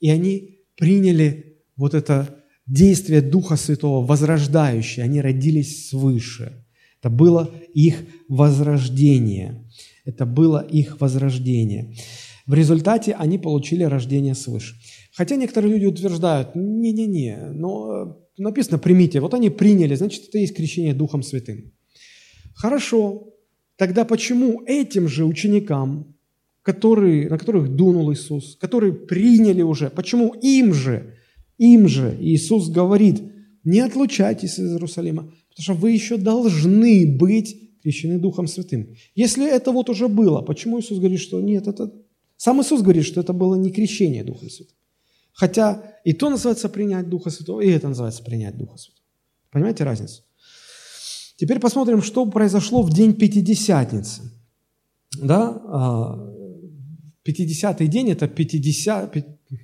и 0.00 0.10
они 0.10 0.60
приняли 0.76 1.58
вот 1.76 1.94
это 1.94 2.42
действие 2.66 3.20
Духа 3.20 3.56
Святого 3.56 4.04
возрождающее. 4.04 5.04
Они 5.04 5.20
родились 5.20 5.88
свыше. 5.88 6.64
Это 6.98 7.10
было 7.10 7.50
их 7.74 7.96
возрождение. 8.28 9.68
Это 10.04 10.26
было 10.26 10.60
их 10.60 11.00
возрождение. 11.00 11.94
В 12.46 12.54
результате 12.54 13.12
они 13.12 13.38
получили 13.38 13.84
рождение 13.84 14.34
свыше. 14.34 14.74
Хотя 15.12 15.36
некоторые 15.36 15.72
люди 15.72 15.86
утверждают, 15.86 16.54
не-не-не, 16.54 17.52
но 17.52 17.92
э, 17.92 18.42
написано 18.42 18.78
«примите». 18.78 19.20
Вот 19.20 19.34
они 19.34 19.50
приняли, 19.50 19.94
значит, 19.94 20.28
это 20.28 20.38
есть 20.38 20.56
крещение 20.56 20.94
Духом 20.94 21.22
Святым. 21.22 21.72
Хорошо, 22.54 23.34
тогда 23.76 24.04
почему 24.04 24.62
этим 24.66 25.08
же 25.08 25.24
ученикам, 25.24 26.16
которые, 26.62 27.28
на 27.28 27.38
которых 27.38 27.74
дунул 27.74 28.12
Иисус, 28.12 28.56
которые 28.60 28.92
приняли 28.92 29.62
уже, 29.62 29.90
почему 29.90 30.34
им 30.34 30.74
же, 30.74 31.14
им 31.58 31.88
же 31.88 32.16
Иисус 32.20 32.68
говорит, 32.68 33.22
не 33.64 33.80
отлучайтесь 33.80 34.58
из 34.58 34.72
Иерусалима, 34.72 35.32
потому 35.48 35.62
что 35.62 35.74
вы 35.74 35.90
еще 35.92 36.16
должны 36.16 37.16
быть 37.18 37.56
крещены 37.82 38.18
Духом 38.18 38.46
Святым. 38.46 38.94
Если 39.14 39.50
это 39.50 39.72
вот 39.72 39.88
уже 39.90 40.08
было, 40.08 40.42
почему 40.42 40.80
Иисус 40.80 40.98
говорит, 40.98 41.20
что 41.20 41.40
нет, 41.40 41.66
это... 41.66 41.92
Сам 42.36 42.60
Иисус 42.62 42.80
говорит, 42.80 43.04
что 43.04 43.20
это 43.20 43.32
было 43.32 43.54
не 43.54 43.70
крещение 43.70 44.24
Духом 44.24 44.48
Святым. 44.48 44.76
Хотя 45.32 45.82
и 46.04 46.12
то 46.12 46.30
называется 46.30 46.68
принять 46.68 47.08
Духа 47.08 47.30
Святого, 47.30 47.60
и 47.60 47.70
это 47.70 47.88
называется 47.88 48.22
принять 48.22 48.56
Духа 48.56 48.76
Святого. 48.78 49.04
Понимаете 49.50 49.84
разницу? 49.84 50.22
Теперь 51.36 51.58
посмотрим, 51.58 52.02
что 52.02 52.26
произошло 52.26 52.82
в 52.82 52.92
день 52.92 53.14
Пятидесятницы. 53.14 54.22
Да, 55.18 56.18
а, 57.20 57.24
Пятидесятый 57.24 57.88
день– 57.88 58.10
это 58.12 58.28
50, 58.28 59.16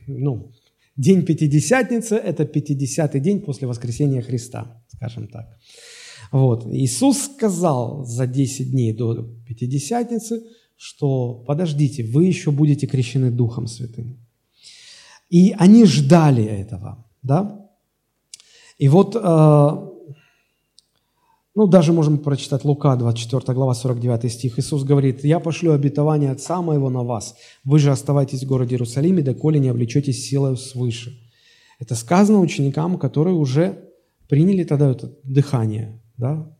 ну, 0.06 0.52
день 0.96 1.24
Пятидесятницы– 1.24 2.14
это 2.24 2.44
пятидесятый 2.44 3.20
день 3.20 3.40
после 3.40 3.66
воскресения 3.66 4.22
Христа, 4.22 4.82
скажем 4.88 5.28
так. 5.28 5.58
Вот. 6.32 6.66
Иисус 6.72 7.18
сказал 7.18 8.04
за 8.04 8.26
10 8.26 8.70
дней 8.70 8.92
до 8.92 9.22
Пятидесятницы, 9.46 10.42
что 10.76 11.44
подождите, 11.46 12.04
вы 12.04 12.24
еще 12.24 12.50
будете 12.50 12.86
крещены 12.86 13.30
Духом 13.30 13.66
Святым. 13.66 14.18
И 15.30 15.54
они 15.58 15.86
ждали 15.86 16.44
этого, 16.44 17.04
да? 17.22 17.68
И 18.78 18.88
вот, 18.88 19.16
э, 19.16 19.95
ну, 21.56 21.66
даже 21.66 21.94
можем 21.94 22.18
прочитать 22.18 22.64
Лука, 22.64 22.94
24 22.96 23.54
глава, 23.54 23.74
49 23.74 24.30
стих. 24.30 24.58
Иисус 24.58 24.84
говорит, 24.84 25.24
«Я 25.24 25.40
пошлю 25.40 25.72
обетование 25.72 26.30
Отца 26.30 26.60
Моего 26.60 26.90
на 26.90 27.02
вас. 27.02 27.34
Вы 27.64 27.78
же 27.78 27.90
оставайтесь 27.90 28.42
в 28.42 28.46
городе 28.46 28.74
Иерусалиме, 28.74 29.22
доколе 29.22 29.58
не 29.58 29.70
облечетесь 29.70 30.28
силой 30.28 30.58
свыше». 30.58 31.18
Это 31.80 31.94
сказано 31.94 32.40
ученикам, 32.40 32.98
которые 32.98 33.34
уже 33.34 33.78
приняли 34.28 34.64
тогда 34.64 34.90
это 34.90 35.10
дыхание, 35.24 36.02
да? 36.18 36.54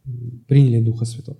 приняли 0.48 0.80
Духа 0.80 1.04
Святого. 1.04 1.38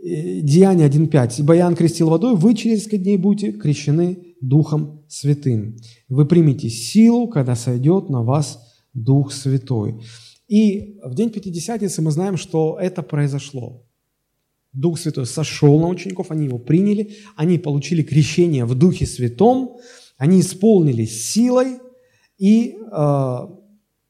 Деяние 0.00 0.88
1.5. 0.88 1.40
«Ибо 1.40 1.56
Иоанн 1.56 1.74
крестил 1.74 2.08
водой, 2.08 2.36
вы 2.36 2.54
через 2.54 2.78
несколько 2.78 2.98
дней 2.98 3.16
будете 3.16 3.50
крещены 3.50 4.36
Духом 4.40 5.02
Святым. 5.08 5.76
Вы 6.08 6.24
примете 6.24 6.70
силу, 6.70 7.26
когда 7.26 7.56
сойдет 7.56 8.10
на 8.10 8.22
вас 8.22 8.60
Дух 8.94 9.32
Святой». 9.32 10.00
И 10.50 10.98
в 11.04 11.14
день 11.14 11.30
Пятидесятницы 11.30 12.02
мы 12.02 12.10
знаем, 12.10 12.36
что 12.36 12.76
это 12.80 13.02
произошло. 13.02 13.86
Дух 14.72 14.98
Святой 14.98 15.26
сошел 15.26 15.78
на 15.78 15.86
учеников, 15.86 16.32
они 16.32 16.46
его 16.46 16.58
приняли, 16.58 17.14
они 17.36 17.56
получили 17.56 18.02
крещение 18.02 18.64
в 18.64 18.74
Духе 18.74 19.06
Святом, 19.06 19.76
они 20.16 20.40
исполнились 20.40 21.24
силой 21.30 21.78
и 22.36 22.76
э, 22.76 23.38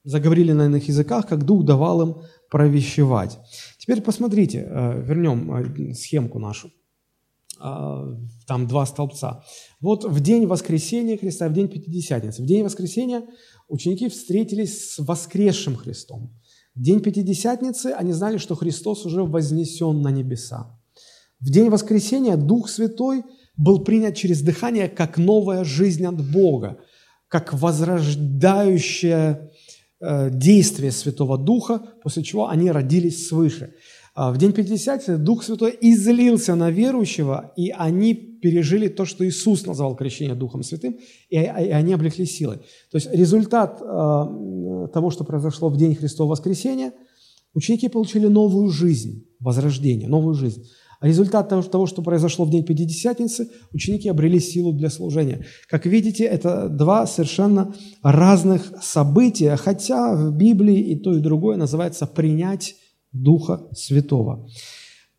заговорили 0.05 0.53
на 0.53 0.65
иных 0.65 0.89
языках, 0.89 1.29
как 1.29 1.45
Дух 1.45 1.67
давал 1.67 2.01
им 2.01 2.17
провещевать. 2.51 3.39
Теперь 3.77 4.01
посмотрите, 4.01 4.67
э, 4.67 5.03
вернем 5.03 5.53
э, 5.53 5.93
схемку 5.93 6.39
нашу. 6.39 6.73
А, 7.63 8.17
там 8.47 8.67
два 8.67 8.87
столбца. 8.87 9.45
Вот 9.81 10.05
в 10.07 10.21
день 10.21 10.47
воскресения 10.47 11.19
Христа, 11.19 11.47
в 11.49 11.53
день 11.53 11.69
Пятидесятницы. 11.69 12.43
В 12.43 12.47
день 12.47 12.65
воскресения 12.65 13.23
ученики 13.71 14.09
встретились 14.09 14.93
с 14.93 14.99
воскресшим 14.99 15.77
Христом. 15.77 16.35
В 16.75 16.83
день 16.83 17.01
Пятидесятницы 17.01 17.95
они 17.97 18.13
знали, 18.13 18.37
что 18.37 18.55
Христос 18.55 19.07
уже 19.07 19.23
вознесен 19.23 20.03
на 20.03 20.11
небеса. 20.11 20.79
В 21.41 21.51
день 21.51 21.71
воскресения 21.71 22.37
Дух 22.37 22.69
Святой 22.69 23.25
был 23.57 23.83
принят 23.83 24.15
через 24.15 24.43
дыхание 24.43 24.89
как 24.89 25.17
новая 25.17 25.65
жизнь 25.65 26.05
от 26.05 26.31
Бога, 26.31 26.79
как 27.29 27.55
возрождающая 27.55 29.51
Э, 30.03 30.31
действие 30.31 30.93
Святого 30.93 31.37
Духа, 31.37 31.83
после 32.03 32.23
чего 32.23 32.49
они 32.49 32.71
родились 32.71 33.29
свыше. 33.29 33.75
А 34.15 34.33
в 34.33 34.39
день 34.39 34.53
Пятидесятницы 34.53 35.19
Дух 35.19 35.45
Святой 35.45 35.77
излился 35.79 36.55
на 36.55 36.71
верующего, 36.71 37.53
и 37.55 37.71
они 37.71 38.30
пережили 38.41 38.89
то, 38.89 39.05
что 39.05 39.27
Иисус 39.27 39.67
назвал 39.67 39.97
крещение 39.97 40.35
Духом 40.35 40.63
Святым, 40.63 40.99
и 41.29 41.37
они 41.37 41.93
облекли 41.93 42.27
силой. 42.27 42.59
То 42.91 42.97
есть 42.97 43.09
результат 43.13 43.81
э, 43.81 43.85
того, 44.93 45.11
что 45.11 45.25
произошло 45.25 45.69
в 45.69 45.77
день 45.77 45.95
Христового 45.95 46.33
воскресения, 46.33 46.93
ученики 47.55 47.89
получили 47.89 48.27
новую 48.27 48.69
жизнь, 48.71 49.27
возрождение, 49.41 50.09
новую 50.09 50.35
жизнь. 50.35 50.65
А 51.01 51.09
результат 51.09 51.49
того, 51.49 51.87
что 51.87 52.03
произошло 52.03 52.45
в 52.45 52.51
день 52.51 52.63
Пятидесятницы, 52.63 53.49
ученики 53.73 54.09
обрели 54.09 54.39
силу 54.39 54.75
для 54.75 54.91
служения. 54.91 55.47
Как 55.67 55.87
видите, 55.87 56.25
это 56.25 56.69
два 56.69 57.07
совершенно 57.07 57.75
разных 58.03 58.71
события, 58.83 59.57
хотя 59.57 60.15
в 60.15 60.37
Библии 60.37 60.79
и 60.79 60.97
то, 60.97 61.15
и 61.15 61.21
другое 61.21 61.57
называется 61.57 62.07
«принять 62.07 62.77
Духа 63.13 63.67
Святого». 63.73 64.47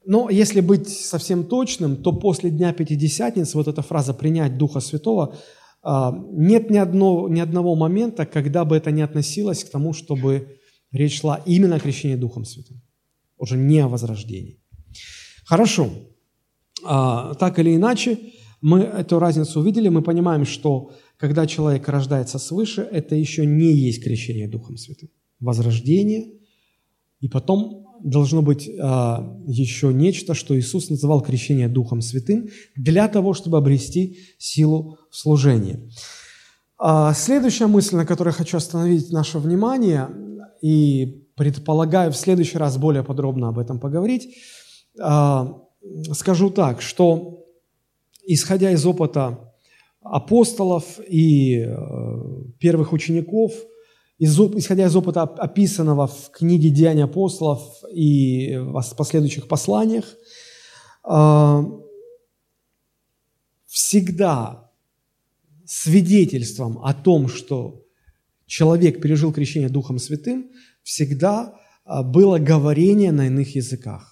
Но 0.05 0.29
если 0.29 0.61
быть 0.61 0.89
совсем 0.89 1.43
точным, 1.43 1.95
то 1.95 2.11
после 2.11 2.49
Дня 2.49 2.73
Пятидесятницы, 2.73 3.57
вот 3.57 3.67
эта 3.67 3.81
фраза 3.81 4.13
«принять 4.13 4.57
Духа 4.57 4.79
Святого», 4.79 5.35
а, 5.83 6.11
нет 6.31 6.69
ни, 6.69 6.77
одного, 6.77 7.27
ни 7.29 7.39
одного 7.39 7.75
момента, 7.75 8.25
когда 8.25 8.65
бы 8.65 8.75
это 8.75 8.91
не 8.91 9.01
относилось 9.01 9.63
к 9.63 9.69
тому, 9.69 9.93
чтобы 9.93 10.57
речь 10.91 11.19
шла 11.19 11.41
именно 11.45 11.75
о 11.75 11.79
крещении 11.79 12.15
Духом 12.15 12.45
Святым, 12.45 12.81
уже 13.37 13.57
не 13.57 13.79
о 13.79 13.87
возрождении. 13.87 14.59
Хорошо. 15.45 15.89
А, 16.83 17.33
так 17.35 17.59
или 17.59 17.75
иначе, 17.75 18.19
мы 18.61 18.81
эту 18.81 19.19
разницу 19.19 19.59
увидели, 19.59 19.89
мы 19.89 20.01
понимаем, 20.01 20.45
что 20.45 20.93
когда 21.17 21.47
человек 21.47 21.87
рождается 21.87 22.39
свыше, 22.39 22.81
это 22.81 23.15
еще 23.15 23.45
не 23.45 23.73
есть 23.73 24.03
крещение 24.03 24.47
Духом 24.47 24.77
Святым. 24.77 25.09
Возрождение, 25.39 26.31
и 27.19 27.27
потом 27.27 27.87
должно 28.03 28.41
быть 28.41 28.69
а, 28.79 29.37
еще 29.47 29.93
нечто, 29.93 30.33
что 30.33 30.57
Иисус 30.57 30.89
называл 30.89 31.21
крещение 31.21 31.67
Духом 31.67 32.01
Святым, 32.01 32.49
для 32.75 33.07
того, 33.07 33.33
чтобы 33.33 33.57
обрести 33.57 34.17
силу 34.37 34.97
в 35.09 35.17
служении. 35.17 35.89
А, 36.77 37.13
следующая 37.13 37.67
мысль, 37.67 37.95
на 37.95 38.05
которой 38.05 38.33
хочу 38.33 38.57
остановить 38.57 39.11
наше 39.11 39.39
внимание, 39.39 40.09
и 40.61 41.27
предполагаю 41.35 42.11
в 42.11 42.17
следующий 42.17 42.57
раз 42.57 42.77
более 42.77 43.03
подробно 43.03 43.49
об 43.49 43.59
этом 43.59 43.79
поговорить– 43.79 44.35
а, 44.99 45.57
скажу 46.13 46.49
так, 46.49 46.81
что 46.81 47.45
исходя 48.25 48.71
из 48.71 48.85
опыта 48.85 49.53
апостолов 50.01 50.99
и 51.07 51.59
э, 51.59 51.75
первых 52.59 52.91
учеников, 52.91 53.51
исходя 54.23 54.85
из 54.85 54.95
опыта, 54.95 55.23
описанного 55.23 56.05
в 56.07 56.29
книге 56.31 56.69
«Деяния 56.69 57.05
апостолов» 57.05 57.61
и 57.91 58.55
в 58.57 58.95
последующих 58.95 59.47
посланиях, 59.47 60.05
а, 61.03 61.65
всегда 63.65 64.69
свидетельством 65.65 66.83
о 66.83 66.93
том, 66.93 67.27
что 67.27 67.83
человек 68.45 69.01
пережил 69.01 69.33
крещение 69.33 69.69
Духом 69.69 69.97
Святым, 69.97 70.51
всегда 70.83 71.55
а, 71.83 72.03
было 72.03 72.37
говорение 72.37 73.11
на 73.11 73.27
иных 73.27 73.55
языках. 73.55 74.11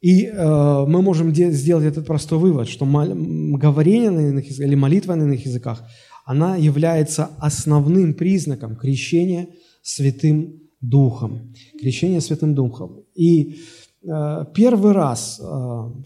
И 0.00 0.26
э, 0.26 0.84
мы 0.86 1.00
можем 1.00 1.32
де- 1.32 1.50
сделать 1.52 1.86
этот 1.86 2.06
простой 2.06 2.38
вывод, 2.38 2.68
что 2.68 2.84
говорение 2.84 4.10
на 4.10 4.20
иных 4.20 4.44
языках 4.44 4.66
или 4.66 4.74
молитва 4.74 5.14
на 5.14 5.22
иных 5.22 5.46
языках, 5.46 5.82
она 6.24 6.56
является 6.56 7.30
основным 7.38 8.14
признаком 8.14 8.76
крещения 8.76 9.48
Святым 9.82 10.60
Духом. 10.80 11.54
Крещение 11.80 12.20
Святым 12.20 12.54
Духом. 12.54 13.04
И 13.14 13.56
э, 14.02 14.44
первый 14.54 14.92
раз 14.92 15.40
э, 15.40 15.44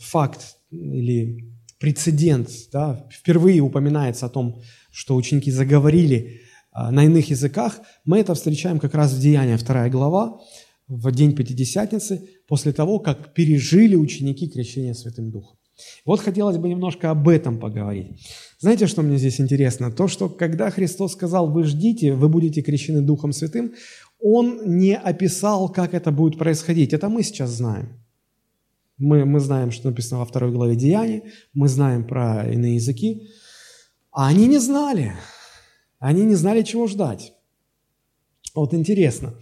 факт 0.00 0.56
или 0.70 1.52
прецедент, 1.78 2.48
да, 2.72 3.06
впервые 3.10 3.60
упоминается 3.60 4.26
о 4.26 4.28
том, 4.28 4.60
что 4.90 5.16
ученики 5.16 5.50
заговорили 5.50 6.40
э, 6.74 6.90
на 6.90 7.04
иных 7.04 7.30
языках, 7.30 7.80
мы 8.04 8.18
это 8.18 8.34
встречаем 8.34 8.78
как 8.78 8.94
раз 8.94 9.12
в 9.12 9.20
Деянии 9.20 9.56
2 9.56 9.88
глава, 9.88 10.40
в 10.88 11.10
день 11.12 11.34
Пятидесятницы, 11.34 12.28
после 12.48 12.72
того, 12.72 12.98
как 12.98 13.34
пережили 13.34 13.94
ученики 13.94 14.48
крещение 14.48 14.94
Святым 14.94 15.30
Духом. 15.30 15.57
Вот 16.04 16.20
хотелось 16.20 16.56
бы 16.56 16.68
немножко 16.68 17.10
об 17.10 17.28
этом 17.28 17.58
поговорить. 17.58 18.26
Знаете, 18.58 18.86
что 18.86 19.02
мне 19.02 19.18
здесь 19.18 19.40
интересно? 19.40 19.90
То, 19.90 20.08
что 20.08 20.28
когда 20.28 20.70
Христос 20.70 21.12
сказал, 21.12 21.50
вы 21.50 21.64
ждите, 21.64 22.14
вы 22.14 22.28
будете 22.28 22.62
крещены 22.62 23.00
Духом 23.02 23.32
Святым, 23.32 23.72
Он 24.20 24.78
не 24.78 24.96
описал, 24.96 25.68
как 25.68 25.94
это 25.94 26.10
будет 26.10 26.38
происходить. 26.38 26.92
Это 26.92 27.08
мы 27.08 27.22
сейчас 27.22 27.50
знаем. 27.50 27.88
Мы, 28.96 29.24
мы 29.24 29.38
знаем, 29.38 29.70
что 29.70 29.88
написано 29.88 30.18
во 30.18 30.24
второй 30.24 30.50
главе 30.50 30.74
Деяний, 30.74 31.22
мы 31.54 31.68
знаем 31.68 32.04
про 32.04 32.50
иные 32.52 32.74
языки, 32.74 33.28
а 34.10 34.26
они 34.26 34.48
не 34.48 34.58
знали. 34.58 35.12
Они 36.00 36.24
не 36.24 36.34
знали, 36.34 36.62
чего 36.62 36.88
ждать. 36.88 37.32
Вот 38.54 38.74
интересно, 38.74 39.34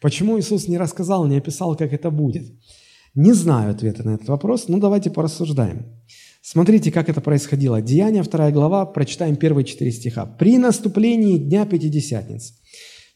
почему 0.00 0.38
Иисус 0.38 0.66
не 0.66 0.78
рассказал, 0.78 1.26
не 1.26 1.36
описал, 1.36 1.76
как 1.76 1.92
это 1.92 2.10
будет? 2.10 2.52
Не 3.14 3.32
знаю 3.32 3.70
ответа 3.70 4.02
на 4.02 4.14
этот 4.14 4.28
вопрос, 4.28 4.66
но 4.68 4.78
давайте 4.78 5.10
порассуждаем. 5.10 5.86
Смотрите, 6.42 6.90
как 6.90 7.08
это 7.08 7.20
происходило. 7.20 7.80
Деяние, 7.80 8.22
вторая 8.22 8.52
глава, 8.52 8.84
прочитаем 8.86 9.36
первые 9.36 9.64
четыре 9.64 9.92
стиха. 9.92 10.26
«При 10.26 10.58
наступлении 10.58 11.38
Дня 11.38 11.64
Пятидесятницы 11.64 12.54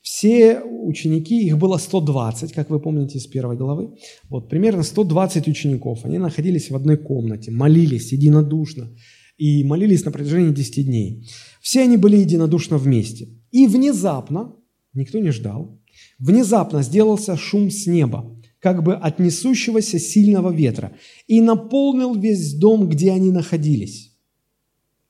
все 0.01 0.61
ученики, 0.61 1.45
их 1.45 1.59
было 1.59 1.77
120, 1.77 2.53
как 2.53 2.71
вы 2.71 2.81
помните 2.81 3.19
из 3.19 3.27
первой 3.27 3.57
главы, 3.57 3.95
вот 4.31 4.49
примерно 4.49 4.83
120 4.83 5.49
учеников, 5.49 6.05
они 6.05 6.19
находились 6.19 6.71
в 6.71 6.77
одной 6.77 6.97
комнате, 6.97 7.51
молились 7.51 8.13
единодушно 8.13 8.91
и 9.37 9.65
молились 9.65 10.05
на 10.05 10.11
протяжении 10.11 10.55
10 10.55 10.87
дней. 10.87 11.29
Все 11.61 11.83
они 11.83 11.97
были 11.97 12.17
единодушно 12.17 12.79
вместе. 12.79 13.29
И 13.51 13.67
внезапно, 13.67 14.55
никто 14.95 15.19
не 15.19 15.31
ждал, 15.31 15.79
внезапно 16.19 16.83
сделался 16.83 17.37
шум 17.37 17.71
с 17.71 17.87
неба, 17.87 18.38
как 18.61 18.83
бы 18.83 18.95
от 18.95 19.19
несущегося 19.19 19.99
сильного 19.99 20.53
ветра, 20.53 20.93
и 21.27 21.41
наполнил 21.41 22.15
весь 22.15 22.55
дом, 22.55 22.89
где 22.89 23.13
они 23.13 23.31
находились. 23.31 24.17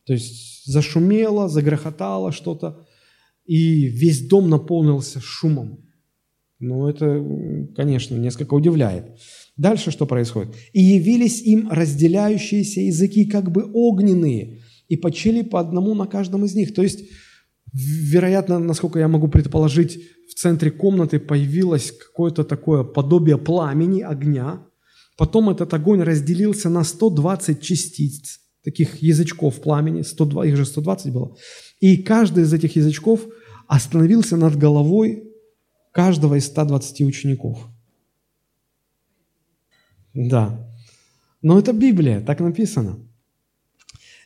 То 0.04 0.12
есть 0.12 0.64
зашумело, 0.66 1.48
загрохотало 1.48 2.32
что-то, 2.32 2.86
и 3.46 3.86
весь 3.86 4.26
дом 4.26 4.50
наполнился 4.50 5.20
шумом. 5.20 5.84
Ну, 6.60 6.88
это, 6.88 7.24
конечно, 7.76 8.16
несколько 8.16 8.54
удивляет. 8.54 9.16
Дальше 9.56 9.90
что 9.90 10.06
происходит? 10.06 10.54
«И 10.72 10.80
явились 10.80 11.40
им 11.42 11.68
разделяющиеся 11.70 12.80
языки, 12.80 13.26
как 13.26 13.52
бы 13.52 13.70
огненные, 13.72 14.60
и 14.88 14.96
почили 14.96 15.42
по 15.42 15.60
одному 15.60 15.94
на 15.94 16.06
каждом 16.06 16.44
из 16.44 16.54
них». 16.54 16.74
То 16.74 16.82
есть, 16.82 17.04
вероятно, 17.72 18.58
насколько 18.58 18.98
я 18.98 19.08
могу 19.08 19.28
предположить, 19.28 19.98
в 20.30 20.34
центре 20.34 20.70
комнаты 20.70 21.18
появилось 21.18 21.92
какое-то 21.92 22.44
такое 22.44 22.84
подобие 22.84 23.38
пламени, 23.38 24.02
огня. 24.02 24.66
Потом 25.16 25.50
этот 25.50 25.74
огонь 25.74 26.02
разделился 26.02 26.70
на 26.70 26.84
120 26.84 27.60
частиц, 27.60 28.40
таких 28.62 29.02
язычков 29.02 29.60
пламени, 29.60 30.02
102, 30.02 30.46
их 30.46 30.56
же 30.56 30.64
120 30.64 31.12
было. 31.12 31.36
И 31.80 31.96
каждый 31.96 32.44
из 32.44 32.52
этих 32.52 32.76
язычков 32.76 33.26
остановился 33.66 34.36
над 34.36 34.56
головой 34.56 35.24
каждого 35.92 36.36
из 36.36 36.46
120 36.46 37.00
учеников. 37.02 37.58
Да. 40.14 40.68
Но 41.42 41.58
это 41.58 41.72
Библия, 41.72 42.20
так 42.20 42.40
написано. 42.40 43.07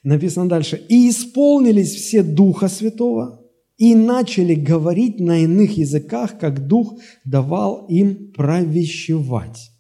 Написано 0.03 0.49
дальше. 0.49 0.85
«И 0.89 1.09
исполнились 1.09 1.95
все 1.95 2.23
Духа 2.23 2.69
Святого, 2.69 3.41
и 3.79 3.95
начали 3.95 4.55
говорить 4.55 5.21
на 5.21 5.39
иных 5.39 5.77
языках, 5.77 6.39
как 6.39 6.67
Дух 6.67 6.99
давал 7.25 7.87
им 7.87 8.33
провещевать». 8.33 9.71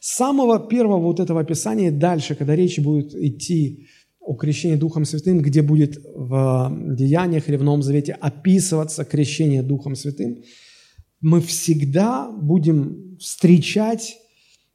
С 0.00 0.16
самого 0.16 0.58
первого 0.58 0.98
вот 1.00 1.18
этого 1.18 1.40
описания 1.40 1.90
дальше, 1.90 2.34
когда 2.34 2.54
речь 2.54 2.78
будет 2.78 3.14
идти 3.14 3.86
о 4.20 4.34
крещении 4.34 4.76
Духом 4.76 5.04
Святым, 5.04 5.40
где 5.40 5.62
будет 5.62 5.98
в 6.14 6.94
Деяниях 6.94 7.48
или 7.48 7.56
в 7.56 7.62
Новом 7.62 7.82
Завете 7.82 8.12
описываться 8.12 9.04
крещение 9.04 9.62
Духом 9.62 9.96
Святым, 9.96 10.42
мы 11.20 11.40
всегда 11.40 12.30
будем 12.30 13.16
встречать, 13.18 14.16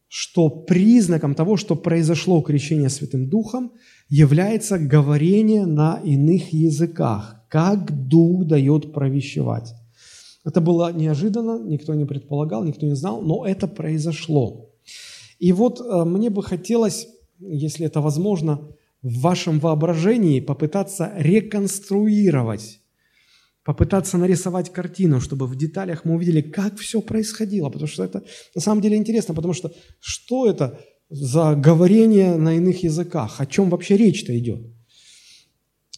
что 0.10 0.50
признаком 0.50 1.36
того, 1.36 1.56
что 1.56 1.76
произошло 1.76 2.42
крещение 2.42 2.90
Святым 2.90 3.30
Духом, 3.30 3.72
является 4.10 4.80
говорение 4.80 5.66
на 5.66 6.02
иных 6.04 6.52
языках, 6.52 7.46
как 7.48 8.08
Дух 8.08 8.46
дает 8.46 8.92
провещевать. 8.92 9.76
Это 10.44 10.62
было 10.62 10.92
неожиданно, 10.92 11.60
никто 11.64 11.94
не 11.94 12.06
предполагал, 12.06 12.64
никто 12.64 12.88
не 12.88 12.96
знал, 12.96 13.22
но 13.22 13.46
это 13.46 13.68
произошло. 13.68 14.72
И 15.38 15.52
вот 15.52 15.80
э, 15.80 16.06
мне 16.06 16.32
бы 16.32 16.42
хотелось, 16.42 17.08
если 17.40 17.86
это 17.86 18.02
возможно, 18.02 18.62
в 19.04 19.20
вашем 19.22 19.60
воображении 19.60 20.40
попытаться 20.40 21.14
реконструировать, 21.18 22.79
попытаться 23.64 24.18
нарисовать 24.18 24.72
картину, 24.72 25.20
чтобы 25.20 25.48
в 25.48 25.56
деталях 25.56 26.06
мы 26.06 26.16
увидели, 26.16 26.42
как 26.42 26.78
все 26.78 27.02
происходило. 27.02 27.70
Потому 27.70 27.88
что 27.88 28.04
это 28.04 28.24
на 28.56 28.62
самом 28.62 28.82
деле 28.82 28.98
интересно, 28.98 29.34
потому 29.34 29.54
что 29.54 29.72
что 30.00 30.50
это 30.50 30.80
за 31.10 31.56
говорение 31.56 32.36
на 32.36 32.56
иных 32.56 32.84
языках? 32.84 33.42
О 33.42 33.46
чем 33.46 33.70
вообще 33.70 33.98
речь-то 33.98 34.38
идет? 34.38 34.62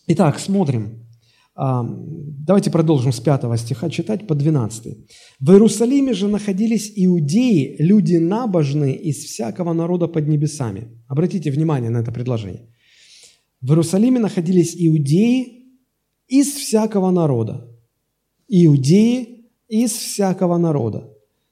Итак, 0.08 0.40
смотрим. 0.40 1.08
Давайте 1.56 2.72
продолжим 2.72 3.12
с 3.12 3.20
5 3.20 3.60
стиха 3.60 3.90
читать 3.90 4.26
по 4.26 4.36
12. 4.36 4.98
«В 5.40 5.52
Иерусалиме 5.52 6.14
же 6.14 6.28
находились 6.28 6.94
иудеи, 6.96 7.76
люди 7.78 8.16
набожные 8.16 8.96
из 8.96 9.18
всякого 9.18 9.74
народа 9.74 10.08
под 10.08 10.28
небесами». 10.28 10.88
Обратите 11.08 11.52
внимание 11.52 11.90
на 11.90 12.00
это 12.00 12.12
предложение. 12.12 12.70
В 13.62 13.70
Иерусалиме 13.70 14.20
находились 14.20 14.76
иудеи 14.76 15.61
из 16.32 16.54
всякого 16.54 17.12
народа. 17.12 17.68
Иудеи 18.48 19.52
из 19.68 19.92
всякого 19.92 20.58
народа. 20.58 21.10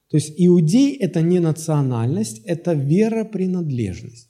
То 0.08 0.16
есть 0.16 0.34
иудей– 0.36 0.96
это 1.00 1.20
не 1.22 1.38
национальность, 1.38 2.42
это 2.44 2.72
веропринадлежность. 2.72 4.28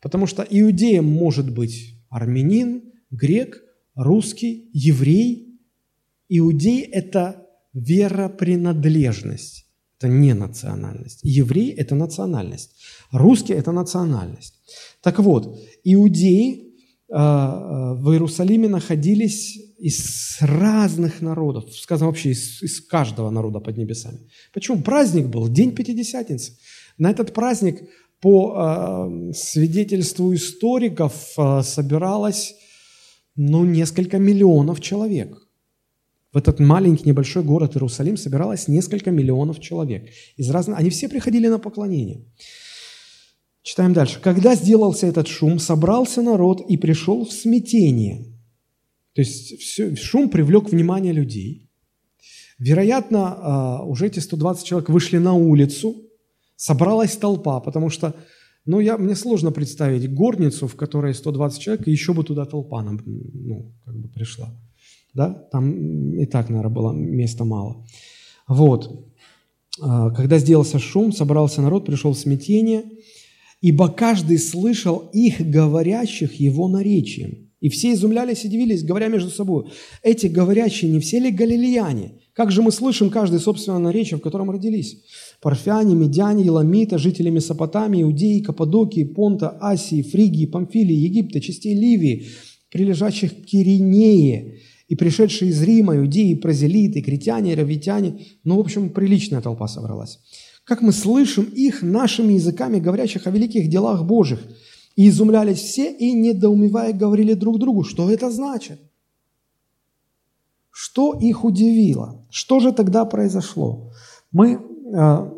Потому 0.00 0.26
что 0.26 0.46
иудеем 0.48 1.04
может 1.04 1.52
быть 1.52 1.94
армянин, 2.08 2.92
грек, 3.10 3.62
русский, 3.94 4.70
еврей. 4.72 5.58
Иудей– 6.28 6.82
это 6.92 7.46
веропринадлежность, 7.72 9.66
это 9.98 10.08
не 10.08 10.34
национальность. 10.34 11.20
Еврей– 11.22 11.70
это 11.76 11.94
национальность. 11.94 12.76
Русский– 13.10 13.52
это 13.54 13.72
национальность. 13.72 14.54
Так 15.02 15.18
вот, 15.18 15.58
иудеи 15.82 16.67
в 17.08 18.10
Иерусалиме 18.12 18.68
находились 18.68 19.58
из 19.78 20.36
разных 20.40 21.22
народов, 21.22 21.74
сказано 21.74 22.08
вообще 22.08 22.30
из, 22.30 22.62
из 22.62 22.80
каждого 22.80 23.30
народа 23.30 23.60
под 23.60 23.78
небесами. 23.78 24.18
Почему? 24.52 24.82
Праздник 24.82 25.28
был, 25.28 25.48
День 25.48 25.74
Пятидесятницы. 25.74 26.52
На 26.98 27.10
этот 27.10 27.32
праздник 27.32 27.82
по 28.20 28.54
э, 28.56 29.32
свидетельству 29.32 30.34
историков 30.34 31.14
э, 31.38 31.62
собиралось 31.62 32.54
ну, 33.36 33.64
несколько 33.64 34.18
миллионов 34.18 34.80
человек. 34.80 35.38
В 36.32 36.36
этот 36.36 36.60
маленький 36.60 37.08
небольшой 37.08 37.42
город 37.42 37.76
Иерусалим 37.76 38.16
собиралось 38.16 38.68
несколько 38.68 39.10
миллионов 39.10 39.60
человек. 39.60 40.10
Из 40.36 40.50
разных... 40.50 40.78
Они 40.78 40.90
все 40.90 41.08
приходили 41.08 41.46
на 41.46 41.58
поклонение. 41.58 42.24
Читаем 43.62 43.92
дальше. 43.92 44.20
«Когда 44.20 44.54
сделался 44.54 45.06
этот 45.06 45.28
шум, 45.28 45.58
собрался 45.58 46.22
народ 46.22 46.60
и 46.60 46.76
пришел 46.76 47.24
в 47.24 47.32
смятение». 47.32 48.24
То 49.14 49.22
есть 49.22 49.58
все, 49.60 49.96
шум 49.96 50.30
привлек 50.30 50.70
внимание 50.70 51.12
людей. 51.12 51.68
Вероятно, 52.58 53.36
а, 53.36 53.82
уже 53.82 54.06
эти 54.06 54.20
120 54.20 54.64
человек 54.64 54.88
вышли 54.88 55.18
на 55.18 55.34
улицу, 55.34 55.96
собралась 56.54 57.16
толпа, 57.16 57.60
потому 57.60 57.90
что, 57.90 58.14
ну, 58.64 58.80
я, 58.80 58.96
мне 58.96 59.14
сложно 59.14 59.52
представить 59.52 60.12
горницу, 60.12 60.66
в 60.66 60.76
которой 60.76 61.14
120 61.14 61.60
человек, 61.60 61.88
и 61.88 61.90
еще 61.90 62.12
бы 62.14 62.24
туда 62.24 62.44
толпа 62.44 62.82
ну, 62.82 63.72
как 63.84 63.96
бы 63.96 64.08
пришла. 64.08 64.54
Да? 65.14 65.30
Там 65.50 66.12
и 66.14 66.26
так, 66.26 66.48
наверное, 66.48 66.74
было 66.74 66.92
места 66.92 67.44
мало. 67.44 67.84
Вот. 68.46 69.08
а, 69.80 70.10
когда 70.10 70.38
сделался 70.38 70.78
шум, 70.78 71.12
собрался 71.12 71.60
народ, 71.60 71.86
пришел 71.86 72.12
в 72.12 72.18
смятение, 72.18 72.84
ибо 73.60 73.88
каждый 73.88 74.38
слышал 74.38 75.10
их, 75.12 75.40
говорящих 75.40 76.34
его 76.34 76.68
наречием. 76.68 77.48
И 77.60 77.68
все 77.68 77.92
изумлялись 77.92 78.44
и 78.44 78.48
дивились, 78.48 78.84
говоря 78.84 79.08
между 79.08 79.30
собой, 79.30 79.64
эти 80.02 80.26
говорящие 80.26 80.92
не 80.92 81.00
все 81.00 81.18
ли 81.18 81.30
галилеяне? 81.30 82.12
Как 82.32 82.52
же 82.52 82.62
мы 82.62 82.70
слышим 82.70 83.10
каждый 83.10 83.40
собственное 83.40 83.80
наречие, 83.80 84.18
в 84.18 84.22
котором 84.22 84.48
родились? 84.50 85.02
Парфяне, 85.42 85.96
медяне, 85.96 86.44
Еламита, 86.44 86.98
жители 86.98 87.30
Месопотамии, 87.30 88.02
Иудеи, 88.02 88.40
Каппадокии, 88.40 89.02
Понта, 89.02 89.58
Асии, 89.60 90.02
Фригии, 90.02 90.46
Памфилии, 90.46 90.94
Египта, 90.94 91.40
частей 91.40 91.74
Ливии, 91.74 92.26
прилежащих 92.70 93.32
к 93.32 93.44
Киринее, 93.46 94.60
и 94.88 94.94
пришедшие 94.94 95.50
из 95.50 95.62
Рима, 95.62 95.96
иудеи, 95.96 96.34
прозелиты, 96.34 97.02
критяне, 97.02 97.54
равитяне. 97.54 98.20
Ну, 98.44 98.56
в 98.56 98.60
общем, 98.60 98.88
приличная 98.90 99.42
толпа 99.42 99.68
собралась. 99.68 100.18
Как 100.68 100.82
мы 100.82 100.92
слышим 100.92 101.44
их 101.44 101.80
нашими 101.82 102.34
языками, 102.34 102.78
говорящих 102.78 103.26
о 103.26 103.30
великих 103.30 103.70
делах 103.70 104.04
Божьих. 104.04 104.40
И 104.96 105.08
изумлялись 105.08 105.60
все, 105.60 105.90
и, 105.90 106.12
недоумевая, 106.12 106.92
говорили 106.92 107.32
друг 107.32 107.58
другу, 107.58 107.84
что 107.84 108.10
это 108.10 108.30
значит. 108.30 108.78
Что 110.70 111.14
их 111.14 111.44
удивило? 111.44 112.26
Что 112.28 112.60
же 112.60 112.72
тогда 112.72 113.06
произошло? 113.06 113.92
Мы 114.30 114.60
э, 114.94 115.30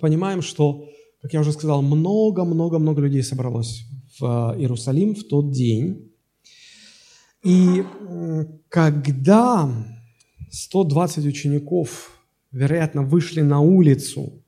понимаем, 0.00 0.40
что, 0.40 0.88
как 1.20 1.34
я 1.34 1.40
уже 1.40 1.52
сказал, 1.52 1.82
много-много-много 1.82 3.02
людей 3.02 3.22
собралось 3.22 3.82
в 4.18 4.54
Иерусалим 4.56 5.14
в 5.14 5.24
тот 5.24 5.50
день. 5.50 6.10
И 7.42 7.84
когда 8.70 9.70
120 10.50 11.26
учеников, 11.26 12.13
вероятно, 12.54 13.02
вышли 13.02 13.42
на 13.42 13.60
улицу 13.60 14.42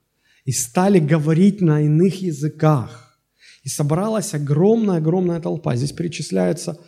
и 0.45 0.53
стали 0.53 0.99
говорить 0.99 1.61
на 1.61 1.83
иных 1.83 2.23
языках, 2.23 3.19
и 3.65 3.69
собралась 3.69 4.33
огромная-огромная 4.33 5.41
толпа, 5.41 5.75
здесь 5.77 5.93
перечисляется 5.93 6.79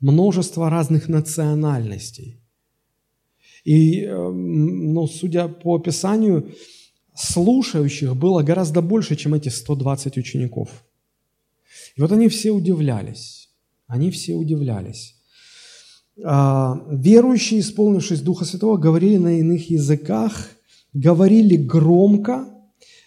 множество 0.00 0.68
разных 0.68 1.08
национальностей. 1.08 2.42
И, 3.64 4.06
ну, 4.06 5.06
судя 5.06 5.48
по 5.48 5.76
описанию, 5.76 6.54
слушающих 7.14 8.14
было 8.14 8.42
гораздо 8.42 8.82
больше, 8.82 9.16
чем 9.16 9.32
эти 9.34 9.48
120 9.48 10.18
учеников. 10.18 10.84
И 11.96 12.02
вот 12.02 12.12
они 12.12 12.28
все 12.28 12.50
удивлялись. 12.50 13.48
Они 13.86 14.10
все 14.10 14.34
удивлялись. 14.34 15.16
А, 16.22 16.82
верующие, 16.90 17.60
исполнившись 17.60 18.20
Духа 18.20 18.44
Святого, 18.44 18.76
говорили 18.76 19.16
на 19.16 19.38
иных 19.38 19.70
языках, 19.70 20.55
говорили 20.96 21.56
громко, 21.56 22.48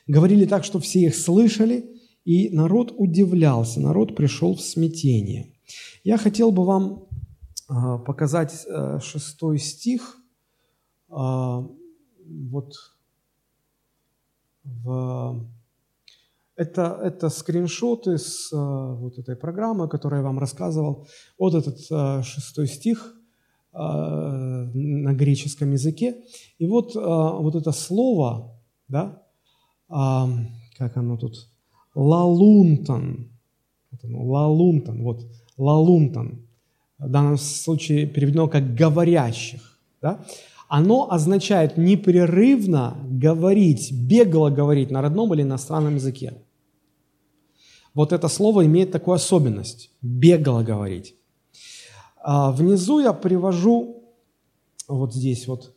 говорили 0.07 0.45
так, 0.45 0.63
что 0.63 0.79
все 0.79 1.01
их 1.01 1.15
слышали, 1.15 1.85
и 2.23 2.49
народ 2.49 2.93
удивлялся, 2.95 3.79
народ 3.79 4.15
пришел 4.15 4.55
в 4.55 4.61
смятение. 4.61 5.53
Я 6.03 6.17
хотел 6.17 6.51
бы 6.51 6.65
вам 6.65 7.07
а, 7.67 7.97
показать 7.97 8.65
э, 8.67 8.99
шестой 9.01 9.57
стих, 9.57 10.17
а, 11.09 11.67
вот 12.25 12.73
в 14.63 15.47
это, 16.55 16.99
это 17.01 17.29
скриншоты 17.29 18.17
с 18.17 18.51
а, 18.53 18.93
вот 18.93 19.17
этой 19.17 19.35
программы, 19.35 19.87
которую 19.87 20.19
я 20.19 20.25
вам 20.25 20.39
рассказывал. 20.39 21.07
Вот 21.39 21.55
этот 21.55 21.79
а, 21.89 22.21
шестой 22.21 22.67
стих 22.67 23.18
на 23.79 25.13
греческом 25.13 25.71
языке. 25.71 26.17
И 26.57 26.67
вот, 26.67 26.95
а, 26.95 27.33
вот 27.33 27.55
это 27.55 27.71
слово, 27.71 28.59
да, 28.87 29.23
а, 29.87 30.29
как 30.77 30.97
оно 30.97 31.17
тут, 31.17 31.47
лалунтан, 31.95 33.29
лалунтан, 34.03 35.03
вот, 35.03 35.25
лалунтан, 35.57 36.45
в 36.97 37.09
данном 37.09 37.37
случае 37.37 38.05
переведено 38.05 38.47
как 38.47 38.75
«говорящих», 38.75 39.79
да, 40.01 40.25
оно 40.67 41.11
означает 41.11 41.77
непрерывно 41.77 42.97
говорить, 43.09 43.91
бегло 43.91 44.49
говорить 44.49 44.91
на 44.91 45.01
родном 45.01 45.33
или 45.33 45.41
иностранном 45.41 45.95
языке. 45.95 46.33
Вот 47.95 48.13
это 48.13 48.27
слово 48.27 48.65
имеет 48.65 48.91
такую 48.91 49.15
особенность– 49.15 49.91
бегло 50.01 50.61
говорить. 50.61 51.15
А 52.21 52.51
внизу 52.51 52.99
я 52.99 53.13
привожу, 53.13 54.03
вот 54.87 55.13
здесь 55.13 55.47
вот, 55.47 55.73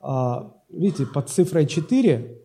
а, 0.00 0.54
видите, 0.70 1.06
под 1.06 1.28
цифрой 1.28 1.66
4, 1.66 2.38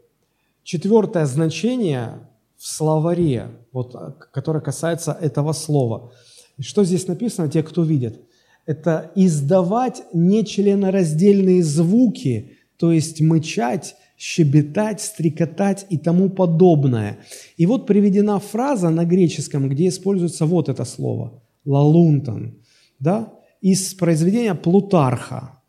четвертое 0.63 1.25
значение 1.25 2.27
в 2.57 2.67
словаре, 2.67 3.49
вот, 3.71 3.95
которое 4.31 4.59
касается 4.59 5.11
этого 5.13 5.53
слова. 5.53 6.11
Что 6.59 6.83
здесь 6.83 7.07
написано, 7.07 7.49
те, 7.49 7.63
кто 7.63 7.83
видит? 7.83 8.21
Это 8.65 9.11
издавать 9.15 10.03
нечленораздельные 10.11 11.63
звуки, 11.63 12.57
то 12.77 12.91
есть 12.91 13.21
мычать, 13.21 13.95
щебетать, 14.17 14.99
стрекотать 14.99 15.85
и 15.89 15.97
тому 15.97 16.29
подобное. 16.29 17.19
И 17.55 17.65
вот 17.65 17.85
приведена 17.87 18.39
фраза 18.39 18.89
на 18.89 19.05
греческом, 19.05 19.69
где 19.69 19.87
используется 19.87 20.45
вот 20.45 20.67
это 20.67 20.83
слово– 20.83 21.41
лалунтан, 21.65 22.57
да, 22.99 23.33
из 23.61 23.93
произведения 23.93 24.55
Плутарха, 24.55 25.59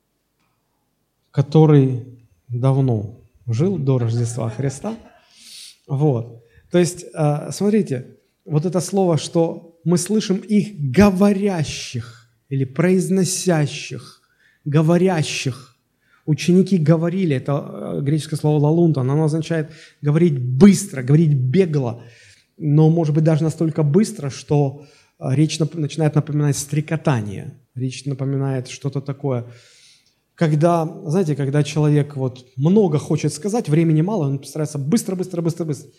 который 1.30 2.05
давно 2.49 3.20
жил 3.47 3.78
до 3.78 3.99
Рождества 3.99 4.51
Христа. 4.51 4.97
Вот. 5.86 6.45
То 6.70 6.78
есть, 6.78 7.05
э, 7.14 7.51
смотрите, 7.53 8.16
вот 8.45 8.66
это 8.66 8.80
слово, 8.80 9.18
что 9.18 9.78
мы 9.84 9.99
слышим 9.99 10.36
их 10.36 10.93
говорящих 10.93 12.28
или 12.49 12.64
произносящих, 12.64 14.22
говорящих– 14.64 15.74
Ученики 16.28 16.76
говорили, 16.76 17.36
это 17.36 17.53
э, 17.55 18.01
греческое 18.03 18.39
слово 18.39 18.62
«лалунтон», 18.62 19.11
оно 19.11 19.24
означает 19.24 19.70
говорить 20.03 20.39
быстро, 20.39 21.03
говорить 21.03 21.32
бегло, 21.32 22.03
но, 22.59 22.91
может 22.91 23.14
быть, 23.14 23.24
даже 23.24 23.45
настолько 23.45 23.82
быстро, 23.82 24.28
что 24.28 24.84
э, 25.18 25.34
речь 25.34 25.59
начинает 25.59 26.16
напоминать 26.16 26.59
стрекотание, 26.59 27.55
речь 27.79 28.05
напоминает 28.05 28.68
что-то 28.68 29.01
такое. 29.01 29.45
Когда, 30.35 30.87
знаете, 31.05 31.35
когда 31.35 31.62
человек 31.62 32.16
вот 32.16 32.47
много 32.57 32.99
хочет 32.99 33.33
сказать, 33.33 33.68
времени 33.68 34.03
мало, 34.03 34.29
он 34.29 34.45
старается 34.45 34.79
быстро, 34.79 35.16
быстро, 35.16 35.43
быстро, 35.43 35.64
быстро. 35.64 35.91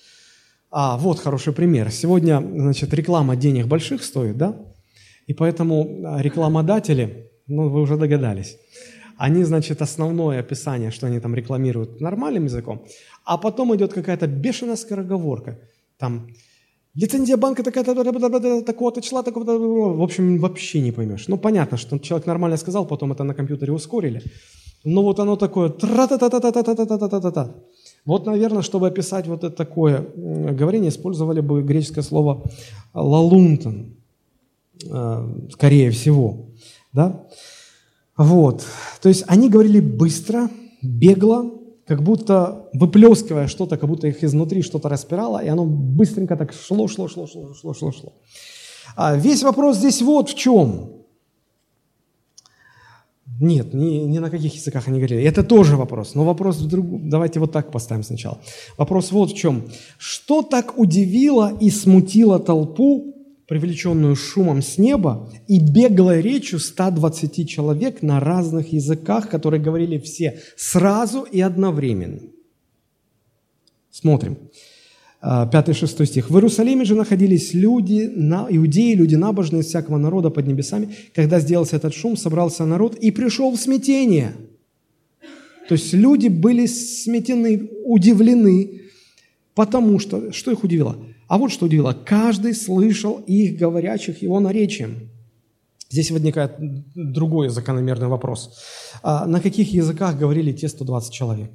А, 0.71 0.97
вот 0.97 1.19
хороший 1.19 1.53
пример. 1.53 1.91
Сегодня, 1.91 2.39
значит, 2.39 2.93
реклама 2.93 3.35
денег 3.35 3.65
больших 3.67 4.03
стоит, 4.03 4.37
да? 4.37 4.55
И 5.25 5.33
поэтому 5.33 5.85
э, 5.85 6.21
рекламодатели, 6.21 7.31
ну, 7.47 7.69
вы 7.69 7.81
уже 7.81 7.97
догадались, 7.97 8.57
они, 9.17 9.43
значит, 9.43 9.81
основное 9.81 10.39
описание, 10.39 10.91
что 10.91 11.07
они 11.07 11.19
там 11.19 11.35
рекламируют 11.35 11.99
нормальным 11.99 12.45
языком, 12.45 12.85
а 13.25 13.37
потом 13.37 13.75
идет 13.75 13.93
какая-то 13.93 14.27
бешеная 14.27 14.77
скороговорка. 14.77 15.59
Там 15.97 16.29
лицензия 17.01 17.37
банка 17.37 17.63
такая-то, 17.63 18.63
такого-то 18.63 19.01
числа, 19.01 19.23
такого-то, 19.23 19.59
в 19.97 20.01
общем, 20.01 20.39
вообще 20.39 20.81
не 20.81 20.91
поймешь. 20.91 21.27
Ну, 21.27 21.37
понятно, 21.37 21.77
что 21.77 21.99
человек 21.99 22.27
нормально 22.27 22.57
сказал, 22.57 22.85
потом 22.85 23.11
это 23.11 23.23
на 23.23 23.33
компьютере 23.33 23.71
ускорили. 23.73 24.21
Но 24.85 25.03
вот 25.03 25.19
оно 25.19 25.35
такое 25.35 25.69
тра-та-та-та-та-та-та-та-та-та-та. 25.69 27.55
Вот, 28.05 28.25
наверное, 28.25 28.61
чтобы 28.61 28.87
описать 28.87 29.27
вот 29.27 29.43
это 29.43 29.55
такое 29.55 30.05
говорение, 30.57 30.89
использовали 30.89 31.41
бы 31.41 31.63
греческое 31.63 32.03
слово 32.03 32.43
«лалунтон», 32.93 33.95
скорее 35.51 35.89
всего. 35.91 36.47
Да? 36.93 37.27
Вот. 38.17 38.65
То 39.01 39.09
есть 39.09 39.25
они 39.27 39.49
говорили 39.49 39.81
быстро, 39.81 40.49
бегло, 40.81 41.58
как 41.89 42.03
будто 42.03 42.69
выплескивая 42.71 43.47
что-то, 43.47 43.75
как 43.77 43.89
будто 43.89 44.07
их 44.07 44.23
изнутри 44.23 44.61
что-то 44.61 44.89
распирало, 44.89 45.43
и 45.43 45.47
оно 45.47 45.65
быстренько 45.65 46.37
так 46.37 46.53
шло, 46.53 46.87
шло, 46.87 47.07
шло, 47.07 47.25
шло, 47.25 47.53
шло, 47.55 47.73
шло, 47.73 47.91
шло. 47.91 48.13
А 48.95 49.15
весь 49.15 49.41
вопрос 49.41 49.77
здесь 49.77 50.03
вот 50.03 50.29
в 50.29 50.35
чем. 50.35 50.91
Нет, 53.41 53.73
ни, 53.73 54.05
ни 54.05 54.19
на 54.19 54.29
каких 54.29 54.53
языках 54.53 54.87
они 54.87 54.99
говорили. 54.99 55.23
Это 55.23 55.43
тоже 55.43 55.77
вопрос. 55.77 56.15
Но 56.15 56.23
вопрос 56.25 56.57
в 56.57 56.67
другом. 56.67 57.09
Давайте 57.09 57.39
вот 57.39 57.51
так 57.51 57.71
поставим 57.71 58.03
сначала. 58.03 58.37
Вопрос 58.77 59.11
вот 59.11 59.31
в 59.31 59.35
чем. 59.35 59.63
Что 59.97 60.43
так 60.43 60.77
удивило 60.77 61.57
и 61.59 61.71
смутило 61.71 62.39
толпу, 62.39 63.15
привлеченную 63.49 64.15
шумом 64.15 64.61
с 64.61 64.77
неба 64.77 65.27
и 65.47 65.59
беглой 65.59 66.21
речью 66.21 66.59
120 66.59 67.49
человек 67.49 68.03
на 68.03 68.19
разных 68.19 68.71
языках, 68.71 69.27
которые 69.27 69.59
говорили 69.59 69.97
все 69.97 70.39
сразу 70.55 71.23
и 71.23 71.41
одновременно. 71.41 72.21
Смотрим. 73.89 74.37
5-6 75.21 76.01
а, 76.01 76.05
стих. 76.05 76.29
«В 76.29 76.35
Иерусалиме 76.35 76.85
же 76.85 76.93
находились 76.95 77.53
люди, 77.55 78.09
на, 78.15 78.47
иудеи, 78.49 78.93
люди 78.93 79.15
набожные 79.15 79.63
из 79.63 79.65
всякого 79.65 79.97
народа 79.97 80.29
под 80.29 80.45
небесами. 80.47 80.95
Когда 81.15 81.39
сделался 81.39 81.75
этот 81.75 81.95
шум, 81.95 82.15
собрался 82.15 82.65
народ 82.65 82.95
и 82.95 83.09
пришел 83.09 83.51
в 83.51 83.57
смятение». 83.57 84.33
То 85.67 85.73
есть 85.73 85.91
люди 85.93 86.27
были 86.27 86.67
сметены, 86.67 87.69
удивлены, 87.83 88.81
потому 89.55 89.99
что, 89.99 90.31
что 90.31 90.51
их 90.51 90.63
удивило? 90.63 90.97
А 91.29 91.37
вот 91.37 91.51
что 91.51 91.67
удивило, 91.67 91.93
каждый 91.93 92.55
слышал 92.55 93.21
их 93.27 93.57
говорящих 93.57 94.23
его 94.23 94.39
наречием. 94.39 95.09
Здесь 95.91 96.09
возникает 96.09 96.55
другой 96.95 97.49
закономерный 97.49 98.07
вопрос. 98.07 98.59
А 99.03 99.27
на 99.27 99.39
каких 99.39 99.71
языках 99.71 100.17
говорили 100.17 100.51
те 100.51 100.67
120 100.67 101.13
человек? 101.13 101.51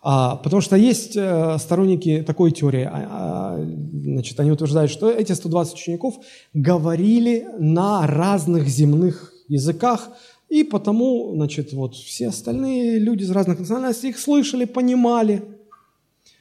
А, 0.00 0.36
потому 0.36 0.60
что 0.60 0.76
есть 0.76 1.16
э, 1.16 1.58
сторонники 1.58 2.22
такой 2.24 2.52
теории, 2.52 2.88
а, 2.88 3.58
значит, 3.92 4.38
они 4.38 4.52
утверждают, 4.52 4.92
что 4.92 5.10
эти 5.10 5.32
120 5.32 5.74
учеников 5.74 6.14
говорили 6.54 7.48
на 7.58 8.06
разных 8.06 8.68
земных 8.68 9.32
языках, 9.48 10.10
и 10.48 10.62
потому, 10.62 11.32
значит, 11.34 11.72
вот 11.72 11.96
все 11.96 12.28
остальные 12.28 13.00
люди 13.00 13.24
из 13.24 13.30
разных 13.32 13.58
национальностей 13.58 14.10
их 14.10 14.18
слышали, 14.20 14.64
понимали. 14.64 15.42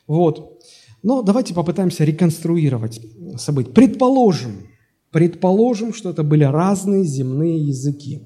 Вот. 0.06 0.55
Но 1.06 1.22
давайте 1.22 1.54
попытаемся 1.54 2.04
реконструировать 2.04 3.00
события. 3.38 3.70
Предположим, 3.70 4.68
предположим, 5.12 5.94
что 5.94 6.10
это 6.10 6.24
были 6.24 6.44
разные 6.44 7.04
земные 7.04 7.60
языки, 7.60 8.24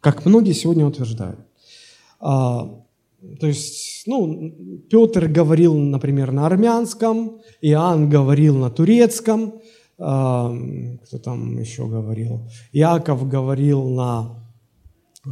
как 0.00 0.26
многие 0.26 0.54
сегодня 0.54 0.84
утверждают. 0.84 1.38
То 2.18 2.84
есть, 3.42 4.08
ну, 4.08 4.52
Петр 4.90 5.28
говорил, 5.28 5.74
например, 5.74 6.32
на 6.32 6.46
армянском, 6.46 7.42
Иоанн 7.60 8.10
говорил 8.10 8.56
на 8.56 8.68
турецком, 8.68 9.54
э, 9.98 10.98
кто 11.04 11.18
там 11.22 11.58
еще 11.60 11.86
говорил, 11.86 12.50
Иаков 12.72 13.28
говорил 13.28 13.88
на 13.90 14.44
э, 15.26 15.30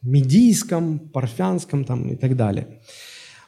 медийском, 0.00 1.00
парфянском 1.00 1.84
там, 1.84 2.08
и 2.08 2.16
так 2.16 2.34
далее. 2.34 2.80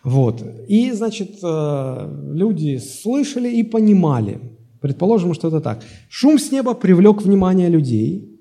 Вот. 0.05 0.43
И, 0.69 0.93
значит, 0.93 1.39
э, 1.43 2.31
люди 2.33 2.79
слышали 2.79 3.49
и 3.49 3.63
понимали. 3.63 4.39
Предположим, 4.81 5.35
что 5.35 5.49
это 5.49 5.61
так. 5.61 5.83
Шум 6.09 6.39
с 6.39 6.53
неба 6.53 6.75
привлек 6.75 7.23
внимание 7.23 7.71
людей, 7.71 8.39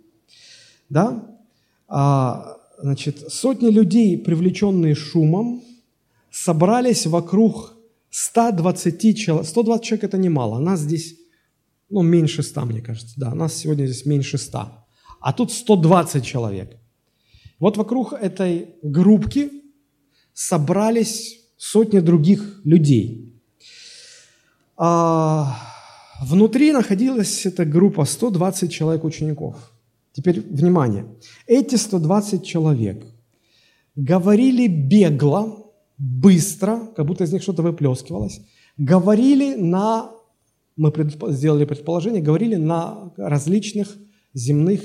да, 0.90 1.24
а 1.88 2.58
Значит, 2.84 3.32
сотни 3.32 3.70
людей, 3.70 4.18
привлеченные 4.18 4.94
шумом, 4.94 5.64
собрались 6.30 7.08
вокруг 7.08 7.78
120 8.10 9.18
человек. 9.18 9.48
120 9.48 9.84
человек– 9.86 10.04
это 10.04 10.18
немало. 10.18 10.60
Нас 10.60 10.82
здесь, 10.82 11.16
ну, 11.90 12.02
меньше 12.02 12.44
100, 12.44 12.66
мне 12.66 12.82
кажется. 12.82 13.14
Да, 13.18 13.34
нас 13.34 13.56
сегодня 13.56 13.86
здесь 13.86 14.06
меньше 14.06 14.38
100. 14.38 14.68
А 15.22 15.32
тут 15.32 15.54
120 15.54 16.26
человек. 16.26 16.78
Вот 17.58 17.78
вокруг 17.78 18.12
этой 18.12 18.76
группки 18.82 19.50
собрались 20.34 21.40
сотни 21.64 22.00
других 22.00 22.62
людей. 22.64 23.34
А 24.78 25.58
внутри 26.22 26.72
находилась 26.72 27.46
эта 27.46 27.66
группа 27.66 28.06
120 28.06 28.72
человек 28.72 29.04
учеников– 29.04 29.72
Теперь 30.14 30.42
внимание. 30.42 31.08
Эти 31.48 31.76
120 31.76 32.46
человек 32.46 33.04
говорили 33.96 34.68
бегло, 34.68 35.72
быстро, 35.98 36.88
как 36.96 37.06
будто 37.06 37.24
из 37.24 37.34
них 37.34 37.42
что-то 37.42 37.64
выплескивалось, 37.64 38.42
говорили 38.78 39.56
на, 39.56 40.12
мы 40.76 40.94
сделали 41.30 41.66
предположение, 41.66 42.22
говорили 42.22 42.56
на 42.56 43.12
различных 43.18 43.96
земных 44.36 44.82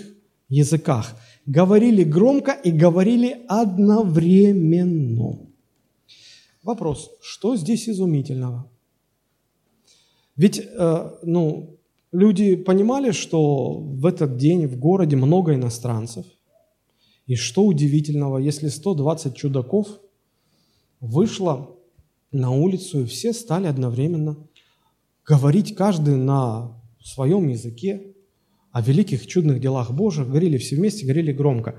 языках. 0.49 1.14
Говорили 1.45 2.05
громко 2.05 2.53
и 2.53 2.70
говорили 2.70 3.45
одновременно. 3.49 5.48
Вопрос, 6.69 7.11
что 7.21 7.57
здесь 7.57 7.89
изумительного? 7.89 8.71
Ведь, 10.37 10.61
э, 10.61 11.11
ну, 11.23 11.79
Люди 12.12 12.57
понимали, 12.57 13.11
что 13.11 13.75
в 13.75 14.07
этот 14.07 14.39
день 14.39 14.66
в 14.66 14.79
городе 14.79 15.16
много 15.16 15.55
иностранцев. 15.55 16.25
И 17.27 17.35
что 17.35 17.64
удивительного, 17.64 18.39
если 18.39 18.69
120 18.69 19.37
чудаков 19.37 19.87
вышло 21.01 21.77
на 22.33 22.51
улицу, 22.51 23.03
и 23.03 23.05
все 23.05 23.35
стали 23.35 23.66
одновременно 23.66 24.39
говорить 25.27 25.75
каждый 25.75 26.16
на 26.16 26.81
своем 27.03 27.49
языке 27.49 28.14
о 28.73 28.81
великих 28.81 29.27
чудных 29.27 29.61
делах 29.61 29.93
Божьих, 29.93 30.29
говорили 30.29 30.57
все 30.57 30.77
вместе, 30.77 31.05
говорили 31.05 31.33
громко. 31.33 31.77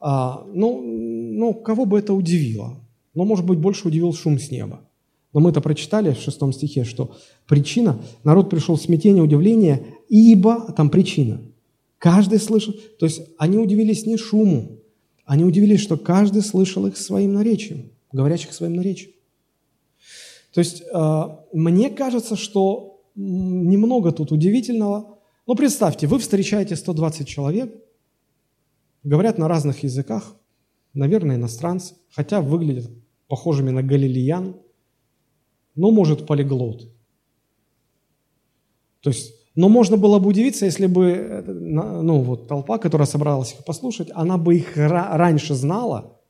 А, 0.00 0.44
ну, 0.52 0.82
ну, 0.82 1.54
кого 1.54 1.84
бы 1.84 2.00
это 2.00 2.14
удивило? 2.14 2.81
Но, 3.14 3.24
может 3.24 3.44
быть, 3.44 3.58
больше 3.58 3.88
удивил 3.88 4.12
шум 4.14 4.38
с 4.38 4.50
неба. 4.50 4.80
Но 5.32 5.40
мы 5.40 5.50
это 5.50 5.60
прочитали 5.60 6.12
в 6.12 6.20
шестом 6.20 6.52
стихе, 6.52 6.84
что 6.84 7.16
причина, 7.46 8.00
народ 8.22 8.50
пришел 8.50 8.76
в 8.76 8.82
смятение, 8.82 9.22
удивление, 9.22 9.86
ибо, 10.08 10.72
там 10.72 10.90
причина, 10.90 11.40
каждый 11.98 12.38
слышал, 12.38 12.74
то 12.98 13.06
есть 13.06 13.22
они 13.38 13.58
удивились 13.58 14.06
не 14.06 14.16
шуму, 14.16 14.78
они 15.24 15.44
удивились, 15.44 15.80
что 15.80 15.96
каждый 15.96 16.42
слышал 16.42 16.86
их 16.86 16.96
своим 16.96 17.32
наречием, 17.32 17.90
говорящих 18.12 18.52
своим 18.52 18.74
наречием. 18.74 19.12
То 20.52 20.60
есть 20.60 20.82
э, 20.82 21.22
мне 21.52 21.88
кажется, 21.88 22.36
что 22.36 22.92
немного 23.14 24.12
тут 24.12 24.32
удивительного. 24.32 25.18
Но 25.46 25.54
представьте, 25.54 26.06
вы 26.06 26.18
встречаете 26.18 26.76
120 26.76 27.26
человек, 27.26 27.74
говорят 29.02 29.38
на 29.38 29.48
разных 29.48 29.82
языках, 29.82 30.36
наверное, 30.94 31.36
иностранцы, 31.36 31.94
хотя 32.10 32.40
выглядят 32.40 32.90
похожими 33.32 33.70
на 33.70 33.82
галилеян– 33.82 34.54
но 35.74 35.90
может 35.90 36.26
полиглот. 36.26 36.88
То 39.00 39.10
есть, 39.10 39.34
но 39.54 39.68
можно 39.68 39.96
было 39.96 40.18
бы 40.18 40.28
удивиться, 40.28 40.64
если 40.64 40.86
бы 40.86 41.10
э, 41.10 41.42
ну, 41.52 42.20
вот, 42.22 42.48
толпа, 42.48 42.78
которая 42.78 43.06
собралась 43.06 43.54
их 43.54 43.64
послушать, 43.64 44.10
она 44.14 44.38
бы 44.38 44.56
их 44.56 44.76
раньше 44.76 45.54
знала 45.54 46.20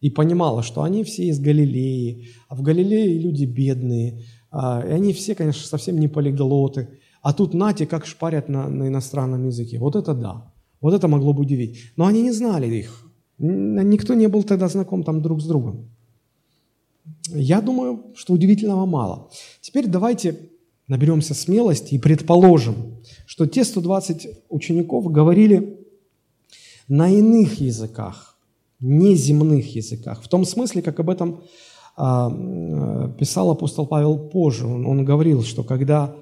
и 0.00 0.10
понимала, 0.10 0.62
что 0.62 0.82
они 0.82 1.04
все 1.04 1.24
из 1.24 1.38
Галилеи, 1.38 2.28
а 2.48 2.56
в 2.56 2.62
Галилее 2.62 3.18
люди 3.18 3.44
бедные, 3.44 4.24
а, 4.50 4.82
и 4.84 4.90
они 4.90 5.12
все, 5.12 5.34
конечно, 5.34 5.66
совсем 5.66 5.98
не 5.98 6.08
полиглоты. 6.08 6.98
А 7.22 7.32
тут 7.32 7.54
нате, 7.54 7.86
как 7.86 8.04
шпарят 8.04 8.48
на, 8.48 8.68
на 8.68 8.88
иностранном 8.88 9.46
языке. 9.46 9.78
Вот 9.78 9.94
это 9.94 10.12
да. 10.12 10.52
Вот 10.80 10.92
это 10.92 11.06
могло 11.06 11.32
бы 11.32 11.42
удивить. 11.42 11.78
Но 11.96 12.06
они 12.06 12.20
не 12.22 12.32
знали 12.32 12.66
их. 12.66 13.06
Никто 13.38 14.14
не 14.14 14.26
был 14.26 14.42
тогда 14.42 14.68
знаком 14.68 15.04
там 15.04 15.22
друг 15.22 15.40
с 15.40 15.46
другом. 15.46 15.91
Я 17.28 17.60
думаю, 17.60 18.12
что 18.14 18.32
удивительного 18.32 18.86
мало. 18.86 19.30
Теперь 19.60 19.86
давайте 19.86 20.50
наберемся 20.88 21.34
смелости 21.34 21.94
и 21.94 21.98
предположим, 21.98 22.98
что 23.26 23.46
те 23.46 23.64
120 23.64 24.28
учеников 24.48 25.10
говорили 25.10 25.78
на 26.88 27.08
иных 27.08 27.60
языках, 27.60 28.36
неземных 28.80 29.74
языках. 29.74 30.22
В 30.22 30.28
том 30.28 30.44
смысле, 30.44 30.82
как 30.82 31.00
об 31.00 31.10
этом 31.10 31.42
а, 31.96 33.08
писал 33.18 33.50
апостол 33.50 33.86
Павел 33.86 34.18
позже. 34.18 34.66
Он, 34.66 34.86
он 34.86 35.04
говорил, 35.04 35.42
что 35.42 35.62
когда 35.62 36.14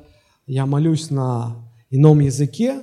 я 0.47 0.67
молюсь 0.67 1.11
на 1.11 1.57
ином 1.91 2.21
языке, 2.21 2.83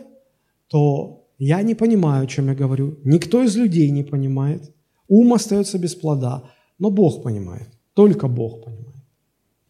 то 0.67 1.27
я 1.37 1.61
не 1.61 1.75
понимаю, 1.75 2.23
о 2.23 2.27
чем 2.27 2.47
я 2.47 2.55
говорю. 2.55 2.97
Никто 3.03 3.43
из 3.43 3.55
людей 3.55 3.89
не 3.91 4.03
понимает. 4.03 4.73
Ум 5.07 5.33
остается 5.33 5.77
без 5.77 5.95
плода, 5.95 6.43
но 6.79 6.89
Бог 6.89 7.23
понимает. 7.23 7.76
Только 7.97 8.27
Бог 8.27 8.63
понимает. 8.63 9.03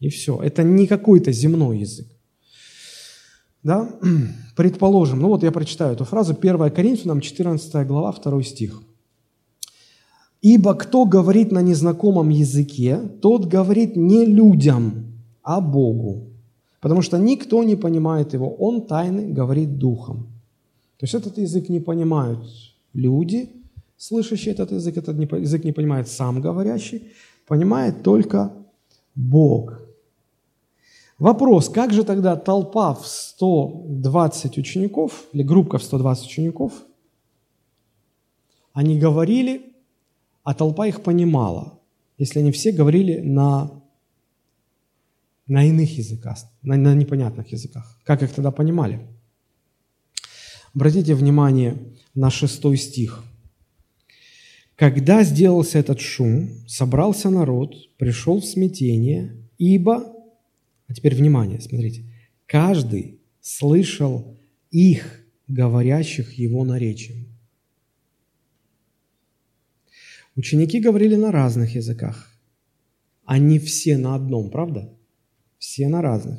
И 0.00 0.08
все. 0.10 0.38
Это 0.42 0.62
не 0.62 0.86
какой-то 0.86 1.32
земной 1.32 1.78
язык. 1.78 2.06
Да? 3.62 3.88
Предположим, 4.56 5.20
ну 5.20 5.28
вот 5.28 5.42
я 5.42 5.50
прочитаю 5.50 5.94
эту 5.94 6.04
фразу, 6.04 6.36
1 6.38 6.70
Коринфянам, 6.70 7.20
14 7.22 7.86
глава, 7.86 8.12
2 8.12 8.42
стих. 8.42 8.82
«Ибо 10.42 10.74
кто 10.74 11.06
говорит 11.06 11.52
на 11.52 11.62
незнакомом 11.62 12.28
языке, 12.28 13.00
тот 13.22 13.46
говорит 13.46 13.96
не 13.96 14.26
людям, 14.26 15.06
а 15.42 15.62
Богу, 15.62 16.26
потому 16.80 17.02
что 17.02 17.18
никто 17.18 17.64
не 17.64 17.76
понимает 17.76 18.34
его, 18.34 18.54
он 18.56 18.86
тайны 18.86 19.32
говорит 19.32 19.78
духом». 19.78 20.26
То 20.98 21.04
есть 21.04 21.14
этот 21.14 21.38
язык 21.38 21.70
не 21.70 21.80
понимают 21.80 22.40
люди, 22.92 23.48
слышащие 23.96 24.52
этот 24.52 24.72
язык, 24.72 24.98
этот 24.98 25.18
язык 25.18 25.64
не 25.64 25.72
понимает 25.72 26.08
сам 26.08 26.42
говорящий, 26.42 27.02
понимает 27.48 28.02
только 28.02 28.52
Бог. 29.14 29.80
Вопрос, 31.18 31.68
как 31.68 31.92
же 31.92 32.04
тогда 32.04 32.36
толпа 32.36 32.94
в 32.94 33.06
120 33.06 34.58
учеников, 34.58 35.24
или 35.32 35.42
группа 35.42 35.78
в 35.78 35.82
120 35.82 36.26
учеников, 36.26 36.72
они 38.72 38.98
говорили, 38.98 39.74
а 40.44 40.54
толпа 40.54 40.86
их 40.86 41.02
понимала, 41.02 41.80
если 42.18 42.38
они 42.38 42.52
все 42.52 42.70
говорили 42.70 43.18
на, 43.18 43.70
на 45.48 45.64
иных 45.64 45.98
языках, 45.98 46.38
на, 46.62 46.76
на 46.76 46.94
непонятных 46.94 47.50
языках. 47.50 47.98
Как 48.04 48.22
их 48.22 48.32
тогда 48.32 48.52
понимали? 48.52 49.00
Обратите 50.74 51.14
внимание 51.14 51.76
на 52.14 52.30
шестой 52.30 52.76
стих– 52.76 53.24
Когда 54.78 55.24
сделался 55.24 55.80
этот 55.80 55.98
шум, 55.98 56.50
собрался 56.68 57.30
народ, 57.30 57.74
пришел 57.96 58.40
в 58.40 58.44
смятение, 58.44 59.34
ибо, 59.58 60.14
а 60.86 60.94
теперь 60.94 61.16
внимание, 61.16 61.60
смотрите, 61.60 62.04
каждый 62.46 63.20
слышал 63.40 64.38
их, 64.70 65.26
говорящих 65.48 66.34
его 66.34 66.64
наречием. 66.64 67.26
Ученики 70.36 70.78
говорили 70.78 71.16
на 71.16 71.32
разных 71.32 71.74
языках. 71.74 72.32
Они 73.24 73.58
все 73.58 73.98
на 73.98 74.14
одном, 74.14 74.48
правда? 74.48 74.96
Все 75.58 75.88
на 75.88 76.02
разных. 76.02 76.38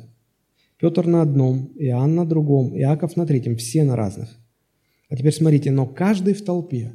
Петр 0.78 1.06
на 1.06 1.20
одном, 1.20 1.74
Иоанн 1.76 2.14
на 2.14 2.24
другом, 2.24 2.74
Иаков 2.74 3.16
на 3.16 3.26
третьем, 3.26 3.58
все 3.58 3.84
на 3.84 3.96
разных. 3.96 4.34
А 5.10 5.16
теперь 5.16 5.34
смотрите, 5.34 5.70
но 5.70 5.84
каждый 5.84 6.32
в 6.32 6.42
толпе, 6.42 6.94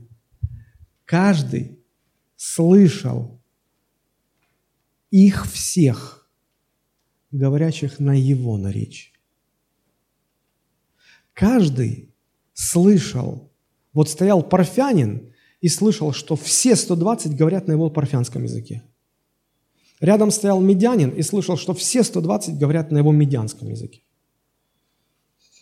каждый 1.06 1.80
слышал 2.36 3.40
их 5.12 5.50
всех, 5.50 6.30
говорящих 7.32 8.00
на 8.00 8.14
его 8.14 8.58
наречии. 8.58 9.14
Каждый 11.34 12.14
слышал, 12.54 13.52
вот 13.94 14.10
стоял 14.10 14.42
парфянин 14.42 15.34
и 15.62 15.68
слышал, 15.68 16.14
что 16.14 16.36
все 16.36 16.76
120 16.76 17.36
говорят 17.36 17.68
на 17.68 17.74
его 17.74 17.90
парфянском 17.90 18.44
языке. 18.44 18.84
Рядом 20.00 20.32
стоял 20.32 20.60
медянин 20.60 21.10
и 21.10 21.22
слышал, 21.22 21.58
что 21.58 21.74
все 21.74 22.04
120 22.04 22.58
говорят 22.58 22.92
на 22.92 23.00
его 23.00 23.12
медянском 23.12 23.70
языке. 23.70 24.02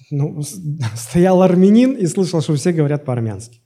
Ну, 0.09 0.41
стоял 0.95 1.41
армянин 1.41 1.93
и 1.93 2.05
слышал, 2.07 2.41
что 2.41 2.55
все 2.55 2.71
говорят 2.71 3.05
по-армянски. 3.05 3.62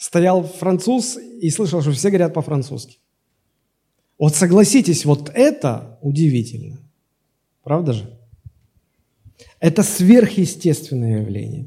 Стоял 0.00 0.44
француз 0.44 1.18
и 1.18 1.50
слышал, 1.50 1.82
что 1.82 1.92
все 1.92 2.08
говорят 2.08 2.32
по-французски. 2.32 2.96
Вот 4.18 4.34
согласитесь, 4.34 5.04
вот 5.04 5.30
это 5.34 5.98
удивительно. 6.00 6.80
Правда 7.62 7.92
же? 7.92 8.18
Это 9.60 9.82
сверхъестественное 9.82 11.20
явление. 11.20 11.66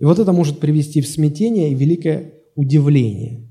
И 0.00 0.04
вот 0.04 0.18
это 0.18 0.32
может 0.32 0.58
привести 0.58 1.00
в 1.00 1.06
смятение 1.06 1.70
и 1.70 1.76
великое 1.76 2.32
удивление. 2.56 3.46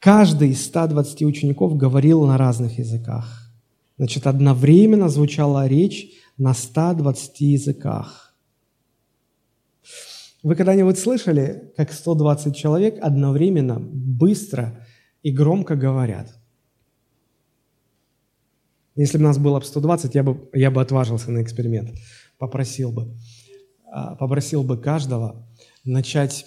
Каждый 0.00 0.50
из 0.50 0.64
120 0.64 1.22
учеников 1.22 1.76
говорил 1.76 2.26
на 2.26 2.36
разных 2.36 2.80
языках. 2.80 3.48
Значит, 3.96 4.26
одновременно 4.26 5.08
звучала 5.08 5.68
речь 5.68 6.10
на 6.36 6.52
120 6.52 7.40
языках. 7.42 8.27
Вы 10.42 10.54
когда-нибудь 10.54 10.98
слышали, 10.98 11.72
как 11.76 11.92
120 11.92 12.54
человек 12.54 12.98
одновременно, 13.00 13.78
быстро 13.80 14.86
и 15.22 15.32
громко 15.32 15.74
говорят? 15.74 16.38
Если 18.94 19.18
бы 19.18 19.24
нас 19.24 19.38
было 19.38 19.60
бы 19.60 19.64
120, 19.64 20.14
я 20.14 20.22
бы, 20.22 20.48
я 20.52 20.70
бы 20.70 20.80
отважился 20.80 21.30
на 21.30 21.42
эксперимент, 21.42 21.96
попросил 22.38 22.92
бы, 22.92 23.16
а, 23.92 24.16
попросил 24.16 24.62
бы 24.62 24.76
каждого 24.76 25.48
начать 25.84 26.46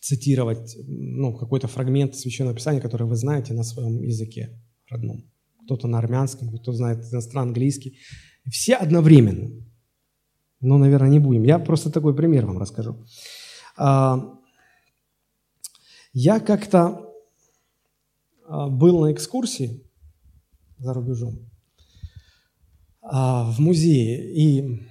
цитировать 0.00 0.76
ну, 0.86 1.36
какой-то 1.36 1.66
фрагмент 1.66 2.14
Священного 2.14 2.54
Писания, 2.54 2.80
который 2.80 3.06
вы 3.06 3.16
знаете 3.16 3.54
на 3.54 3.64
своем 3.64 4.02
языке 4.02 4.50
родном. 4.88 5.24
Кто-то 5.64 5.88
на 5.88 5.98
армянском, 5.98 6.56
кто 6.56 6.72
знает 6.72 7.00
иностранный 7.12 7.48
английский. 7.48 7.98
Все 8.48 8.74
одновременно. 8.74 9.50
Но, 10.66 10.78
наверное, 10.78 11.08
не 11.08 11.20
будем. 11.20 11.44
Я 11.44 11.58
просто 11.58 11.90
такой 11.90 12.14
пример 12.14 12.46
вам 12.46 12.58
расскажу. 12.58 12.96
А, 13.76 14.34
я 16.12 16.40
как-то 16.40 17.12
а, 18.48 18.68
был 18.68 19.00
на 19.00 19.12
экскурсии 19.12 19.84
за 20.78 20.92
рубежом 20.92 21.38
а, 23.00 23.44
в 23.52 23.60
музее 23.60 24.34
и 24.34 24.82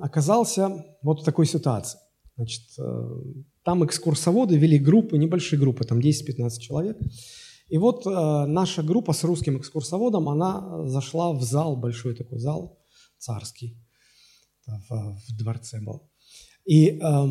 оказался 0.00 0.84
вот 1.02 1.20
в 1.20 1.24
такой 1.24 1.46
ситуации. 1.46 2.00
Значит, 2.36 2.62
э, 2.78 3.08
там 3.64 3.84
экскурсоводы 3.84 4.56
вели 4.56 4.78
группы, 4.78 5.18
небольшие 5.18 5.60
группы, 5.60 5.84
там 5.84 5.98
10-15 5.98 6.58
человек. 6.58 6.98
И 7.68 7.76
вот 7.76 8.06
э, 8.06 8.46
наша 8.46 8.82
группа 8.82 9.12
с 9.12 9.22
русским 9.24 9.58
экскурсоводом, 9.58 10.28
она 10.28 10.86
зашла 10.86 11.32
в 11.32 11.42
зал, 11.42 11.76
большой 11.76 12.14
такой 12.14 12.38
зал, 12.38 12.78
царский, 13.18 13.76
в, 14.88 15.18
в 15.28 15.36
дворце 15.36 15.80
был. 15.80 16.10
И, 16.64 16.98
э, 17.00 17.26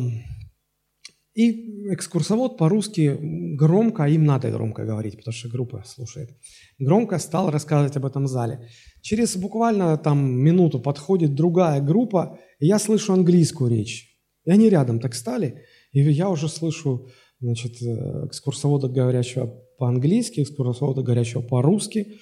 и 1.34 1.92
экскурсовод 1.92 2.58
по-русски 2.58 3.18
громко, 3.56 4.04
а 4.04 4.08
им 4.08 4.24
надо 4.24 4.50
громко 4.50 4.84
говорить, 4.84 5.16
потому 5.16 5.32
что 5.32 5.48
группа 5.48 5.82
слушает, 5.86 6.30
громко 6.78 7.18
стал 7.18 7.50
рассказывать 7.50 7.96
об 7.96 8.06
этом 8.06 8.26
зале. 8.26 8.68
Через 9.02 9.36
буквально 9.36 9.96
там 9.96 10.18
минуту 10.18 10.80
подходит 10.80 11.34
другая 11.34 11.80
группа, 11.80 12.38
и 12.58 12.66
я 12.66 12.78
слышу 12.78 13.12
английскую 13.12 13.70
речь. 13.70 14.18
И 14.44 14.50
они 14.50 14.68
рядом 14.68 15.00
так 15.00 15.14
стали, 15.14 15.64
и 15.92 16.00
я 16.00 16.28
уже 16.28 16.48
слышу 16.48 17.08
значит, 17.40 17.80
э, 17.82 18.26
экскурсовода, 18.26 18.88
говорящего 18.88 19.46
по-английски, 19.78 20.40
экскурсовода, 20.42 21.02
говорящего 21.02 21.40
по-русски. 21.40 22.18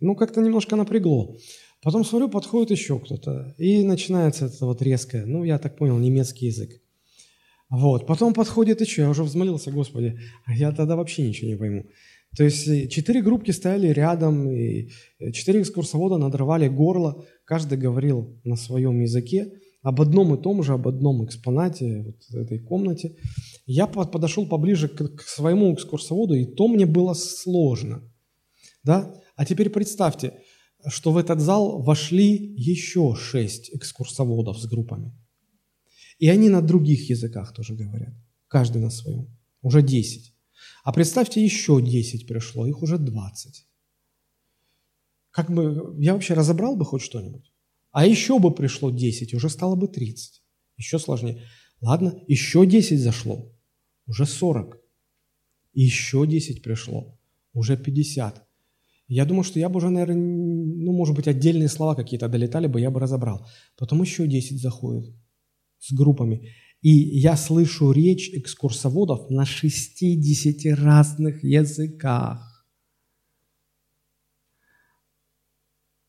Ну, 0.00 0.16
как-то 0.16 0.40
немножко 0.40 0.76
напрягло. 0.76 1.36
Потом 1.82 2.04
смотрю, 2.04 2.28
подходит 2.28 2.70
еще 2.70 2.98
кто-то, 2.98 3.54
и 3.58 3.82
начинается 3.82 4.46
это 4.46 4.66
вот 4.66 4.80
резкое, 4.82 5.26
ну, 5.26 5.42
я 5.42 5.58
так 5.58 5.76
понял, 5.76 5.98
немецкий 5.98 6.46
язык. 6.46 6.80
Вот, 7.68 8.06
потом 8.06 8.34
подходит 8.34 8.80
еще, 8.80 9.02
я 9.02 9.10
уже 9.10 9.24
взмолился, 9.24 9.72
Господи, 9.72 10.18
а 10.44 10.54
я 10.54 10.70
тогда 10.72 10.94
вообще 10.94 11.26
ничего 11.26 11.48
не 11.48 11.56
пойму. 11.56 11.86
То 12.36 12.44
есть 12.44 12.68
э, 12.68 12.86
четыре 12.88 13.20
группки 13.20 13.50
стояли 13.50 13.88
рядом, 13.88 14.50
и 14.50 14.90
э, 15.18 15.32
четыре 15.32 15.62
экскурсовода 15.62 16.18
надрывали 16.18 16.68
горло, 16.68 17.24
каждый 17.44 17.78
говорил 17.78 18.38
на 18.44 18.56
своем 18.56 19.00
языке, 19.00 19.52
об 19.82 20.00
одном 20.00 20.34
и 20.34 20.40
том 20.40 20.62
же, 20.62 20.74
об 20.74 20.86
одном 20.86 21.24
экспонате 21.24 22.02
вот 22.02 22.40
этой 22.40 22.60
комнате. 22.60 23.16
Я 23.66 23.86
подошел 23.86 24.46
поближе 24.46 24.88
к 24.88 25.22
своему 25.22 25.74
экскурсоводу, 25.74 26.34
и 26.34 26.44
то 26.44 26.68
мне 26.68 26.86
было 26.86 27.14
сложно. 27.14 28.02
Да? 28.84 29.14
А 29.34 29.44
теперь 29.44 29.70
представьте, 29.70 30.34
что 30.88 31.12
в 31.12 31.16
этот 31.16 31.40
зал 31.40 31.82
вошли 31.82 32.54
еще 32.56 33.14
шесть 33.14 33.70
экскурсоводов 33.74 34.58
с 34.58 34.66
группами. 34.66 35.12
И 36.18 36.28
они 36.28 36.48
на 36.48 36.62
других 36.62 37.10
языках 37.10 37.52
тоже 37.52 37.74
говорят, 37.74 38.14
каждый 38.48 38.80
на 38.80 38.90
своем. 38.90 39.28
Уже 39.60 39.82
десять. 39.82 40.34
А 40.84 40.92
представьте, 40.92 41.44
еще 41.44 41.80
десять 41.82 42.26
пришло, 42.26 42.66
их 42.66 42.82
уже 42.82 42.98
двадцать. 42.98 43.66
Как 45.30 45.50
бы, 45.50 45.96
я 45.98 46.12
вообще 46.12 46.34
разобрал 46.34 46.76
бы 46.76 46.84
хоть 46.84 47.02
что-нибудь? 47.02 47.52
А 47.90 48.06
еще 48.06 48.38
бы 48.38 48.54
пришло 48.54 48.90
10, 48.90 49.34
уже 49.34 49.48
стало 49.48 49.76
бы 49.76 49.88
30. 49.88 50.42
Еще 50.76 50.98
сложнее. 50.98 51.42
Ладно, 51.80 52.22
еще 52.26 52.66
10 52.66 53.00
зашло, 53.00 53.52
уже 54.06 54.26
40. 54.26 54.78
еще 55.74 56.26
10 56.26 56.62
пришло, 56.62 57.18
уже 57.52 57.76
50. 57.76 58.46
Я 59.08 59.24
думаю, 59.24 59.44
что 59.44 59.58
я 59.58 59.68
бы 59.68 59.76
уже, 59.76 59.90
наверное, 59.90 60.16
ну, 60.16 60.92
может 60.92 61.14
быть, 61.14 61.28
отдельные 61.28 61.68
слова 61.68 61.94
какие-то 61.94 62.28
долетали 62.28 62.66
бы, 62.66 62.80
я 62.80 62.90
бы 62.90 63.00
разобрал. 63.00 63.46
Потом 63.76 64.02
еще 64.02 64.26
10 64.26 64.60
заходит 64.60 65.14
с 65.78 65.92
группами. 65.92 66.48
И 66.80 66.90
я 66.90 67.36
слышу 67.36 67.92
речь 67.92 68.30
экскурсоводов 68.32 69.30
на 69.30 69.44
60 69.44 70.78
разных 70.78 71.44
языках. 71.44 72.66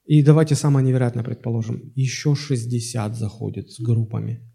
И 0.06 0.22
давайте 0.22 0.56
самое 0.56 0.86
невероятное 0.86 1.24
предположим. 1.24 1.91
Еще 1.96 2.36
60 2.36 3.16
заходит 3.16 3.72
с 3.72 3.80
группами. 3.80 4.50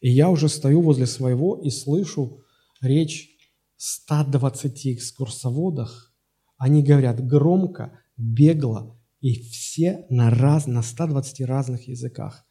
И 0.00 0.10
я 0.10 0.30
уже 0.30 0.48
стою 0.48 0.82
возле 0.82 1.06
своего 1.06 1.60
и 1.62 1.70
слышу 1.70 2.44
речь 2.80 3.30
120 3.76 4.86
экскурсоводах. 4.88 6.13
Они 6.56 6.82
говорят 6.82 7.26
громко, 7.26 8.00
бегло, 8.16 8.98
и 9.20 9.40
все 9.42 10.06
на, 10.10 10.30
раз, 10.30 10.66
на 10.66 10.82
120 10.82 11.40
разных 11.42 11.88
языках. 11.88 12.44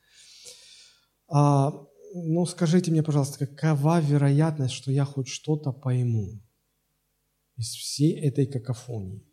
А, 1.27 1.71
ну, 2.13 2.45
скажите 2.45 2.91
мне, 2.91 3.03
пожалуйста, 3.03 3.45
какова 3.45 4.01
вероятность, 4.01 4.73
что 4.73 4.91
я 4.91 5.05
хоть 5.05 5.27
что-то 5.27 5.71
пойму 5.71 6.41
из 7.55 7.69
всей 7.69 8.19
этой 8.19 8.45
какофонии? 8.45 9.23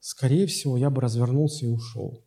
скорее 0.00 0.46
всего, 0.46 0.76
я 0.76 0.90
бы 0.90 1.00
развернулся 1.00 1.66
и 1.66 1.68
ушел. 1.68 2.24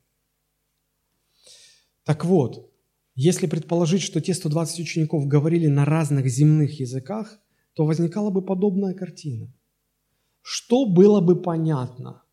Так 2.04 2.26
вот, 2.26 2.72
если 3.16 3.48
предположить, 3.48 4.02
что 4.02 4.22
те 4.22 4.34
120 4.34 4.80
учеников 4.80 5.28
говорили 5.28 5.68
на 5.68 5.86
разных 5.86 6.28
земных 6.28 6.80
языках, 6.80 7.40
то 7.74 7.86
возникала 7.86 8.30
бы 8.30 8.44
подобная 8.44 8.94
картина. 8.94 9.54
Что 10.42 10.86
было 10.86 11.22
бы 11.22 11.42
понятно? 11.42 12.24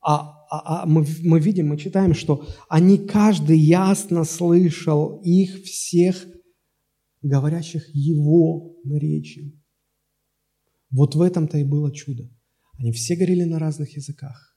А, 0.00 0.46
а, 0.50 0.82
а 0.82 0.86
мы, 0.86 1.04
мы 1.22 1.40
видим, 1.40 1.68
мы 1.68 1.76
читаем, 1.78 2.14
что 2.14 2.46
они 2.68 2.98
каждый 2.98 3.58
ясно 3.58 4.24
слышал 4.24 5.20
их 5.24 5.64
всех 5.64 6.26
говорящих 7.22 7.88
Его 7.92 8.76
наречием. 8.84 9.62
Вот 10.90 11.14
в 11.14 11.20
этом-то 11.20 11.58
и 11.58 11.64
было 11.64 11.92
чудо. 11.92 12.30
Они 12.78 12.92
все 12.92 13.16
говорили 13.16 13.44
на 13.44 13.58
разных 13.58 13.96
языках. 13.96 14.56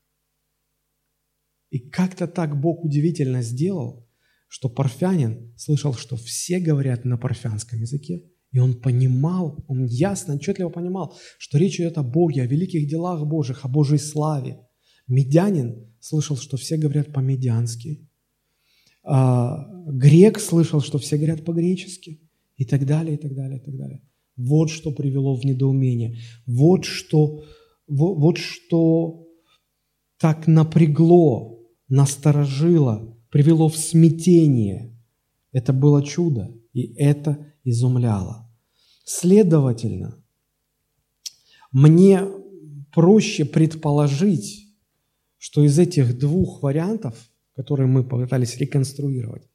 И 1.70 1.80
как-то 1.80 2.28
так 2.28 2.60
Бог 2.60 2.84
удивительно 2.84 3.42
сделал, 3.42 4.08
что 4.48 4.70
парфянин 4.70 5.54
слышал, 5.58 5.94
что 5.94 6.16
все 6.16 6.60
говорят 6.60 7.06
на 7.06 7.18
парфянском 7.18 7.80
языке, 7.80 8.24
и 8.52 8.60
он 8.60 8.74
понимал, 8.74 9.64
он 9.68 9.86
ясно, 9.86 10.36
отчетливо 10.36 10.70
понимал, 10.70 11.16
что 11.38 11.58
речь 11.58 11.80
идет 11.80 11.98
о 11.98 12.04
Боге, 12.04 12.42
о 12.42 12.48
великих 12.48 12.88
делах 12.88 13.26
Божьих, 13.26 13.64
о 13.64 13.68
Божьей 13.68 14.00
славе. 14.00 14.60
Медянин 15.08 15.88
слышал, 16.00 16.36
что 16.38 16.58
все 16.58 16.78
говорят 16.78 17.14
по-медянски. 17.14 18.08
А, 19.04 19.68
грек 19.88 20.40
слышал, 20.40 20.82
что 20.82 20.98
все 20.98 21.18
говорят 21.18 21.46
по-гречески. 21.46 22.22
И 22.58 22.66
так 22.66 22.86
далее, 22.86 23.16
и 23.16 23.18
так 23.18 23.34
далее, 23.34 23.60
и 23.60 23.64
так 23.64 23.78
далее. 23.78 24.02
Вот 24.36 24.70
что 24.70 24.92
привело 24.92 25.36
в 25.36 25.46
недоумение. 25.46 26.18
Вот 26.46 26.86
что, 26.86 27.44
вот, 27.88 28.16
вот 28.16 28.38
что 28.38 29.28
так 30.20 30.48
напрягло, 30.48 31.60
насторожило, 31.88 33.18
привело 33.30 33.70
в 33.70 33.78
смятение. 33.78 34.98
Это 35.52 35.72
было 35.72 36.04
чудо, 36.04 36.54
и 36.74 36.94
это 36.96 37.54
изумляло. 37.64 38.50
Следовательно, 39.06 40.16
мне 41.72 42.22
проще 42.92 43.46
предположить, 43.46 44.68
что 45.38 45.64
из 45.64 45.80
этих 45.80 46.18
двух 46.18 46.64
вариантов, 46.64 47.16
которые 47.56 47.88
мы 47.88 48.04
попытались 48.04 48.58
реконструировать, 48.58 49.50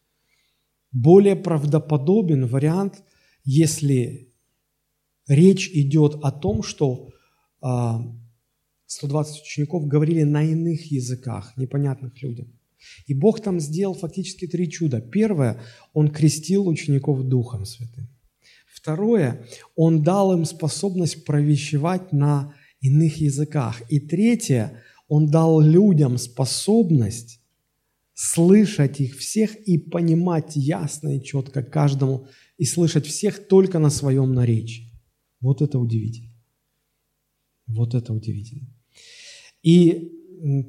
более 0.92 1.36
правдоподобен 1.36 2.46
вариант, 2.46 3.02
если 3.44 4.32
речь 5.26 5.68
идет 5.68 6.16
о 6.22 6.30
том, 6.30 6.62
что 6.62 7.10
120 7.60 9.36
а, 9.36 9.42
учеников 9.42 9.86
говорили 9.86 10.22
на 10.22 10.42
иных 10.42 10.90
языках, 10.90 11.56
непонятных 11.56 12.22
людям. 12.22 12.52
И 13.06 13.14
Бог 13.14 13.40
там 13.40 13.60
сделал 13.60 13.94
фактически 13.94 14.46
три 14.46 14.70
чуда. 14.70 15.00
Первое, 15.00 15.60
Он 15.92 16.08
крестил 16.10 16.66
учеников 16.68 17.22
Духом 17.24 17.64
Святым. 17.64 18.08
Второе, 18.66 19.46
Он 19.76 20.02
дал 20.02 20.32
им 20.36 20.44
способность 20.44 21.24
провещевать 21.24 22.12
на 22.12 22.54
иных 22.80 23.16
языках. 23.16 23.82
И 23.88 24.00
третье, 24.00 24.82
Он 25.08 25.26
дал 25.26 25.60
людям 25.60 26.18
способность 26.18 27.40
слышать 28.14 29.00
их 29.00 29.18
всех 29.18 29.56
и 29.56 29.76
понимать 29.78 30.54
ясно 30.54 31.16
и 31.16 31.22
четко 31.22 31.62
каждому, 31.62 32.28
и 32.58 32.64
слышать 32.64 33.06
всех 33.06 33.48
только 33.48 33.78
на 33.78 33.90
своем 33.90 34.34
наречии. 34.34 34.92
Вот 35.40 35.60
это 35.62 35.78
удивительно. 35.78 36.32
Вот 37.66 37.94
это 37.94 38.12
удивительно. 38.12 38.68
И 39.62 40.12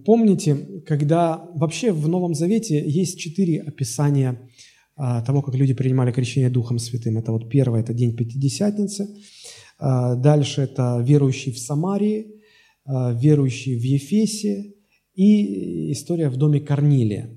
помните, 0.05 0.55
когда 0.85 1.49
вообще 1.53 1.91
в 1.91 2.07
Новом 2.07 2.33
Завете 2.33 2.83
есть 2.87 3.19
четыре 3.19 3.61
описания 3.61 4.49
а, 4.95 5.21
того, 5.21 5.41
как 5.41 5.55
люди 5.55 5.73
принимали 5.73 6.11
крещение 6.11 6.49
Духом 6.49 6.79
Святым. 6.79 7.17
Это 7.17 7.31
вот 7.31 7.49
первое, 7.49 7.81
это 7.81 7.93
день 7.93 8.15
Пятидесятницы. 8.15 9.07
А, 9.77 10.15
дальше 10.15 10.61
это 10.61 11.03
верующий 11.05 11.51
в 11.51 11.59
Самарии, 11.59 12.41
а, 12.85 13.11
верующий 13.11 13.77
в 13.77 13.83
Ефесе 13.83 14.73
и 15.13 15.91
история 15.91 16.29
в 16.29 16.37
доме 16.37 16.61
Корнилия. 16.61 17.29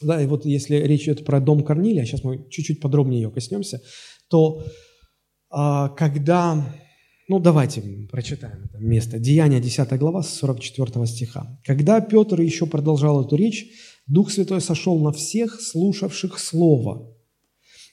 Да, 0.00 0.22
и 0.22 0.26
вот 0.26 0.46
если 0.46 0.76
речь 0.76 1.04
идет 1.04 1.24
про 1.24 1.40
дом 1.40 1.64
Корнилия, 1.64 2.04
сейчас 2.04 2.22
мы 2.22 2.48
чуть-чуть 2.50 2.80
подробнее 2.80 3.22
ее 3.22 3.30
коснемся, 3.30 3.80
то 4.28 4.64
когда 5.48 6.66
ну, 7.32 7.38
давайте 7.38 7.80
прочитаем 8.10 8.64
это 8.64 8.76
место. 8.78 9.18
Деяние 9.18 9.58
10 9.58 9.90
глава, 9.98 10.22
44 10.22 11.06
стиха. 11.06 11.58
«Когда 11.64 11.98
Петр 12.02 12.38
еще 12.42 12.66
продолжал 12.66 13.24
эту 13.24 13.36
речь, 13.36 13.70
Дух 14.06 14.30
Святой 14.30 14.60
сошел 14.60 14.98
на 14.98 15.12
всех, 15.12 15.58
слушавших 15.58 16.38
Слово. 16.38 17.10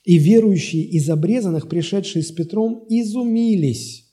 И 0.03 0.17
верующие 0.17 0.83
из 0.83 1.09
обрезанных, 1.09 1.69
пришедшие 1.69 2.21
с 2.21 2.33
Петром, 2.33 2.85
изумились». 2.89 4.11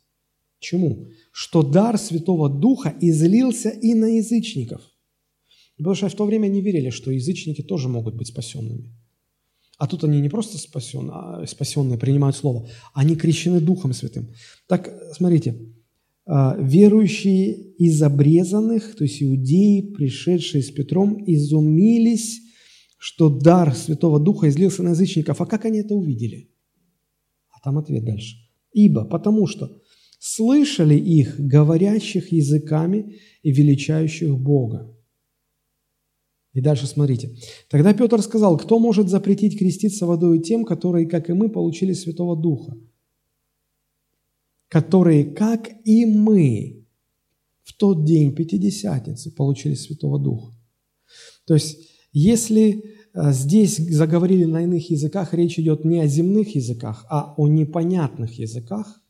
Чему? 0.60 1.08
Что 1.32 1.64
дар 1.64 1.98
Святого 1.98 2.48
Духа 2.48 2.94
излился 3.00 3.70
и 3.70 3.94
на 3.94 4.18
язычников. 4.18 4.80
Потому 5.76 5.96
что 5.96 6.08
в 6.08 6.14
то 6.14 6.24
время 6.24 6.46
не 6.46 6.60
верили, 6.60 6.90
что 6.90 7.10
язычники 7.10 7.62
тоже 7.62 7.88
могут 7.88 8.14
быть 8.14 8.28
спасенными. 8.28 8.94
А 9.78 9.86
тут 9.86 10.04
они 10.04 10.20
не 10.20 10.28
просто 10.28 10.58
спасен, 10.58 11.10
а 11.12 11.46
спасенные 11.46 11.98
принимают 11.98 12.36
Слово, 12.36 12.68
они 12.94 13.14
крещены 13.14 13.60
Духом 13.60 13.92
Святым. 13.92 14.32
Так, 14.66 14.90
смотрите, 15.14 15.58
а, 16.24 16.56
верующие 16.58 17.52
из 17.76 18.02
обрезанных, 18.02 18.96
то 18.96 19.04
есть 19.04 19.22
иудеи, 19.22 19.92
пришедшие 19.92 20.62
с 20.62 20.70
Петром, 20.70 21.22
изумились, 21.26 22.40
что 22.98 23.28
дар 23.28 23.74
Святого 23.74 24.18
Духа 24.18 24.48
излился 24.48 24.82
на 24.82 24.90
язычников. 24.90 25.40
А 25.40 25.46
как 25.46 25.66
они 25.66 25.80
это 25.80 25.94
увидели? 25.94 26.50
А 27.50 27.60
там 27.62 27.78
ответ 27.78 28.04
дальше. 28.04 28.36
Ибо, 28.72 29.04
потому 29.04 29.46
что 29.46 29.80
слышали 30.18 30.96
их, 30.96 31.38
говорящих 31.38 32.32
языками 32.32 33.16
и 33.42 33.52
величающих 33.52 34.36
Бога. 34.36 34.95
И 36.56 36.62
дальше 36.62 36.86
смотрите. 36.86 37.36
Тогда 37.68 37.92
Петр 37.92 38.22
сказал, 38.22 38.56
кто 38.56 38.78
может 38.78 39.10
запретить 39.10 39.58
креститься 39.58 40.06
водой 40.06 40.38
тем, 40.38 40.64
которые, 40.64 41.06
как 41.06 41.28
и 41.28 41.34
мы, 41.34 41.50
получили 41.50 41.92
Святого 41.92 42.34
Духа? 42.34 42.74
Которые, 44.68 45.24
как 45.24 45.68
и 45.84 46.06
мы, 46.06 46.86
в 47.62 47.74
тот 47.74 48.06
день 48.06 48.34
Пятидесятницы 48.34 49.30
получили 49.32 49.74
Святого 49.74 50.18
Духа. 50.18 50.54
То 51.44 51.52
есть, 51.52 51.90
если 52.14 52.84
э, 53.12 53.32
здесь 53.32 53.76
заговорили 53.76 54.46
на 54.46 54.62
иных 54.62 54.88
языках, 54.90 55.34
речь 55.34 55.58
идет 55.58 55.84
не 55.84 56.00
о 56.00 56.06
земных 56.06 56.54
языках, 56.54 57.04
а 57.10 57.34
о 57.36 57.48
непонятных 57.48 58.38
языках– 58.38 59.02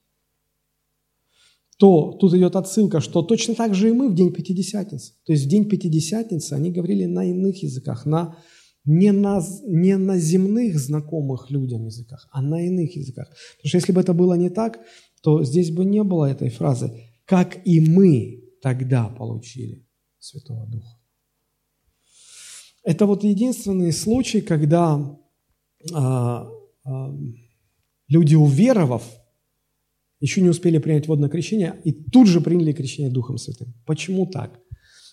то 1.79 2.13
тут 2.13 2.33
идет 2.35 2.57
отсылка, 2.57 3.01
что 3.01 3.23
точно 3.23 3.55
так 3.55 3.75
же 3.75 3.91
и 3.91 3.93
мы 3.93 4.09
в 4.09 4.15
день 4.15 4.33
Пятидесятницы. 4.33 5.13
То 5.25 5.33
есть 5.33 5.45
в 5.45 5.49
день 5.49 5.69
Пятидесятницы 5.69 6.55
они 6.55 6.71
говорили 6.71 7.05
на 7.05 7.25
иных 7.25 7.63
языках, 7.63 8.07
на, 8.07 8.39
не, 8.85 9.13
на, 9.13 9.43
не 9.67 9.97
на 9.97 10.19
земных 10.19 10.79
знакомых 10.79 11.51
людям 11.51 11.85
языках, 11.85 12.29
а 12.33 12.41
на 12.41 12.67
иных 12.67 12.97
языках. 12.97 13.29
Потому 13.29 13.69
что 13.69 13.77
если 13.77 13.93
бы 13.93 14.01
это 14.01 14.15
было 14.15 14.35
не 14.35 14.49
так, 14.49 14.81
то 15.23 15.45
здесь 15.45 15.71
бы 15.71 15.85
не 15.85 16.03
было 16.03 16.27
этой 16.27 16.49
фразы 16.49 16.93
«как 17.27 17.67
и 17.67 17.81
мы 17.81 18.45
тогда 18.63 19.09
получили 19.09 19.87
Святого 20.19 20.67
Духа». 20.67 20.99
Это 22.85 23.05
вот 23.05 23.25
единственный 23.25 23.93
случай, 23.93 24.41
когда 24.41 25.19
а, 25.93 26.49
а, 26.85 27.15
люди, 28.09 28.35
уверовав, 28.35 29.03
еще 30.27 30.41
не 30.43 30.49
успели 30.49 30.79
принять 30.79 31.07
водное 31.07 31.29
крещение, 31.29 31.81
и 31.85 31.93
тут 31.93 32.27
же 32.27 32.41
приняли 32.41 32.73
крещение 32.73 33.13
Духом 33.13 33.39
Святым. 33.39 33.73
Почему 33.87 34.27
так? 34.27 34.61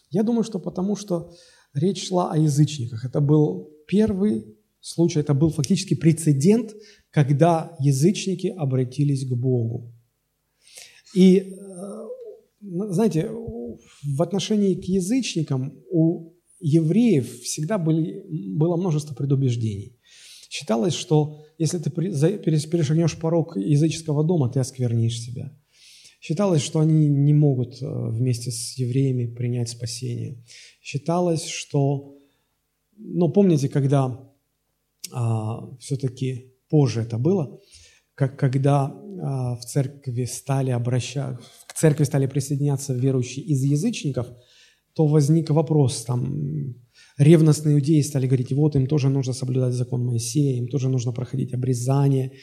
Я 0.09 0.23
думаю, 0.23 0.43
что 0.43 0.59
потому 0.59 0.95
что 0.95 1.31
речь 1.75 2.07
шла 2.07 2.31
о 2.31 2.37
язычниках. 2.37 3.05
Это 3.05 3.21
был 3.21 3.69
первый 3.87 4.45
случай, 4.79 5.19
это 5.19 5.33
был 5.33 5.49
фактически 5.49 5.93
прецедент, 5.95 6.73
когда 7.11 7.75
язычники 7.79 8.47
обратились 8.47 9.25
к 9.27 9.33
Богу. 9.33 9.93
И, 11.15 11.37
э, 11.37 11.53
знаете, 12.61 13.29
в 14.17 14.21
отношении 14.21 14.73
к 14.73 14.85
язычникам 14.85 15.73
у 15.91 16.33
евреев 16.59 17.41
всегда 17.41 17.77
были, 17.77 18.23
было 18.55 18.77
множество 18.77 19.13
предубеждений. 19.13 19.99
Считалось, 20.53 20.93
что 20.93 21.43
если 21.57 21.79
ты 21.79 21.89
перешагнешь 21.89 23.17
порог 23.17 23.57
языческого 23.57 24.23
дома, 24.23 24.51
ты 24.51 24.59
осквернишь 24.59 25.19
себя. 25.19 25.51
Считалось, 26.21 26.61
что 26.61 26.79
они 26.79 27.07
не 27.07 27.33
могут 27.33 27.81
э, 27.81 27.85
вместе 27.87 28.51
с 28.51 28.77
евреями 28.77 29.25
принять 29.25 29.69
спасение. 29.69 30.43
Считалось, 30.79 31.47
что, 31.47 32.19
ну, 32.97 33.29
помните, 33.29 33.67
когда 33.67 34.31
а, 35.11 35.75
все-таки 35.79 36.53
позже 36.69 37.01
это 37.01 37.17
было, 37.17 37.59
как 38.13 38.37
когда 38.37 38.85
а, 38.85 39.55
в 39.55 39.65
церкви 39.65 40.25
стали 40.25 40.69
обращаться, 40.69 41.43
к 41.65 41.73
церкви 41.73 42.03
стали 42.03 42.27
присоединяться 42.27 42.93
верующие 42.93 43.43
из 43.43 43.63
язычников, 43.63 44.27
то 44.93 45.07
возник 45.07 45.49
вопрос, 45.49 46.03
там, 46.03 46.75
ревностные 47.17 47.75
иудеи 47.75 48.01
стали 48.01 48.27
говорить, 48.27 48.51
вот 48.51 48.75
им 48.75 48.87
тоже 48.87 49.09
нужно 49.09 49.33
соблюдать 49.33 49.73
закон 49.73 50.05
Моисея, 50.05 50.57
им 50.57 50.67
тоже 50.67 50.89
нужно 50.89 51.11
проходить 51.11 51.53
обрезание. 51.53 52.33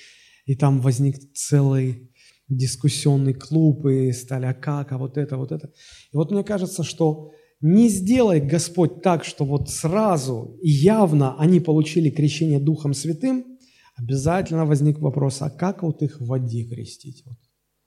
И 0.47 0.57
там 0.57 0.81
возник 0.81 1.17
целый 1.35 2.11
дискуссионный 2.49 3.35
клуб, 3.35 3.87
и 3.87 4.13
стали, 4.13 4.47
а 4.47 4.55
как, 4.55 4.93
а 4.93 4.99
вот 4.99 5.17
это, 5.17 5.37
вот 5.37 5.53
это. 5.53 5.71
И 6.13 6.17
вот 6.17 6.33
мне 6.33 6.43
кажется, 6.43 6.83
что 6.83 7.31
не 7.61 7.89
сделай 7.89 8.41
Господь 8.41 9.03
так, 9.03 9.25
что 9.25 9.45
вот 9.45 9.71
сразу 9.71 10.59
и 10.63 10.71
явно 10.71 11.39
они 11.39 11.61
получили 11.61 12.11
крещение 12.11 12.59
Духом 12.59 12.95
Святым, 12.95 13.45
обязательно 13.97 14.65
возник 14.65 14.99
вопрос, 14.99 15.43
а 15.43 15.51
как 15.51 15.83
вот 15.83 16.03
их 16.03 16.21
в 16.21 16.27
воде 16.27 16.65
крестить? 16.65 17.23
Вот. 17.27 17.37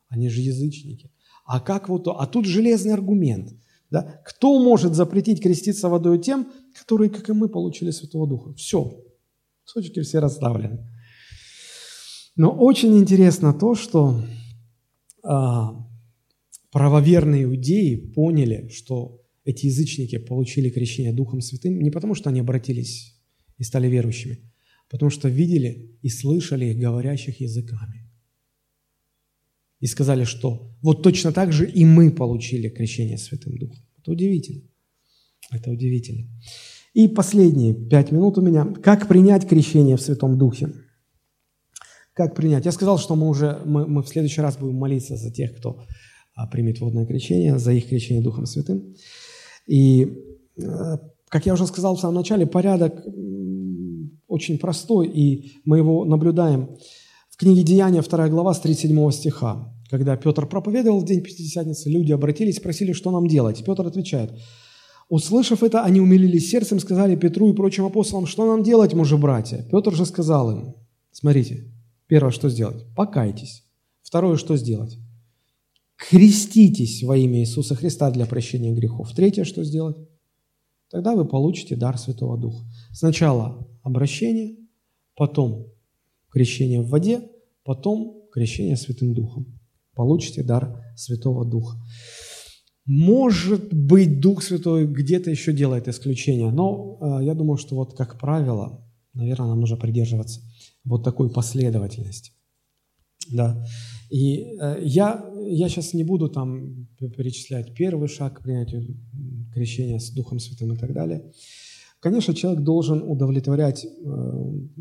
Они 0.09 0.29
же 0.29 0.41
язычники. 0.41 1.11
А 1.45 1.59
как 1.59 1.89
вот, 1.89 2.07
а 2.07 2.25
тут 2.27 2.45
железный 2.45 2.93
аргумент. 2.93 3.53
Да? 3.89 4.21
Кто 4.25 4.59
может 4.63 4.93
запретить 4.93 5.41
креститься 5.41 5.89
водой 5.89 6.19
тем, 6.19 6.47
которые, 6.73 7.09
как 7.09 7.29
и 7.29 7.33
мы, 7.33 7.49
получили 7.49 7.91
Святого 7.91 8.27
Духа? 8.27 8.53
Все. 8.53 8.99
Точки 9.73 10.01
все 10.01 10.19
расставлены. 10.19 10.89
Но 12.35 12.51
очень 12.51 12.97
интересно 12.97 13.53
то, 13.53 13.75
что 13.75 14.23
а, 15.23 15.87
правоверные 16.71 17.43
иудеи 17.43 17.95
поняли, 17.95 18.67
что 18.69 19.21
эти 19.45 19.67
язычники 19.67 20.17
получили 20.17 20.69
крещение 20.69 21.13
Духом 21.13 21.41
Святым 21.41 21.79
не 21.79 21.91
потому, 21.91 22.15
что 22.15 22.29
они 22.29 22.39
обратились 22.39 23.15
и 23.57 23.63
стали 23.63 23.87
верующими, 23.87 24.39
а 24.87 24.91
потому 24.91 25.11
что 25.11 25.29
видели 25.29 25.97
и 26.01 26.09
слышали 26.09 26.65
их 26.65 26.77
говорящих 26.77 27.39
языками. 27.39 28.09
И 29.79 29.85
сказали, 29.85 30.23
что 30.23 30.75
вот 30.81 31.03
точно 31.03 31.31
так 31.31 31.51
же 31.51 31.69
и 31.69 31.85
мы 31.85 32.09
получили 32.09 32.69
крещение 32.69 33.17
Святым 33.17 33.57
Духом. 33.57 33.83
Это 33.97 34.11
удивительно. 34.11 34.63
Это 35.51 35.71
удивительно. 35.71 36.27
И 36.93 37.07
последние 37.07 37.73
пять 37.73 38.11
минут 38.11 38.37
у 38.37 38.41
меня. 38.41 38.65
Как 38.83 39.07
принять 39.07 39.47
крещение 39.47 39.97
в 39.97 40.01
Святом 40.01 40.37
Духе? 40.37 40.73
Как 42.13 42.35
принять? 42.35 42.65
Я 42.65 42.71
сказал, 42.71 42.99
что 42.99 43.15
мы 43.15 43.27
уже 43.27 43.59
мы, 43.65 43.87
мы 43.87 44.03
в 44.03 44.07
следующий 44.07 44.41
раз 44.41 44.57
будем 44.57 44.75
молиться 44.75 45.15
за 45.15 45.31
тех, 45.31 45.55
кто 45.57 45.83
а, 46.35 46.47
примет 46.47 46.79
водное 46.79 47.05
крещение, 47.05 47.57
за 47.57 47.73
их 47.73 47.87
крещение 47.89 48.23
Духом 48.23 48.45
Святым. 48.45 48.95
И, 49.67 50.03
э, 50.57 50.97
как 51.29 51.45
я 51.45 51.53
уже 51.53 51.65
сказал 51.65 51.95
в 51.95 51.99
самом 51.99 52.15
начале, 52.15 52.45
порядок 52.45 53.03
очень 54.27 54.57
простой, 54.59 55.07
и 55.07 55.51
мы 55.65 55.77
его 55.77 56.05
наблюдаем 56.05 56.77
в 57.29 57.37
книге 57.37 57.63
Деяния, 57.63 58.01
2 58.01 58.29
глава, 58.29 58.53
с 58.53 58.59
37 58.59 59.11
стиха. 59.11 59.73
Когда 59.89 60.15
Петр 60.17 60.47
проповедовал 60.47 61.01
в 61.01 61.05
день 61.05 61.21
Пятидесятницы, 61.21 61.89
люди 61.89 62.11
обратились, 62.11 62.57
спросили, 62.57 62.93
что 62.93 63.11
нам 63.11 63.27
делать. 63.27 63.63
Петр 63.63 63.85
отвечает, 63.85 64.31
Услышав 65.09 65.63
это, 65.63 65.83
они 65.83 65.99
умилились 65.99 66.49
сердцем, 66.49 66.79
сказали 66.79 67.15
Петру 67.15 67.51
и 67.51 67.55
прочим 67.55 67.85
апостолам, 67.85 68.25
что 68.25 68.45
нам 68.45 68.63
делать, 68.63 68.93
мужи 68.93 69.17
братья? 69.17 69.65
Петр 69.69 69.93
же 69.93 70.05
сказал 70.05 70.51
им, 70.51 70.75
смотрите, 71.11 71.71
первое, 72.07 72.31
что 72.31 72.49
сделать? 72.49 72.85
Покайтесь. 72.95 73.63
Второе, 74.01 74.37
что 74.37 74.55
сделать? 74.57 74.97
креститесь 76.09 77.03
во 77.03 77.17
имя 77.17 77.39
Иисуса 77.39 77.75
Христа 77.75 78.11
для 78.11 78.25
прощения 78.25 78.73
грехов. 78.73 79.13
Третье, 79.13 79.43
что 79.43 79.63
сделать? 79.63 79.97
Тогда 80.89 81.15
вы 81.15 81.25
получите 81.25 81.75
дар 81.75 81.97
Святого 81.97 82.37
Духа. 82.37 82.65
Сначала 82.91 83.67
обращение, 83.81 84.57
потом 85.15 85.67
крещение 86.29 86.81
в 86.81 86.89
воде, 86.89 87.21
потом 87.63 88.27
крещение 88.31 88.75
Святым 88.75 89.13
Духом. 89.13 89.59
Получите 89.95 90.43
дар 90.43 90.83
Святого 90.95 91.45
Духа. 91.45 91.77
Может 92.85 93.73
быть, 93.73 94.19
Дух 94.19 94.43
Святой 94.43 94.85
где-то 94.85 95.31
еще 95.31 95.53
делает 95.53 95.87
исключение, 95.87 96.51
но 96.51 96.97
э, 97.01 97.25
я 97.25 97.33
думаю, 97.33 97.57
что 97.57 97.75
вот 97.75 97.95
как 97.95 98.19
правило, 98.19 98.85
наверное, 99.13 99.47
нам 99.47 99.61
нужно 99.61 99.77
придерживаться 99.77 100.41
вот 100.83 101.03
такой 101.03 101.31
последовательности. 101.31 102.33
Да. 103.31 103.65
И 104.09 104.57
э, 104.59 104.81
я, 104.83 105.25
я 105.47 105.69
сейчас 105.69 105.93
не 105.93 106.03
буду 106.03 106.27
там 106.27 106.87
перечислять 106.97 107.73
первый 107.73 108.09
шаг 108.09 108.39
к 108.39 108.43
принятию 108.43 108.97
крещения 109.53 109.99
с 109.99 110.11
Духом 110.11 110.39
Святым 110.39 110.73
и 110.73 110.77
так 110.77 110.93
далее. 110.93 111.31
Конечно, 112.01 112.33
человек 112.33 112.63
должен 112.63 113.01
удовлетворять 113.01 113.85
э, 113.85 114.09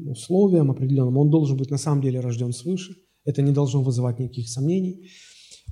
условиям 0.06 0.72
определенным, 0.72 1.18
он 1.18 1.30
должен 1.30 1.56
быть 1.56 1.70
на 1.70 1.78
самом 1.78 2.02
деле 2.02 2.18
рожден 2.18 2.52
свыше, 2.52 2.96
это 3.24 3.42
не 3.42 3.52
должно 3.52 3.80
вызывать 3.80 4.18
никаких 4.18 4.48
сомнений. 4.48 5.08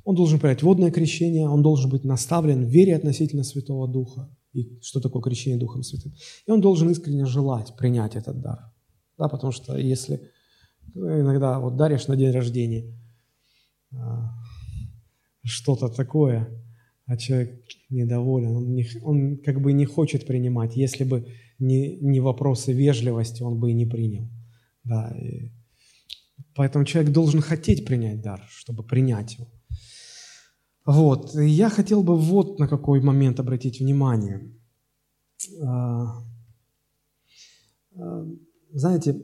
Он 0.05 0.15
должен 0.15 0.39
принять 0.39 0.63
водное 0.63 0.91
крещение, 0.91 1.49
он 1.49 1.63
должен 1.63 1.91
быть 1.91 2.05
наставлен 2.05 2.65
в 2.65 2.69
вере 2.69 2.97
относительно 2.97 3.45
Святого 3.45 3.87
Духа, 3.87 4.29
и 4.53 4.79
что 4.83 5.01
такое 5.01 5.23
крещение 5.23 5.59
Духом 5.59 5.83
Святым. 5.83 6.15
И 6.47 6.51
он 6.51 6.61
должен 6.61 6.91
искренне 6.91 7.27
желать 7.27 7.77
принять 7.77 8.17
этот 8.17 8.41
дар. 8.41 8.73
Да, 9.19 9.29
потому 9.29 9.53
что 9.53 9.77
если 9.77 10.21
иногда 10.95 11.59
вот 11.61 11.77
даришь 11.77 12.09
на 12.09 12.17
день 12.17 12.31
рождения 12.31 12.85
а, 13.93 14.33
что-то 15.43 15.89
такое, 15.89 16.49
а 17.07 17.17
человек 17.17 17.63
недоволен, 17.89 18.57
он, 18.57 18.75
не, 18.75 18.87
он 19.03 19.37
как 19.39 19.61
бы 19.61 19.73
не 19.73 19.85
хочет 19.85 20.27
принимать. 20.27 20.77
Если 20.77 21.05
бы 21.05 21.27
не, 21.59 21.97
не 21.97 22.21
вопросы 22.21 22.73
вежливости, 22.73 23.43
он 23.43 23.59
бы 23.59 23.71
и 23.71 23.75
не 23.75 23.87
принял. 23.87 24.29
Да, 24.85 25.11
и 25.11 25.51
поэтому 26.55 26.85
человек 26.85 27.13
должен 27.13 27.41
хотеть 27.41 27.85
принять 27.85 28.23
дар, 28.23 28.45
чтобы 28.49 28.83
принять 28.83 29.39
его. 29.39 29.49
Вот, 30.87 31.35
я 31.35 31.69
хотел 31.69 32.03
бы 32.03 32.17
вот 32.17 32.59
на 32.59 32.67
какой 32.67 33.01
момент 33.01 33.39
обратить 33.39 33.81
внимание. 33.81 34.51
А, 35.63 36.23
а, 37.97 38.27
знаете, 38.73 39.21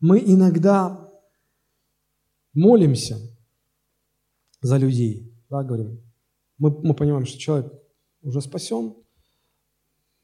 мы 0.00 0.18
иногда 0.18 1.10
молимся 2.52 3.18
за 4.60 4.76
людей, 4.76 5.32
да, 5.48 5.62
говорим, 5.62 6.00
мы, 6.58 6.70
мы 6.82 6.94
понимаем, 6.94 7.26
что 7.26 7.38
человек 7.38 7.72
уже 8.22 8.40
спасен, 8.40 8.94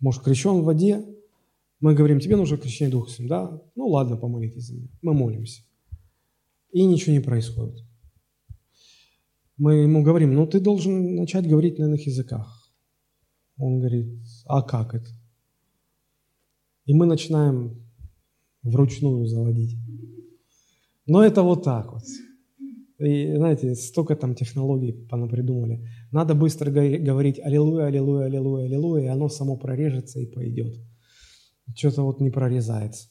может, 0.00 0.22
крещен 0.22 0.60
в 0.60 0.64
воде, 0.64 1.04
мы 1.80 1.94
говорим, 1.94 2.20
тебе 2.20 2.36
нужно 2.36 2.56
крещение 2.56 2.98
Святым, 3.06 3.28
да? 3.28 3.62
Ну 3.74 3.88
ладно, 3.88 4.16
помолитесь 4.16 4.64
за 4.64 4.74
меня. 4.74 4.88
Мы 5.02 5.12
молимся. 5.12 5.62
И 6.72 6.84
ничего 6.84 7.12
не 7.12 7.20
происходит. 7.20 7.84
Мы 9.56 9.74
ему 9.76 10.02
говорим, 10.02 10.34
ну 10.34 10.46
ты 10.46 10.60
должен 10.60 11.14
начать 11.14 11.48
говорить 11.48 11.78
на 11.78 11.84
иных 11.84 12.06
языках. 12.06 12.72
Он 13.56 13.78
говорит, 13.78 14.20
а 14.46 14.62
как 14.62 14.94
это? 14.94 15.08
И 16.86 16.94
мы 16.94 17.06
начинаем 17.06 17.84
вручную 18.62 19.26
заводить. 19.26 19.76
Но 21.06 21.22
это 21.22 21.42
вот 21.42 21.62
так 21.62 21.92
вот. 21.92 22.02
И 22.98 23.36
знаете, 23.36 23.74
столько 23.74 24.16
там 24.16 24.34
технологий 24.34 24.92
понапридумали. 24.92 25.86
Надо 26.10 26.34
быстро 26.34 26.70
говорить 26.70 27.40
«Аллилуйя, 27.40 27.86
аллилуйя, 27.86 28.26
аллилуйя, 28.26 28.66
аллилуйя», 28.66 29.04
и 29.04 29.08
оно 29.08 29.28
само 29.28 29.56
прорежется 29.56 30.20
и 30.20 30.26
пойдет. 30.26 30.74
Что-то 31.74 32.02
вот 32.02 32.20
не 32.20 32.30
прорезается. 32.30 33.08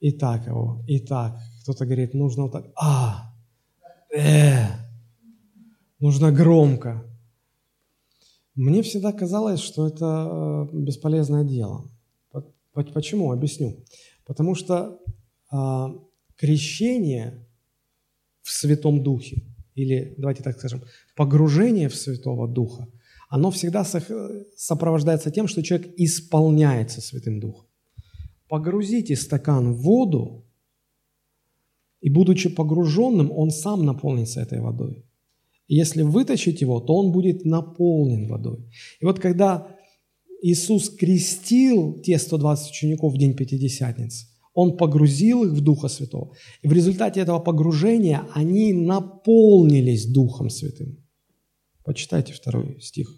И 0.00 0.12
так 0.12 0.46
его, 0.46 0.84
и 0.86 1.00
так. 1.00 1.38
Кто-то 1.62 1.86
говорит, 1.86 2.14
нужно 2.14 2.44
вот 2.44 2.52
так. 2.52 2.66
А, 2.76 3.32
э, 4.14 4.66
нужно 6.02 6.32
громко. 6.32 7.04
Мне 8.54 8.82
всегда 8.82 9.12
казалось, 9.12 9.60
что 9.60 9.86
это 9.86 10.68
э, 10.72 10.76
бесполезное 10.76 11.44
дело. 11.44 11.88
Почему? 12.72 13.32
Объясню. 13.32 13.84
Потому 14.24 14.54
что 14.54 14.98
а, 15.50 15.94
крещение 16.36 17.46
в 18.42 18.50
Святом 18.50 19.02
Духе, 19.02 19.42
или, 19.74 20.14
давайте 20.16 20.42
так 20.42 20.56
скажем, 20.58 20.82
погружение 21.14 21.88
в 21.88 21.94
Святого 21.94 22.48
Духа, 22.48 22.88
оно 23.28 23.50
всегда 23.50 23.84
сопровождается 24.56 25.30
тем, 25.30 25.48
что 25.48 25.62
человек 25.62 25.92
исполняется 25.98 27.00
Святым 27.00 27.40
Духом. 27.40 27.66
Погрузите 28.48 29.16
стакан 29.16 29.74
в 29.74 29.82
воду, 29.82 30.44
и 32.00 32.10
будучи 32.10 32.48
погруженным, 32.48 33.30
он 33.30 33.50
сам 33.50 33.84
наполнится 33.84 34.40
этой 34.40 34.60
водой. 34.60 35.04
И 35.72 35.74
если 35.74 36.02
вытащить 36.02 36.60
его, 36.60 36.80
то 36.80 36.94
он 36.94 37.12
будет 37.12 37.46
наполнен 37.46 38.28
водой. 38.28 38.58
И 39.00 39.06
вот 39.06 39.18
когда 39.18 39.74
Иисус 40.42 40.90
крестил 40.90 42.02
те 42.02 42.18
120 42.18 42.70
учеников 42.70 43.14
в 43.14 43.16
день 43.16 43.34
Пятидесятницы, 43.34 44.26
Он 44.52 44.76
погрузил 44.76 45.44
их 45.44 45.52
в 45.52 45.62
Духа 45.62 45.88
Святого. 45.88 46.34
И 46.60 46.68
в 46.68 46.74
результате 46.74 47.20
этого 47.20 47.38
погружения 47.38 48.28
они 48.34 48.74
наполнились 48.74 50.04
Духом 50.04 50.50
Святым. 50.50 51.02
Почитайте 51.84 52.34
второй 52.34 52.78
стих. 52.82 53.08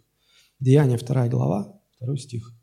Деяние, 0.60 0.97
вторая 0.97 1.28
глава, 1.28 1.82
второй 1.97 2.18
стих. 2.18 2.55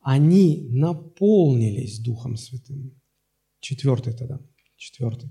Они 0.00 0.66
наполнились 0.72 2.00
Духом 2.00 2.36
Святым. 2.36 3.00
Четвертый 3.60 4.14
тогда, 4.14 4.40
четвертый. 4.76 5.30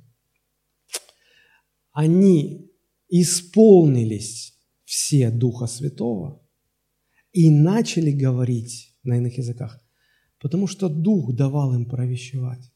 Они 1.92 2.72
исполнились 3.10 4.58
все 4.84 5.30
Духа 5.32 5.68
Святого– 5.68 6.42
и 7.36 7.50
начали 7.50 8.12
говорить 8.12 8.96
на 9.04 9.18
иных 9.18 9.38
языках, 9.38 9.82
потому 10.40 10.68
что 10.68 10.88
Дух 10.88 11.36
давал 11.36 11.76
им 11.76 11.86
провещевать. 11.86 12.72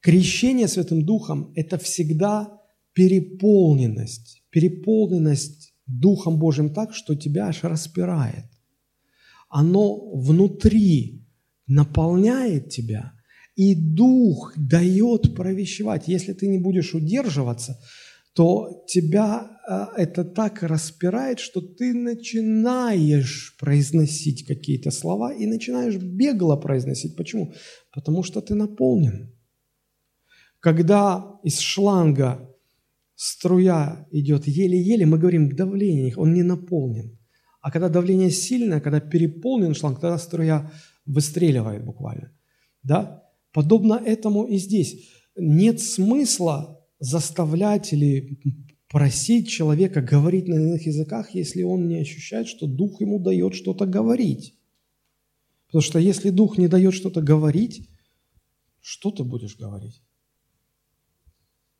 Крещение 0.00 0.66
Святым 0.66 1.04
Духом– 1.04 1.52
это 1.54 1.76
всегда 1.76 2.58
переполненность, 2.94 4.42
переполненность 4.48 5.74
Духом 5.86 6.38
Божьим 6.38 6.72
так, 6.72 6.94
что 6.94 7.14
тебя 7.14 7.48
аж 7.48 7.64
распирает. 7.64 8.46
Оно 9.50 10.14
внутри 10.14 11.26
наполняет 11.66 12.70
тебя, 12.70 13.12
и 13.56 13.74
Дух 13.74 14.54
дает 14.56 15.34
провещевать. 15.34 16.08
Если 16.08 16.32
ты 16.32 16.48
не 16.48 16.58
будешь 16.58 16.94
удерживаться, 16.94 17.78
то 18.34 18.84
тебя 18.86 19.58
э, 19.68 20.02
это 20.02 20.24
так 20.24 20.62
распирает, 20.62 21.40
что 21.40 21.60
ты 21.60 21.94
начинаешь 21.94 23.56
произносить 23.58 24.46
какие-то 24.46 24.90
слова 24.90 25.32
и 25.32 25.46
начинаешь 25.46 25.96
бегло 25.96 26.56
произносить. 26.56 27.16
Почему? 27.16 27.52
Потому 27.92 28.22
что 28.22 28.40
ты 28.40 28.54
наполнен. 28.54 29.34
Когда 30.60 31.38
из 31.42 31.58
шланга 31.58 32.54
струя 33.14 34.06
идет 34.12 34.46
еле-еле, 34.46 35.06
мы 35.06 35.18
говорим 35.18 35.54
давление, 35.54 36.14
он 36.16 36.32
не 36.34 36.42
наполнен. 36.42 37.18
А 37.60 37.70
когда 37.70 37.88
давление 37.88 38.30
сильное, 38.30 38.80
когда 38.80 39.00
переполнен 39.00 39.74
шланг, 39.74 40.00
тогда 40.00 40.18
струя 40.18 40.70
выстреливает 41.04 41.84
буквально. 41.84 42.32
Да? 42.82 43.24
Подобно 43.52 43.94
этому 43.94 44.44
и 44.44 44.56
здесь. 44.56 45.08
Нет 45.36 45.80
смысла 45.80 46.79
заставлять 47.00 47.92
или 47.92 48.38
просить 48.88 49.48
человека 49.48 50.02
говорить 50.02 50.48
на 50.48 50.54
иных 50.54 50.86
языках, 50.86 51.34
если 51.34 51.62
он 51.62 51.88
не 51.88 51.98
ощущает, 51.98 52.46
что 52.46 52.66
Дух 52.66 53.00
ему 53.00 53.18
дает 53.18 53.54
что-то 53.54 53.86
говорить. 53.86 54.56
Потому 55.66 55.82
что 55.82 55.98
если 55.98 56.30
Дух 56.30 56.58
не 56.58 56.68
дает 56.68 56.94
что-то 56.94 57.22
говорить, 57.22 57.88
что 58.80 59.10
ты 59.10 59.24
будешь 59.24 59.56
говорить? 59.56 60.02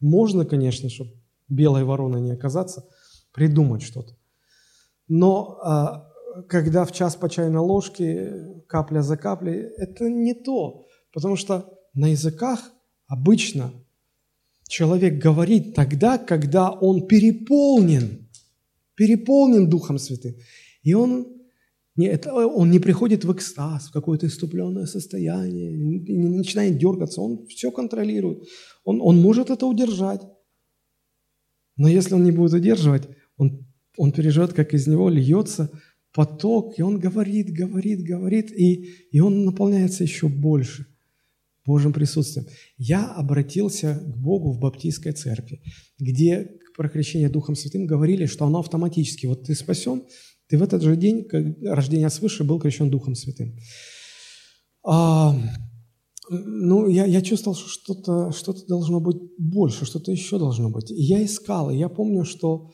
Можно, 0.00 0.46
конечно, 0.46 0.88
чтобы 0.88 1.12
белой 1.48 1.84
вороной 1.84 2.20
не 2.20 2.30
оказаться, 2.30 2.88
придумать 3.32 3.82
что-то. 3.82 4.16
Но 5.08 5.58
а, 5.62 6.08
когда 6.48 6.84
в 6.84 6.92
час 6.92 7.16
по 7.16 7.28
чайной 7.28 7.60
ложке, 7.60 8.62
капля 8.68 9.02
за 9.02 9.16
каплей, 9.16 9.60
это 9.76 10.08
не 10.08 10.34
то. 10.34 10.86
Потому 11.12 11.36
что 11.36 11.76
на 11.92 12.06
языках 12.06 12.70
обычно 13.06 13.72
человек 14.70 15.18
говорит 15.18 15.74
тогда, 15.74 16.16
когда 16.16 16.70
он 16.70 17.06
переполнен, 17.06 18.28
переполнен 18.94 19.68
Духом 19.68 19.98
Святым. 19.98 20.34
И 20.82 20.94
он 20.94 21.26
не, 21.96 22.06
это, 22.06 22.32
он 22.32 22.70
не 22.70 22.78
приходит 22.78 23.24
в 23.24 23.32
экстаз, 23.32 23.88
в 23.88 23.92
какое-то 23.92 24.26
иступленное 24.26 24.86
состояние, 24.86 25.72
не 25.72 26.28
начинает 26.28 26.78
дергаться, 26.78 27.20
он 27.20 27.46
все 27.46 27.70
контролирует. 27.70 28.44
Он, 28.84 29.00
он 29.02 29.20
может 29.20 29.50
это 29.50 29.66
удержать. 29.66 30.22
Но 31.76 31.88
если 31.88 32.14
он 32.14 32.22
не 32.22 32.30
будет 32.30 32.52
удерживать, 32.52 33.08
он, 33.36 33.66
он 33.96 34.12
переживет, 34.12 34.52
как 34.52 34.72
из 34.72 34.86
него 34.86 35.10
льется 35.10 35.70
поток, 36.12 36.78
и 36.78 36.82
он 36.82 37.00
говорит, 37.00 37.52
говорит, 37.52 38.02
говорит, 38.04 38.52
и, 38.52 38.84
и 39.10 39.20
он 39.20 39.44
наполняется 39.44 40.04
еще 40.04 40.28
больше 40.28 40.86
Божьим 41.66 41.92
присутствием. 41.92 42.46
Я 42.78 43.06
обратился 43.12 43.94
к 43.94 44.16
Богу 44.16 44.52
в 44.52 44.58
Баптистской 44.58 45.12
церкви, 45.12 45.62
где 45.98 46.48
про 46.76 46.88
крещение 46.88 47.28
Духом 47.28 47.56
Святым 47.56 47.86
говорили, 47.86 48.26
что 48.26 48.46
оно 48.46 48.60
автоматически. 48.60 49.26
Вот 49.26 49.44
ты 49.44 49.54
спасен, 49.54 50.04
ты 50.48 50.58
в 50.58 50.62
этот 50.62 50.82
же 50.82 50.96
день, 50.96 51.26
рождения 51.62 52.10
свыше, 52.10 52.44
был 52.44 52.58
крещен 52.58 52.90
Духом 52.90 53.14
Святым. 53.14 53.56
А, 54.82 55.36
ну, 56.30 56.88
я, 56.88 57.04
я 57.04 57.22
чувствовал, 57.22 57.56
что 57.56 57.68
что-то 57.68 58.32
что 58.32 58.54
должно 58.66 59.00
быть 59.00 59.18
больше, 59.38 59.84
что-то 59.84 60.10
еще 60.10 60.38
должно 60.38 60.70
быть. 60.70 60.90
И 60.90 61.02
я 61.02 61.24
искал, 61.24 61.70
и 61.70 61.76
я 61.76 61.88
помню, 61.88 62.24
что 62.24 62.70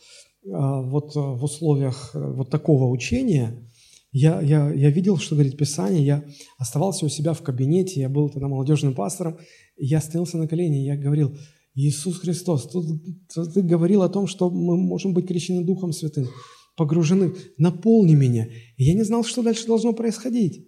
а, 0.53 0.83
вот 0.83 1.15
в 1.15 1.43
условиях 1.43 2.11
э, 2.15 2.19
вот 2.19 2.51
такого 2.51 2.89
учения 2.91 3.69
я, 4.19 4.41
я, 4.41 4.73
я 4.73 4.91
видел, 4.91 5.19
что 5.19 5.35
говорит 5.35 5.59
Писание, 5.59 6.03
я 6.03 6.25
оставался 6.57 7.05
у 7.05 7.11
себя 7.11 7.35
в 7.35 7.43
кабинете, 7.43 8.01
я 8.01 8.09
был 8.09 8.31
тогда 8.31 8.49
молодежным 8.49 8.95
пастором, 8.95 9.37
я 9.77 10.01
стоялся 10.01 10.39
на 10.39 10.49
колени, 10.49 10.87
я 10.87 10.97
говорил, 10.97 11.37
Иисус 11.75 12.21
Христос, 12.21 12.67
тут, 12.71 12.87
тут 13.35 13.53
ты 13.53 13.61
говорил 13.61 14.03
о 14.03 14.09
том, 14.09 14.27
что 14.27 14.49
мы 14.49 14.79
можем 14.79 15.13
быть 15.13 15.27
крещены 15.29 15.67
Духом 15.67 15.93
Святым, 15.93 16.29
погружены, 16.79 17.35
наполни 17.59 18.15
меня. 18.15 18.49
И 18.79 18.85
я 18.85 18.95
не 18.95 19.03
знал, 19.03 19.23
что 19.23 19.43
дальше 19.43 19.67
должно 19.67 19.93
происходить. 19.93 20.67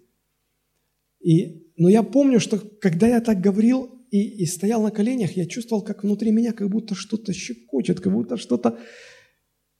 И, 1.19 1.73
но 1.75 1.89
я 1.89 2.03
помню, 2.03 2.39
что 2.39 2.59
когда 2.59 3.07
я 3.07 3.19
так 3.19 3.41
говорил 3.41 3.89
и, 4.11 4.43
и 4.43 4.45
стоял 4.45 4.83
на 4.83 4.91
коленях, 4.91 5.35
я 5.37 5.47
чувствовал, 5.47 5.81
как 5.81 6.03
внутри 6.03 6.29
меня 6.29 6.53
как 6.53 6.69
будто 6.69 6.93
что-то 6.93 7.33
щекочет, 7.33 7.99
как 7.99 8.13
будто 8.13 8.37
что-то 8.37 8.77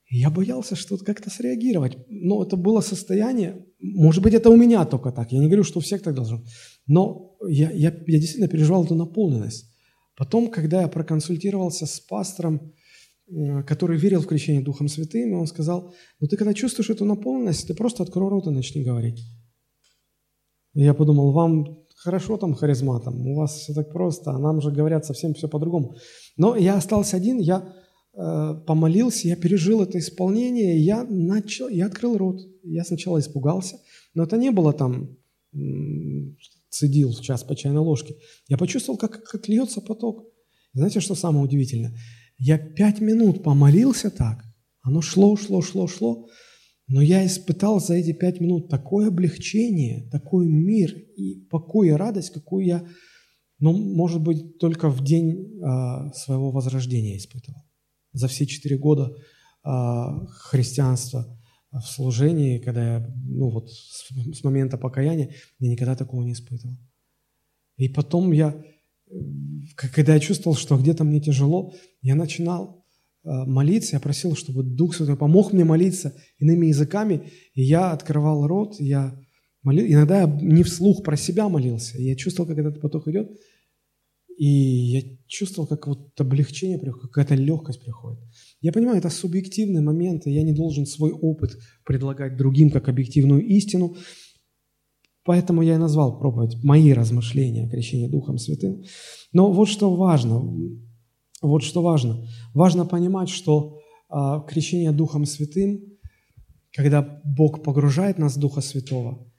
я 0.10 0.30
боялся 0.30 0.76
что-то 0.76 1.06
как-то 1.06 1.30
среагировать. 1.30 1.98
Но 2.10 2.44
это 2.44 2.57
было 2.57 2.81
состояние, 2.81 3.65
может 3.80 4.23
быть, 4.23 4.34
это 4.34 4.49
у 4.49 4.57
меня 4.57 4.86
только 4.86 5.11
так, 5.11 5.31
я 5.31 5.40
не 5.40 5.45
говорю, 5.45 5.64
что 5.64 5.80
у 5.80 5.81
всех 5.81 6.02
так 6.02 6.15
должно. 6.15 6.44
Но 6.88 7.36
я, 7.48 7.72
я, 7.72 7.90
я 7.90 8.19
действительно 8.19 8.48
переживал 8.48 8.86
эту 8.86 8.95
наполненность. 8.95 9.72
Потом, 10.18 10.49
когда 10.49 10.81
я 10.81 10.88
проконсультировался 10.88 11.86
с 11.86 11.99
пастором, 11.99 12.73
который 13.68 13.98
верил 13.98 14.22
в 14.22 14.27
крещение 14.27 14.64
Духом 14.64 14.88
Святым, 14.88 15.34
он 15.34 15.48
сказал, 15.48 15.94
ну 16.19 16.27
ты 16.27 16.36
когда 16.36 16.53
чувствуешь 16.53 16.90
эту 16.90 17.06
наполненность, 17.06 17.68
ты 17.68 17.76
просто 17.76 18.03
открой 18.03 18.30
рот 18.30 18.48
и 18.48 18.49
начни 18.49 18.84
говорить. 18.84 19.22
И 20.73 20.81
я 20.81 20.94
подумал, 20.94 21.31
вам 21.31 21.86
хорошо 21.95 22.38
там 22.38 22.56
харизматом, 22.56 23.27
у 23.27 23.36
вас 23.36 23.56
все 23.60 23.73
так 23.73 23.91
просто, 23.91 24.31
а 24.31 24.40
нам 24.40 24.61
же 24.61 24.72
говорят 24.72 25.06
совсем 25.06 25.34
все 25.34 25.48
по-другому. 25.48 25.95
Но 26.38 26.56
я 26.56 26.76
остался 26.76 27.18
один, 27.18 27.38
я 27.40 27.73
помолился, 28.19 29.29
я 29.29 29.37
пережил 29.37 29.81
это 29.81 29.97
исполнение, 29.97 30.77
я 30.77 31.03
начал, 31.03 31.69
я 31.69 31.85
открыл 31.85 32.17
рот. 32.17 32.41
Я 32.63 32.83
сначала 32.83 33.19
испугался, 33.19 33.77
но 34.13 34.23
это 34.23 34.35
не 34.37 34.51
было 34.51 34.73
там 34.73 35.15
цедил 36.69 37.11
в 37.11 37.21
час 37.21 37.43
по 37.43 37.55
чайной 37.55 37.79
ложке. 37.79 38.15
Я 38.47 38.57
почувствовал, 38.57 38.97
как, 38.97 39.23
как 39.23 39.47
льется 39.47 39.81
поток. 39.81 40.25
Знаете, 40.73 40.99
что 40.99 41.15
самое 41.15 41.45
удивительное? 41.45 41.95
Я 42.37 42.57
пять 42.57 43.01
минут 43.01 43.41
помолился 43.41 44.11
так, 44.11 44.43
оно 44.81 45.01
шло, 45.01 45.35
шло, 45.35 45.61
шло, 45.61 45.87
шло, 45.87 46.27
но 46.87 47.01
я 47.01 47.25
испытал 47.25 47.79
за 47.79 47.95
эти 47.95 48.13
пять 48.13 48.39
минут 48.39 48.69
такое 48.69 49.07
облегчение, 49.07 50.09
такой 50.11 50.47
мир 50.47 50.93
и 50.93 51.45
покой 51.49 51.89
и 51.89 51.91
радость, 51.91 52.31
какую 52.31 52.65
я, 52.65 52.87
ну, 53.59 53.73
может 53.73 54.21
быть, 54.21 54.57
только 54.57 54.89
в 54.89 55.03
день 55.03 55.59
а, 55.63 56.11
своего 56.13 56.51
возрождения 56.51 57.17
испытывал 57.17 57.68
за 58.14 58.27
все 58.27 58.45
четыре 58.45 58.77
года 58.77 59.15
а, 59.64 60.26
христианства 60.27 61.26
в 61.72 61.81
служении, 61.81 62.60
когда 62.60 62.95
я, 62.95 63.15
ну 63.26 63.49
вот, 63.49 63.69
с, 63.69 64.10
с 64.10 64.44
момента 64.44 64.77
покаяния, 64.77 65.34
я 65.60 65.69
никогда 65.69 65.95
такого 65.95 66.23
не 66.23 66.34
испытывал. 66.34 66.77
И 67.77 67.88
потом 67.88 68.31
я, 68.31 68.61
когда 69.76 70.15
я 70.15 70.19
чувствовал, 70.19 70.57
что 70.57 70.77
где-то 70.77 71.03
мне 71.03 71.22
тяжело, 71.22 71.73
я 72.02 72.15
начинал 72.15 72.86
а, 73.23 73.45
молиться, 73.45 73.95
я 73.95 73.99
просил, 73.99 74.36
чтобы 74.36 74.64
Дух 74.64 74.95
Святой 74.95 75.18
помог 75.18 75.53
мне 75.53 75.64
молиться 75.64 76.15
иными 76.40 76.68
языками, 76.68 77.31
и 77.53 77.61
я 77.61 77.91
открывал 77.91 78.48
рот, 78.48 78.80
я 78.80 79.19
молил, 79.61 79.86
иногда 79.86 80.22
я 80.22 80.27
не 80.27 80.64
вслух 80.64 81.03
про 81.03 81.18
себя 81.18 81.49
молился, 81.49 82.02
я 82.02 82.15
чувствовал, 82.15 82.49
как 82.49 82.57
этот 82.57 82.81
поток 82.81 83.07
идет, 83.07 83.30
и 84.39 84.45
я 84.45 85.01
чувствовал, 85.27 85.67
как 85.67 85.85
вот 85.85 86.17
облегчение 86.17 86.79
приходит, 86.79 87.11
какая-то 87.11 87.35
легкость 87.35 87.83
приходит. 87.83 88.19
Я 88.61 88.71
понимаю, 88.71 88.97
это 88.97 89.09
субъективные 89.09 89.81
моменты, 89.81 90.29
я 90.29 90.43
не 90.43 90.53
должен 90.53 90.85
свой 90.85 91.11
опыт 91.11 91.57
предлагать 91.85 92.37
другим 92.37 92.71
как 92.71 92.87
объективную 92.87 93.45
истину, 93.45 93.97
поэтому 95.25 95.61
я 95.61 95.75
и 95.75 95.77
назвал 95.77 96.17
проповедь 96.19 96.63
«Мои 96.63 96.93
размышления 96.93 97.65
о 97.65 97.69
крещении 97.69 98.07
Духом 98.07 98.37
Святым». 98.37 98.81
Но 99.33 99.51
вот 99.51 99.67
что 99.67 99.93
важно, 99.93 100.41
вот 101.41 101.61
что 101.63 101.81
важно. 101.81 102.25
Важно 102.53 102.85
понимать, 102.85 103.27
что 103.27 103.79
а, 104.07 104.39
крещение 104.39 104.93
Духом 104.93 105.25
Святым, 105.25 105.81
когда 106.71 107.01
Бог 107.25 107.61
погружает 107.61 108.17
нас 108.17 108.37
в 108.37 108.39
Духа 108.39 108.61
Святого, 108.61 109.29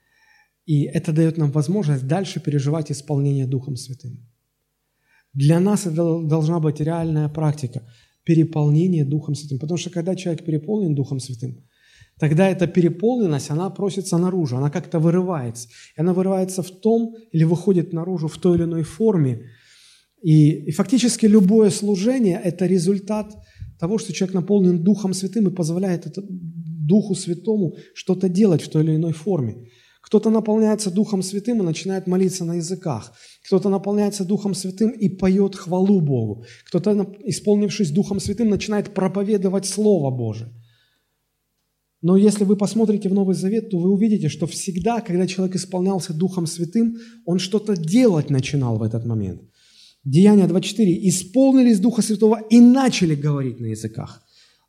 и 0.67 0.83
это 0.83 1.11
дает 1.11 1.37
нам 1.37 1.49
возможность 1.49 2.05
дальше 2.05 2.39
переживать 2.39 2.91
исполнение 2.91 3.47
Духом 3.47 3.75
Святым. 3.75 4.30
Для 5.33 5.59
нас 5.59 5.85
это 5.85 6.21
должна 6.21 6.59
быть 6.59 6.79
реальная 6.79 7.29
практика 7.29 7.81
переполнения 8.23 9.05
Духом 9.05 9.35
Святым. 9.35 9.59
Потому 9.59 9.77
что 9.77 9.89
когда 9.89 10.15
человек 10.15 10.45
переполнен 10.45 10.95
Духом 10.95 11.19
Святым, 11.19 11.63
тогда 12.19 12.47
эта 12.47 12.67
переполненность, 12.67 13.49
она 13.49 13.69
просится 13.69 14.17
наружу, 14.17 14.57
она 14.57 14.69
как-то 14.69 14.99
вырывается. 14.99 15.69
И 15.97 16.01
она 16.01 16.13
вырывается 16.13 16.61
в 16.61 16.71
том 16.71 17.15
или 17.31 17.43
выходит 17.43 17.93
наружу 17.93 18.27
в 18.27 18.37
той 18.37 18.57
или 18.57 18.63
иной 18.63 18.83
форме. 18.83 19.43
И, 20.21 20.51
и 20.67 20.71
фактически 20.71 21.25
любое 21.25 21.69
служение– 21.71 22.39
это 22.43 22.67
результат 22.67 23.35
того, 23.79 23.97
что 23.97 24.13
человек 24.13 24.35
наполнен 24.35 24.83
Духом 24.83 25.13
Святым 25.13 25.47
и 25.47 25.55
позволяет 25.55 26.05
это, 26.05 26.21
Духу 26.27 27.15
Святому 27.15 27.75
что-то 27.95 28.29
делать 28.29 28.61
в 28.61 28.69
той 28.69 28.83
или 28.83 28.95
иной 28.95 29.13
форме. 29.13 29.67
Кто-то 30.11 30.29
наполняется 30.29 30.91
Духом 30.91 31.23
Святым 31.23 31.61
и 31.61 31.65
начинает 31.65 32.05
молиться 32.05 32.43
на 32.43 32.55
языках. 32.55 33.13
Кто-то 33.45 33.69
наполняется 33.69 34.25
Духом 34.25 34.53
Святым 34.53 34.89
и 34.89 35.07
поет 35.07 35.55
хвалу 35.55 36.01
Богу. 36.01 36.43
Кто-то, 36.65 37.15
исполнившись 37.23 37.91
Духом 37.91 38.19
Святым, 38.19 38.49
начинает 38.49 38.93
проповедовать 38.93 39.65
Слово 39.65 40.11
Божие. 40.11 40.49
Но 42.01 42.17
если 42.17 42.43
вы 42.43 42.57
посмотрите 42.57 43.07
в 43.07 43.13
Новый 43.13 43.35
Завет, 43.35 43.69
то 43.69 43.77
вы 43.77 43.89
увидите, 43.89 44.27
что 44.27 44.47
всегда, 44.47 44.99
когда 44.99 45.27
человек 45.27 45.55
исполнялся 45.55 46.13
Духом 46.13 46.45
Святым, 46.45 46.97
он 47.25 47.39
что-то 47.39 47.77
делать 47.77 48.29
начинал 48.29 48.77
в 48.77 48.83
этот 48.83 49.05
момент. 49.05 49.41
Деяние 50.03 50.47
24. 50.47 51.07
«Исполнились 51.07 51.79
Духа 51.79 52.01
Святого 52.01 52.41
и 52.49 52.59
начали 52.59 53.15
говорить 53.15 53.61
на 53.61 53.67
языках». 53.67 54.21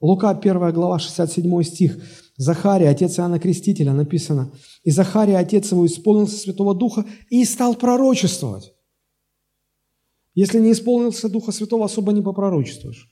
Лука, 0.02 0.30
1 0.30 0.72
глава, 0.72 0.98
67 0.98 1.62
стих. 1.62 1.98
Захария, 2.36 2.90
отец 2.90 3.18
Иоанна 3.18 3.38
Крестителя, 3.38 3.92
написано. 3.92 4.52
«И 4.82 4.90
Захария, 4.90 5.38
отец 5.38 5.70
его, 5.70 5.86
исполнился 5.86 6.36
Святого 6.36 6.74
Духа 6.74 7.06
и 7.30 7.44
стал 7.44 7.76
пророчествовать». 7.76 8.72
Если 10.34 10.58
не 10.58 10.72
исполнился 10.72 11.28
Духа 11.28 11.52
Святого, 11.52 11.84
особо 11.84 12.12
не 12.12 12.20
попророчествуешь. 12.20 13.08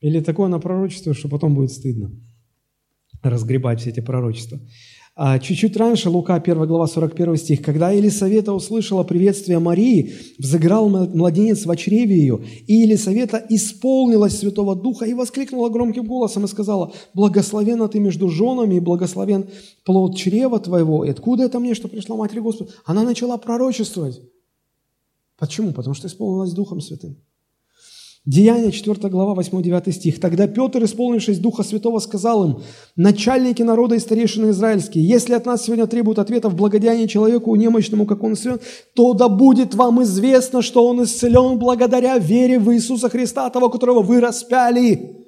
Или 0.00 0.20
такое 0.20 0.48
напророчествуешь, 0.48 1.18
что 1.18 1.28
потом 1.28 1.54
будет 1.54 1.72
стыдно 1.72 2.10
разгребать 3.22 3.80
все 3.80 3.90
эти 3.90 4.00
пророчества. 4.00 4.60
А 5.20 5.40
чуть-чуть 5.40 5.76
раньше, 5.76 6.10
Лука, 6.10 6.36
1 6.36 6.66
глава, 6.68 6.86
41 6.86 7.36
стих, 7.38 7.60
«Когда 7.60 7.90
Елисавета 7.90 8.52
услышала 8.52 9.02
приветствие 9.02 9.58
Марии, 9.58 10.14
взыграл 10.38 10.88
младенец 10.88 11.66
в 11.66 11.74
чреве 11.74 12.16
ее, 12.16 12.40
и 12.68 12.74
Елисавета 12.74 13.44
исполнилась 13.48 14.38
Святого 14.38 14.76
Духа 14.76 15.06
и 15.06 15.14
воскликнула 15.14 15.70
громким 15.70 16.06
голосом 16.06 16.44
и 16.44 16.46
сказала, 16.48 16.92
«Благословена 17.14 17.88
ты 17.88 17.98
между 17.98 18.28
женами, 18.28 18.76
и 18.76 18.80
благословен 18.80 19.48
плод 19.84 20.16
чрева 20.16 20.60
твоего». 20.60 21.04
И 21.04 21.10
откуда 21.10 21.42
это 21.42 21.58
мне, 21.58 21.74
что 21.74 21.88
пришла 21.88 22.14
Матерь 22.14 22.40
Господа? 22.40 22.70
Она 22.84 23.02
начала 23.02 23.38
пророчествовать. 23.38 24.20
Почему? 25.36 25.72
Потому 25.72 25.94
что 25.94 26.06
исполнилась 26.06 26.52
Духом 26.52 26.80
Святым. 26.80 27.16
Деяние 28.28 28.72
4 28.72 29.08
глава, 29.08 29.40
8-9 29.40 29.90
стих. 29.90 30.20
«Тогда 30.20 30.46
Петр, 30.46 30.84
исполнившись 30.84 31.38
Духа 31.38 31.62
Святого, 31.62 31.98
сказал 31.98 32.44
им, 32.44 32.58
начальники 32.94 33.62
народа 33.62 33.94
и 33.94 33.98
старейшины 33.98 34.50
израильские, 34.50 35.08
если 35.08 35.32
от 35.32 35.46
нас 35.46 35.64
сегодня 35.64 35.86
требуют 35.86 36.18
ответа 36.18 36.50
в 36.50 36.54
благодеянии 36.54 37.06
человеку 37.06 37.56
немощному, 37.56 38.04
как 38.04 38.22
он 38.22 38.34
исцелен, 38.34 38.60
то 38.94 39.14
да 39.14 39.30
будет 39.30 39.74
вам 39.74 40.02
известно, 40.02 40.60
что 40.60 40.86
он 40.86 41.04
исцелен 41.04 41.58
благодаря 41.58 42.18
вере 42.18 42.58
в 42.58 42.70
Иисуса 42.74 43.08
Христа, 43.08 43.48
того, 43.48 43.70
которого 43.70 44.02
вы 44.02 44.20
распяли». 44.20 45.24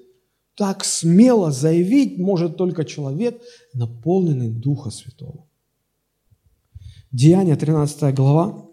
Так 0.55 0.85
смело 0.85 1.51
заявить 1.51 2.19
может 2.19 2.59
только 2.59 2.85
человек, 2.85 3.41
наполненный 3.73 4.51
Духа 4.51 4.91
Святого. 4.91 5.47
Деяние 7.13 7.57
13 7.57 8.15
глава, 8.15 8.70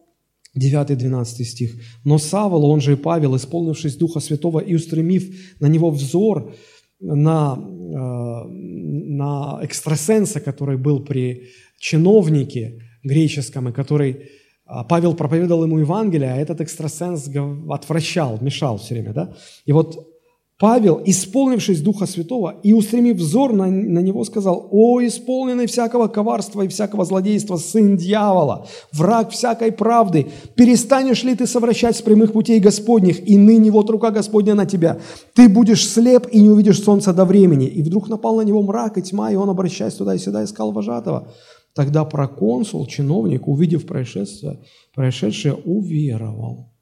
9-12 0.58 1.26
стих. 1.44 1.76
«Но 2.04 2.18
Савол, 2.18 2.66
он 2.66 2.82
же 2.82 2.94
и 2.94 2.96
Павел, 2.96 3.36
исполнившись 3.36 3.98
Духа 3.98 4.20
Святого 4.20 4.60
и 4.60 4.76
устремив 4.76 5.24
на 5.60 5.68
него 5.68 5.90
взор, 5.90 6.54
на, 7.00 7.56
э, 7.58 8.48
на 8.48 9.60
экстрасенса, 9.62 10.40
который 10.40 10.78
был 10.78 11.06
при 11.06 11.50
чиновнике 11.80 12.82
греческом, 13.04 13.70
и 13.70 13.72
который 13.72 14.30
а, 14.66 14.84
Павел 14.84 15.14
проповедовал 15.14 15.64
ему 15.64 15.80
Евангелие, 15.80 16.34
а 16.34 16.38
этот 16.38 16.62
экстрасенс 16.62 17.30
отвращал, 17.70 18.38
мешал 18.42 18.78
все 18.78 18.96
время. 18.96 19.14
Да? 19.14 19.36
И 19.66 19.72
вот 19.72 20.17
Павел, 20.60 21.00
исполнившись 21.06 21.82
Духа 21.82 22.08
Святого 22.08 22.60
и 22.64 22.74
устремив 22.74 23.18
взор 23.18 23.54
на, 23.54 23.68
на 23.68 24.00
него, 24.00 24.24
сказал, 24.24 24.68
«О, 24.72 25.00
исполненный 25.06 25.68
всякого 25.68 26.08
коварства 26.08 26.64
и 26.64 26.68
всякого 26.68 27.06
злодейства, 27.06 27.58
сын 27.58 27.96
дьявола, 27.96 28.66
враг 28.92 29.30
всякой 29.30 29.72
правды, 29.72 30.28
перестанешь 30.56 31.24
ли 31.24 31.36
ты 31.36 31.46
совращать 31.46 31.96
с 31.96 32.02
прямых 32.02 32.34
путей 32.34 32.60
Господних, 32.60 33.30
и 33.30 33.38
ныне 33.38 33.70
вот 33.70 33.92
рука 33.92 34.10
Господня 34.10 34.56
на 34.56 34.66
тебя? 34.66 35.00
Ты 35.36 35.48
будешь 35.48 35.88
слеп 35.88 36.28
и 36.32 36.42
не 36.42 36.50
увидишь 36.50 36.82
солнца 36.82 37.14
до 37.14 37.26
времени». 37.26 37.68
И 37.68 37.84
вдруг 37.84 38.10
напал 38.10 38.38
на 38.38 38.42
него 38.42 38.64
мрак 38.64 38.98
и 38.98 39.04
тьма, 39.04 39.32
и 39.32 39.36
он, 39.36 39.52
обращаясь 39.52 39.94
туда 39.94 40.16
и 40.16 40.20
сюда, 40.20 40.44
искал 40.44 40.72
вожатого. 40.72 41.32
Тогда 41.76 42.04
проконсул, 42.04 42.88
чиновник, 42.88 43.48
увидев 43.48 43.86
происшествие, 43.86 44.60
происшедшее, 44.96 45.54
уверовал. 45.54 46.74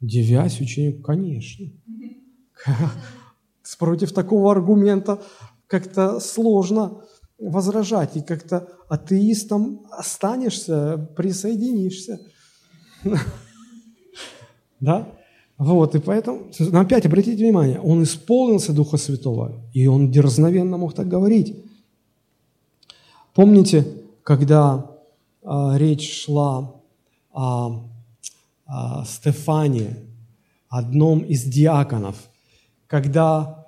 Девясь 0.00 0.60
ученику, 0.60 1.02
конечно. 1.02 1.66
Против 3.78 4.12
такого 4.12 4.50
аргумента 4.50 5.20
как-то 5.66 6.20
сложно 6.20 7.02
возражать, 7.38 8.16
и 8.16 8.20
как-то 8.20 8.68
атеистом 8.88 9.86
останешься, 9.90 11.08
присоединишься. 11.16 12.20
Да? 14.80 15.08
Вот, 15.56 15.96
и 15.96 15.98
поэтому, 15.98 16.52
опять 16.72 17.04
обратите 17.04 17.42
внимание, 17.42 17.80
он 17.80 18.04
исполнился 18.04 18.72
Духа 18.72 18.96
Святого, 18.96 19.60
и 19.74 19.88
он 19.88 20.12
дерзновенно 20.12 20.76
мог 20.76 20.94
так 20.94 21.08
говорить. 21.08 21.56
Помните, 23.34 23.84
когда 24.22 24.88
а, 25.42 25.76
речь 25.76 26.22
шла 26.22 26.80
о, 27.32 27.88
о 28.66 29.04
Стефане, 29.04 29.96
одном 30.68 31.20
из 31.20 31.42
диаконов, 31.42 32.16
когда 32.88 33.66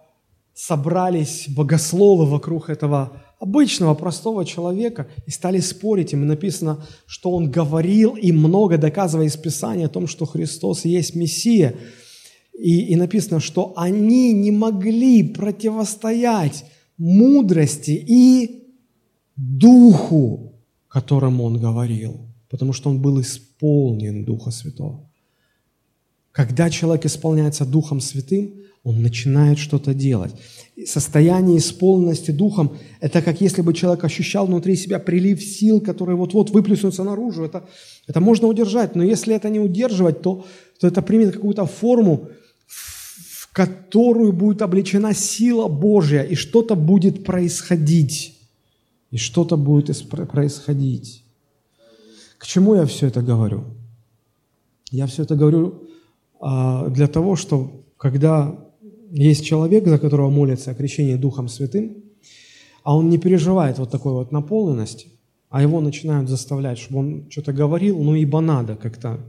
собрались 0.54 1.46
богословы 1.48 2.26
вокруг 2.26 2.68
этого 2.68 3.22
обычного, 3.38 3.94
простого 3.94 4.44
человека 4.44 5.08
и 5.26 5.30
стали 5.30 5.60
спорить. 5.60 6.12
Им 6.12 6.26
написано, 6.26 6.84
что 7.06 7.30
он 7.30 7.50
говорил 7.50 8.16
и 8.16 8.32
много 8.32 8.76
доказывая 8.76 9.26
из 9.26 9.36
Писания 9.36 9.86
о 9.86 9.90
том, 9.90 10.06
что 10.06 10.26
Христос 10.26 10.84
есть 10.84 11.14
Мессия. 11.14 11.76
И, 12.58 12.92
и 12.92 12.96
написано, 12.96 13.40
что 13.40 13.72
они 13.76 14.32
не 14.32 14.50
могли 14.50 15.22
противостоять 15.22 16.64
мудрости 16.98 17.92
и 17.92 18.64
духу, 19.36 20.60
которым 20.88 21.40
он 21.40 21.58
говорил, 21.58 22.28
потому 22.50 22.74
что 22.74 22.90
он 22.90 23.00
был 23.00 23.20
исполнен 23.22 24.24
Духа 24.26 24.50
Святого. 24.50 25.08
Когда 26.32 26.68
человек 26.68 27.06
исполняется 27.06 27.64
Духом 27.64 28.00
Святым, 28.00 28.60
он 28.82 29.02
начинает 29.02 29.58
что-то 29.58 29.92
делать. 29.92 30.34
Состояние 30.86 31.58
исполненности 31.58 32.30
духом– 32.30 32.78
это 33.00 33.20
как 33.20 33.40
если 33.40 33.60
бы 33.60 33.74
человек 33.74 34.04
ощущал 34.04 34.46
внутри 34.46 34.76
себя 34.76 34.98
прилив 34.98 35.42
сил, 35.42 35.80
который 35.80 36.14
вот-вот 36.14 36.50
выплеснутся 36.50 37.04
наружу. 37.04 37.44
Это, 37.44 37.68
это 38.06 38.20
можно 38.20 38.48
удержать, 38.48 38.96
но 38.96 39.04
если 39.04 39.34
это 39.34 39.50
не 39.50 39.60
удерживать, 39.60 40.22
то, 40.22 40.46
то 40.80 40.86
это 40.86 41.02
примет 41.02 41.34
какую-то 41.34 41.66
форму, 41.66 42.28
в 42.66 43.52
которую 43.52 44.32
будет 44.32 44.62
облечена 44.62 45.12
сила 45.12 45.68
Божья, 45.68 46.22
и 46.22 46.34
что-то 46.34 46.74
будет 46.74 47.24
происходить. 47.24 48.38
И 49.10 49.18
что-то 49.18 49.56
будет 49.56 50.08
происходить. 50.08 51.24
К 52.38 52.46
чему 52.46 52.76
я 52.76 52.86
все 52.86 53.08
это 53.08 53.20
говорю? 53.20 53.64
Я 54.90 55.06
все 55.06 55.24
это 55.24 55.34
говорю 55.34 55.82
а, 56.40 56.88
для 56.88 57.08
того, 57.08 57.36
что 57.36 57.84
когда 57.98 58.69
есть 59.10 59.44
человек, 59.44 59.86
за 59.86 59.98
которого 59.98 60.30
молится 60.30 60.70
о 60.70 60.74
крещении 60.74 61.16
Духом 61.16 61.48
Святым, 61.48 61.96
а 62.82 62.96
он 62.96 63.08
не 63.08 63.18
переживает 63.18 63.78
вот 63.78 63.90
такой 63.90 64.12
вот 64.12 64.32
наполненности, 64.32 65.08
а 65.48 65.62
его 65.62 65.80
начинают 65.80 66.28
заставлять, 66.28 66.78
чтобы 66.78 67.00
он 67.00 67.30
что-то 67.30 67.52
говорил, 67.52 68.02
ну 68.02 68.14
ибо 68.14 68.40
надо 68.40 68.76
как-то, 68.76 69.20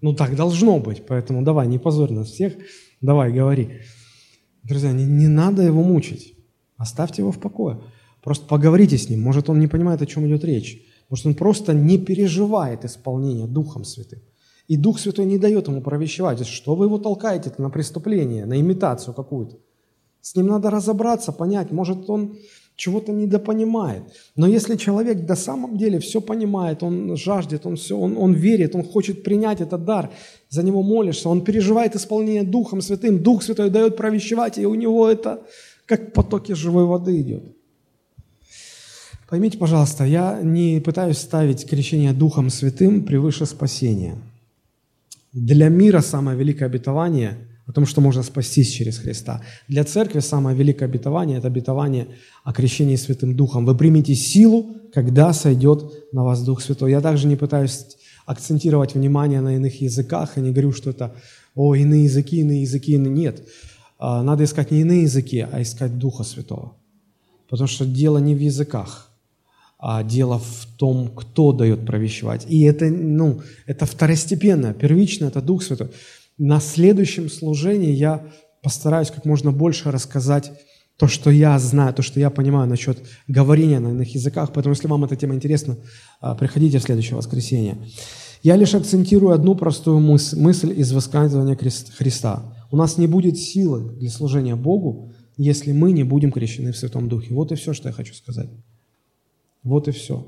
ну 0.00 0.14
так 0.14 0.36
должно 0.36 0.78
быть, 0.78 1.06
поэтому 1.06 1.42
давай, 1.42 1.66
не 1.68 1.78
позорь 1.78 2.12
нас 2.12 2.28
всех, 2.28 2.54
давай, 3.00 3.32
говори. 3.32 3.80
Друзья, 4.64 4.92
не, 4.92 5.04
не 5.04 5.28
надо 5.28 5.62
его 5.62 5.82
мучить, 5.82 6.34
оставьте 6.76 7.22
его 7.22 7.32
в 7.32 7.40
покое. 7.40 7.80
Просто 8.22 8.46
поговорите 8.46 8.98
с 8.98 9.08
ним, 9.08 9.20
может 9.20 9.48
он 9.48 9.58
не 9.58 9.66
понимает, 9.66 10.02
о 10.02 10.06
чем 10.06 10.26
идет 10.26 10.44
речь, 10.44 10.82
может 11.08 11.26
он 11.26 11.34
просто 11.34 11.72
не 11.72 11.98
переживает 11.98 12.84
исполнение 12.84 13.46
Духом 13.46 13.84
Святым. 13.84 14.20
И 14.68 14.76
Дух 14.76 14.98
Святой 14.98 15.24
не 15.24 15.38
дает 15.38 15.68
ему 15.68 15.82
провещевать. 15.82 16.46
Что 16.46 16.74
вы 16.74 16.86
его 16.86 16.98
толкаете 16.98 17.52
на 17.58 17.70
преступление, 17.70 18.46
на 18.46 18.60
имитацию 18.60 19.14
какую-то? 19.14 19.56
С 20.20 20.36
ним 20.36 20.46
надо 20.46 20.70
разобраться, 20.70 21.32
понять, 21.32 21.72
может 21.72 22.08
он 22.08 22.36
чего-то 22.76 23.12
недопонимает. 23.12 24.02
Но 24.36 24.46
если 24.46 24.76
человек 24.76 25.26
до 25.26 25.34
самом 25.34 25.76
деле 25.76 25.98
все 25.98 26.20
понимает, 26.20 26.82
он 26.82 27.16
жаждет, 27.16 27.66
он, 27.66 27.76
все, 27.76 27.98
он, 27.98 28.16
он 28.16 28.32
верит, 28.32 28.74
он 28.74 28.84
хочет 28.84 29.24
принять 29.24 29.60
этот 29.60 29.84
дар, 29.84 30.10
за 30.48 30.62
него 30.62 30.82
молишься, 30.82 31.28
он 31.28 31.42
переживает 31.42 31.96
исполнение 31.96 32.44
Духом 32.44 32.80
Святым, 32.80 33.22
Дух 33.22 33.42
Святой 33.42 33.68
дает 33.68 33.96
провещевать, 33.96 34.58
и 34.58 34.66
у 34.66 34.74
него 34.74 35.08
это 35.08 35.42
как 35.86 36.12
потоки 36.12 36.52
живой 36.52 36.86
воды 36.86 37.20
идет. 37.20 37.44
Поймите, 39.28 39.58
пожалуйста, 39.58 40.04
я 40.04 40.40
не 40.42 40.80
пытаюсь 40.80 41.18
ставить 41.18 41.68
крещение 41.68 42.12
Духом 42.12 42.48
Святым 42.48 43.04
превыше 43.04 43.44
спасения– 43.44 44.16
для 45.32 45.68
мира 45.68 46.00
самое 46.00 46.36
великое 46.38 46.66
обетование 46.66 47.48
о 47.66 47.72
том, 47.72 47.86
что 47.86 48.00
можно 48.00 48.22
спастись 48.22 48.70
через 48.70 48.98
Христа. 48.98 49.42
Для 49.68 49.84
церкви 49.84 50.20
самое 50.20 50.56
великое 50.56 50.86
обетование– 50.86 51.38
это 51.38 51.48
обетование 51.48 52.08
о 52.44 52.52
крещении 52.52 52.96
Святым 52.96 53.36
Духом. 53.36 53.64
Вы 53.64 53.76
примете 53.76 54.14
силу, 54.14 54.76
когда 54.92 55.32
сойдет 55.32 56.12
на 56.12 56.24
вас 56.24 56.42
Дух 56.42 56.60
Святой. 56.60 56.90
Я 56.90 57.00
также 57.00 57.26
не 57.26 57.36
пытаюсь 57.36 57.86
акцентировать 58.26 58.94
внимание 58.94 59.40
на 59.40 59.56
иных 59.56 59.80
языках, 59.80 60.36
и 60.36 60.40
не 60.40 60.50
говорю, 60.50 60.72
что 60.72 60.90
это 60.90 61.14
«О, 61.54 61.74
иные 61.74 62.04
языки, 62.04 62.40
иные 62.40 62.62
языки». 62.62 62.96
Нет. 62.96 63.48
А, 63.98 64.22
надо 64.22 64.44
искать 64.44 64.70
не 64.70 64.80
иные 64.80 65.02
языки, 65.02 65.46
а 65.50 65.62
искать 65.62 65.98
Духа 65.98 66.24
Святого. 66.24 66.76
Потому 67.48 67.68
что 67.68 67.86
дело 67.86 68.18
не 68.18 68.34
в 68.34 68.40
языках, 68.40 69.11
а 69.84 70.04
дело 70.04 70.38
в 70.38 70.66
том, 70.76 71.08
кто 71.08 71.52
дает 71.52 71.84
провещевать. 71.84 72.46
И 72.48 72.62
это, 72.62 72.84
ну, 72.84 73.40
это 73.66 73.84
второстепенно, 73.84 74.72
первично 74.74 75.24
это 75.24 75.42
Дух 75.42 75.64
Святой. 75.64 75.88
На 76.38 76.60
следующем 76.60 77.28
служении 77.28 77.90
я 77.90 78.24
постараюсь 78.62 79.10
как 79.10 79.24
можно 79.24 79.50
больше 79.50 79.90
рассказать 79.90 80.52
то, 80.98 81.08
что 81.08 81.30
я 81.30 81.58
знаю, 81.58 81.92
то, 81.94 82.02
что 82.02 82.20
я 82.20 82.30
понимаю 82.30 82.68
насчет 82.68 82.98
говорения 83.26 83.80
на 83.80 83.88
иных 83.88 84.14
языках. 84.14 84.52
Поэтому, 84.54 84.72
если 84.72 84.86
вам 84.86 85.02
эта 85.02 85.16
тема 85.16 85.34
интересна, 85.34 85.76
а, 86.20 86.36
приходите 86.36 86.78
в 86.78 86.82
следующее 86.82 87.16
воскресенье. 87.16 87.76
Я 88.44 88.54
лишь 88.54 88.76
акцентирую 88.76 89.34
одну 89.34 89.56
простую 89.56 89.98
мысль, 89.98 90.38
мысль 90.38 90.72
из 90.78 90.92
высказывания 90.92 91.56
Христа. 91.56 92.54
У 92.70 92.76
нас 92.76 92.98
не 92.98 93.08
будет 93.08 93.36
силы 93.36 93.96
для 93.96 94.10
служения 94.10 94.54
Богу, 94.54 95.12
если 95.36 95.72
мы 95.72 95.90
не 95.90 96.04
будем 96.04 96.30
крещены 96.30 96.70
в 96.70 96.76
Святом 96.76 97.08
Духе. 97.08 97.34
Вот 97.34 97.50
и 97.50 97.56
все, 97.56 97.72
что 97.72 97.88
я 97.88 97.92
хочу 97.92 98.14
сказать. 98.14 98.48
Вот 99.62 99.88
и 99.88 99.90
все. 99.90 100.26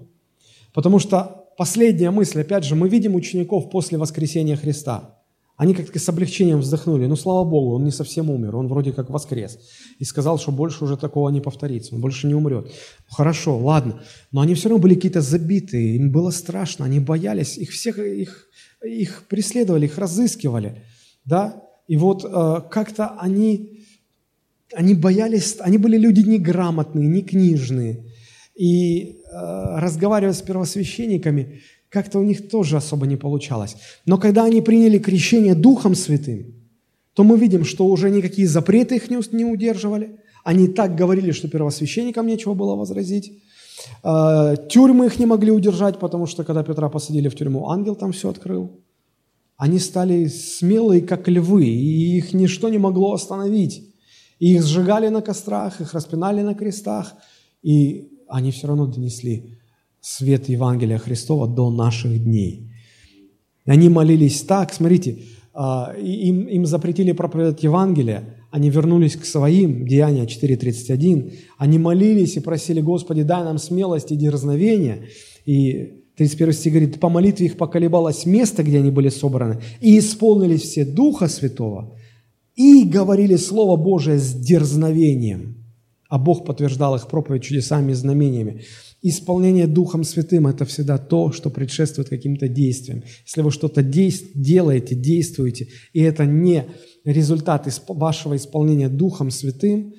Потому 0.73 0.99
что 0.99 1.47
последняя 1.57 2.11
мысль, 2.11 2.41
опять 2.41 2.65
же, 2.65 2.75
мы 2.75 2.89
видим 2.89 3.15
учеников 3.15 3.71
после 3.71 3.99
воскресения 3.99 4.57
Христа. 4.57 5.15
Они 5.57 5.73
как-то 5.73 6.01
с 6.01 6.09
облегчением 6.09 6.61
вздохнули. 6.61 7.07
Ну, 7.07 7.15
слава 7.15 7.49
Богу, 7.49 7.77
он 7.77 7.85
не 7.85 7.93
совсем 7.93 8.29
умер, 8.29 8.57
он 8.57 8.67
вроде 8.67 8.93
как 8.93 9.09
воскрес. 9.09 9.59
И 10.01 10.05
сказал, 10.05 10.37
что 10.37 10.51
больше 10.51 10.83
уже 10.83 10.97
такого 10.97 11.29
не 11.29 11.41
повторится, 11.41 11.95
он 11.95 12.01
больше 12.01 12.27
не 12.27 12.35
умрет. 12.35 12.73
Хорошо, 13.09 13.57
ладно. 13.57 14.03
Но 14.33 14.41
они 14.41 14.55
все 14.55 14.69
равно 14.69 14.83
были 14.83 14.97
какие-то 14.97 15.21
забитые, 15.21 15.95
им 15.97 16.11
было 16.11 16.31
страшно, 16.31 16.85
они 16.85 16.99
боялись, 16.99 17.57
их 17.57 17.71
всех 17.71 17.99
их, 17.99 18.49
их 18.85 19.29
преследовали, 19.29 19.87
их 19.87 19.97
разыскивали. 19.97 20.83
Да? 21.25 21.63
И 21.87 21.97
вот 21.97 22.25
э, 22.25 22.61
как-то 22.69 23.11
они, 23.21 23.85
они 24.75 24.95
боялись, 24.95 25.57
они 25.61 25.79
были 25.79 25.97
люди 25.97 26.29
неграмотные, 26.29 27.07
не 27.07 27.23
книжные. 27.23 28.05
И 28.55 29.03
э, 29.03 29.79
разговаривая 29.79 30.33
с 30.33 30.43
первосвященниками, 30.43 31.61
как-то 31.89 32.19
у 32.19 32.25
них 32.25 32.49
тоже 32.49 32.77
особо 32.77 33.07
не 33.07 33.17
получалось. 33.17 33.77
Но 34.07 34.19
когда 34.19 34.45
они 34.45 34.61
приняли 34.61 34.99
крещение 34.99 35.55
Духом 35.55 35.95
Святым, 35.95 36.55
то 37.15 37.23
мы 37.23 37.39
видим, 37.39 37.65
что 37.65 37.87
уже 37.87 38.11
никакие 38.11 38.49
запреты 38.49 38.97
их 38.97 39.11
не 39.11 39.45
удерживали. 39.45 40.21
Они 40.45 40.69
так 40.69 40.97
говорили, 40.97 41.31
что 41.31 41.49
первосвященникам 41.49 42.27
нечего 42.27 42.55
было 42.55 42.75
возразить. 42.75 43.33
А, 44.03 44.57
тюрьмы 44.57 45.07
их 45.07 45.19
не 45.19 45.27
могли 45.27 45.51
удержать, 45.51 45.99
потому 45.99 46.27
что 46.27 46.45
когда 46.45 46.63
Петра 46.63 46.89
посадили 46.89 47.29
в 47.29 47.37
тюрьму, 47.37 47.71
ангел 47.71 47.95
там 47.95 48.13
все 48.13 48.29
открыл. 48.29 48.81
Они 49.57 49.79
стали 49.79 50.27
смелые, 50.27 51.01
как 51.01 51.29
львы, 51.29 51.67
и 51.67 52.17
их 52.17 52.35
ничто 52.35 52.69
не 52.69 52.79
могло 52.79 53.15
остановить. 53.15 53.95
И 54.41 54.55
их 54.55 54.65
сжигали 54.65 55.09
на 55.09 55.23
кострах, 55.23 55.81
их 55.81 55.95
распинали 55.95 56.43
на 56.43 56.55
крестах, 56.55 57.15
и 57.63 58.11
они 58.29 58.51
все 58.51 58.67
равно 58.67 58.87
донесли 58.87 59.59
свет 60.01 60.49
Евангелия 60.49 60.99
Христова 60.99 61.49
до 61.49 61.71
наших 61.71 62.23
дней. 62.23 62.71
Они 63.65 63.89
молились 63.89 64.43
так, 64.43 64.73
смотрите, 64.73 65.19
а, 65.55 65.95
им, 65.97 66.47
им 66.47 66.67
запретили 66.67 67.13
проповедовать 67.13 67.63
Евангелие, 67.63 68.35
они 68.51 68.71
вернулись 68.71 69.17
к 69.17 69.25
своим, 69.25 69.87
Деяния 69.87 70.25
4.31, 70.25 71.33
они 71.59 71.79
молились 71.79 72.37
и 72.37 72.41
просили, 72.41 72.81
Господи, 72.81 73.23
дай 73.23 73.43
нам 73.43 73.59
смелость 73.59 74.13
и 74.13 74.17
дерзновение. 74.17 75.09
И 75.47 76.05
31 76.17 76.53
стих 76.53 76.73
говорит, 76.73 77.01
по 77.01 77.09
молитве 77.09 77.47
их 77.47 77.57
поколебалось 77.57 78.27
место, 78.27 78.63
где 78.63 78.79
они 78.79 78.91
были 78.91 79.09
собраны, 79.09 79.61
и 79.81 79.99
исполнились 79.99 80.63
все 80.63 80.85
Духа 80.85 81.29
Святого, 81.29 81.97
и 82.55 82.85
говорили 82.85 83.37
Слово 83.37 83.77
Божие 83.77 84.19
с 84.19 84.33
дерзновением. 84.35 85.64
А 86.15 86.19
Бог 86.19 86.45
подтверждал 86.45 86.95
их 86.95 87.09
проповедь 87.09 87.43
чудесами 87.43 87.91
и 87.91 87.95
знамениями. 87.95 88.63
Исполнение 89.03 89.67
Духом 89.67 90.05
Святым– 90.05 90.47
это 90.53 90.65
всегда 90.65 90.97
то, 90.97 91.33
что 91.33 91.51
предшествует 91.51 92.09
каким-то 92.09 92.47
действиям. 92.47 93.03
Если 93.27 93.43
вы 93.43 93.51
что-то 93.51 93.83
делаете, 93.83 94.95
действуете, 94.95 95.67
и 95.93 96.01
это 96.03 96.25
не 96.25 96.69
результат 97.05 97.67
вашего 97.89 98.37
исполнения 98.37 98.89
Духом 98.89 99.33
Святым, 99.33 99.93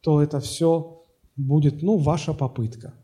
то 0.00 0.22
это 0.22 0.38
все 0.38 1.04
будет, 1.34 1.82
ну, 1.82 1.96
ваша 1.96 2.34
попытка. 2.34 2.94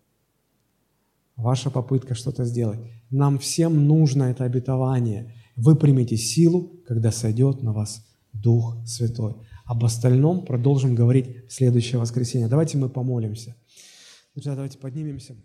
Ваша 1.35 1.71
попытка 1.71 2.15
что-то 2.15 2.45
сделать. 2.45 2.79
Нам 3.11 3.41
всем 3.41 3.89
нужно 3.89 4.31
это 4.31 4.45
обетование. 4.45 5.35
Вы 5.57 5.75
примете 5.75 6.17
силу, 6.17 6.71
когда 6.87 7.11
сойдет 7.11 7.65
на 7.65 7.73
вас 7.73 8.07
Дух 8.33 8.77
Святой. 8.87 9.35
Об 9.65 9.85
остальном 9.85 10.45
продолжим 10.45 10.95
говорить 10.95 11.47
в 11.49 11.53
следующее 11.53 11.99
воскресенье. 11.99 12.49
Давайте 12.49 12.77
мы 12.77 12.89
помолимся. 12.89 13.57
Друзья, 14.35 14.55
давайте 14.55 14.79
поднимемся. 14.79 15.37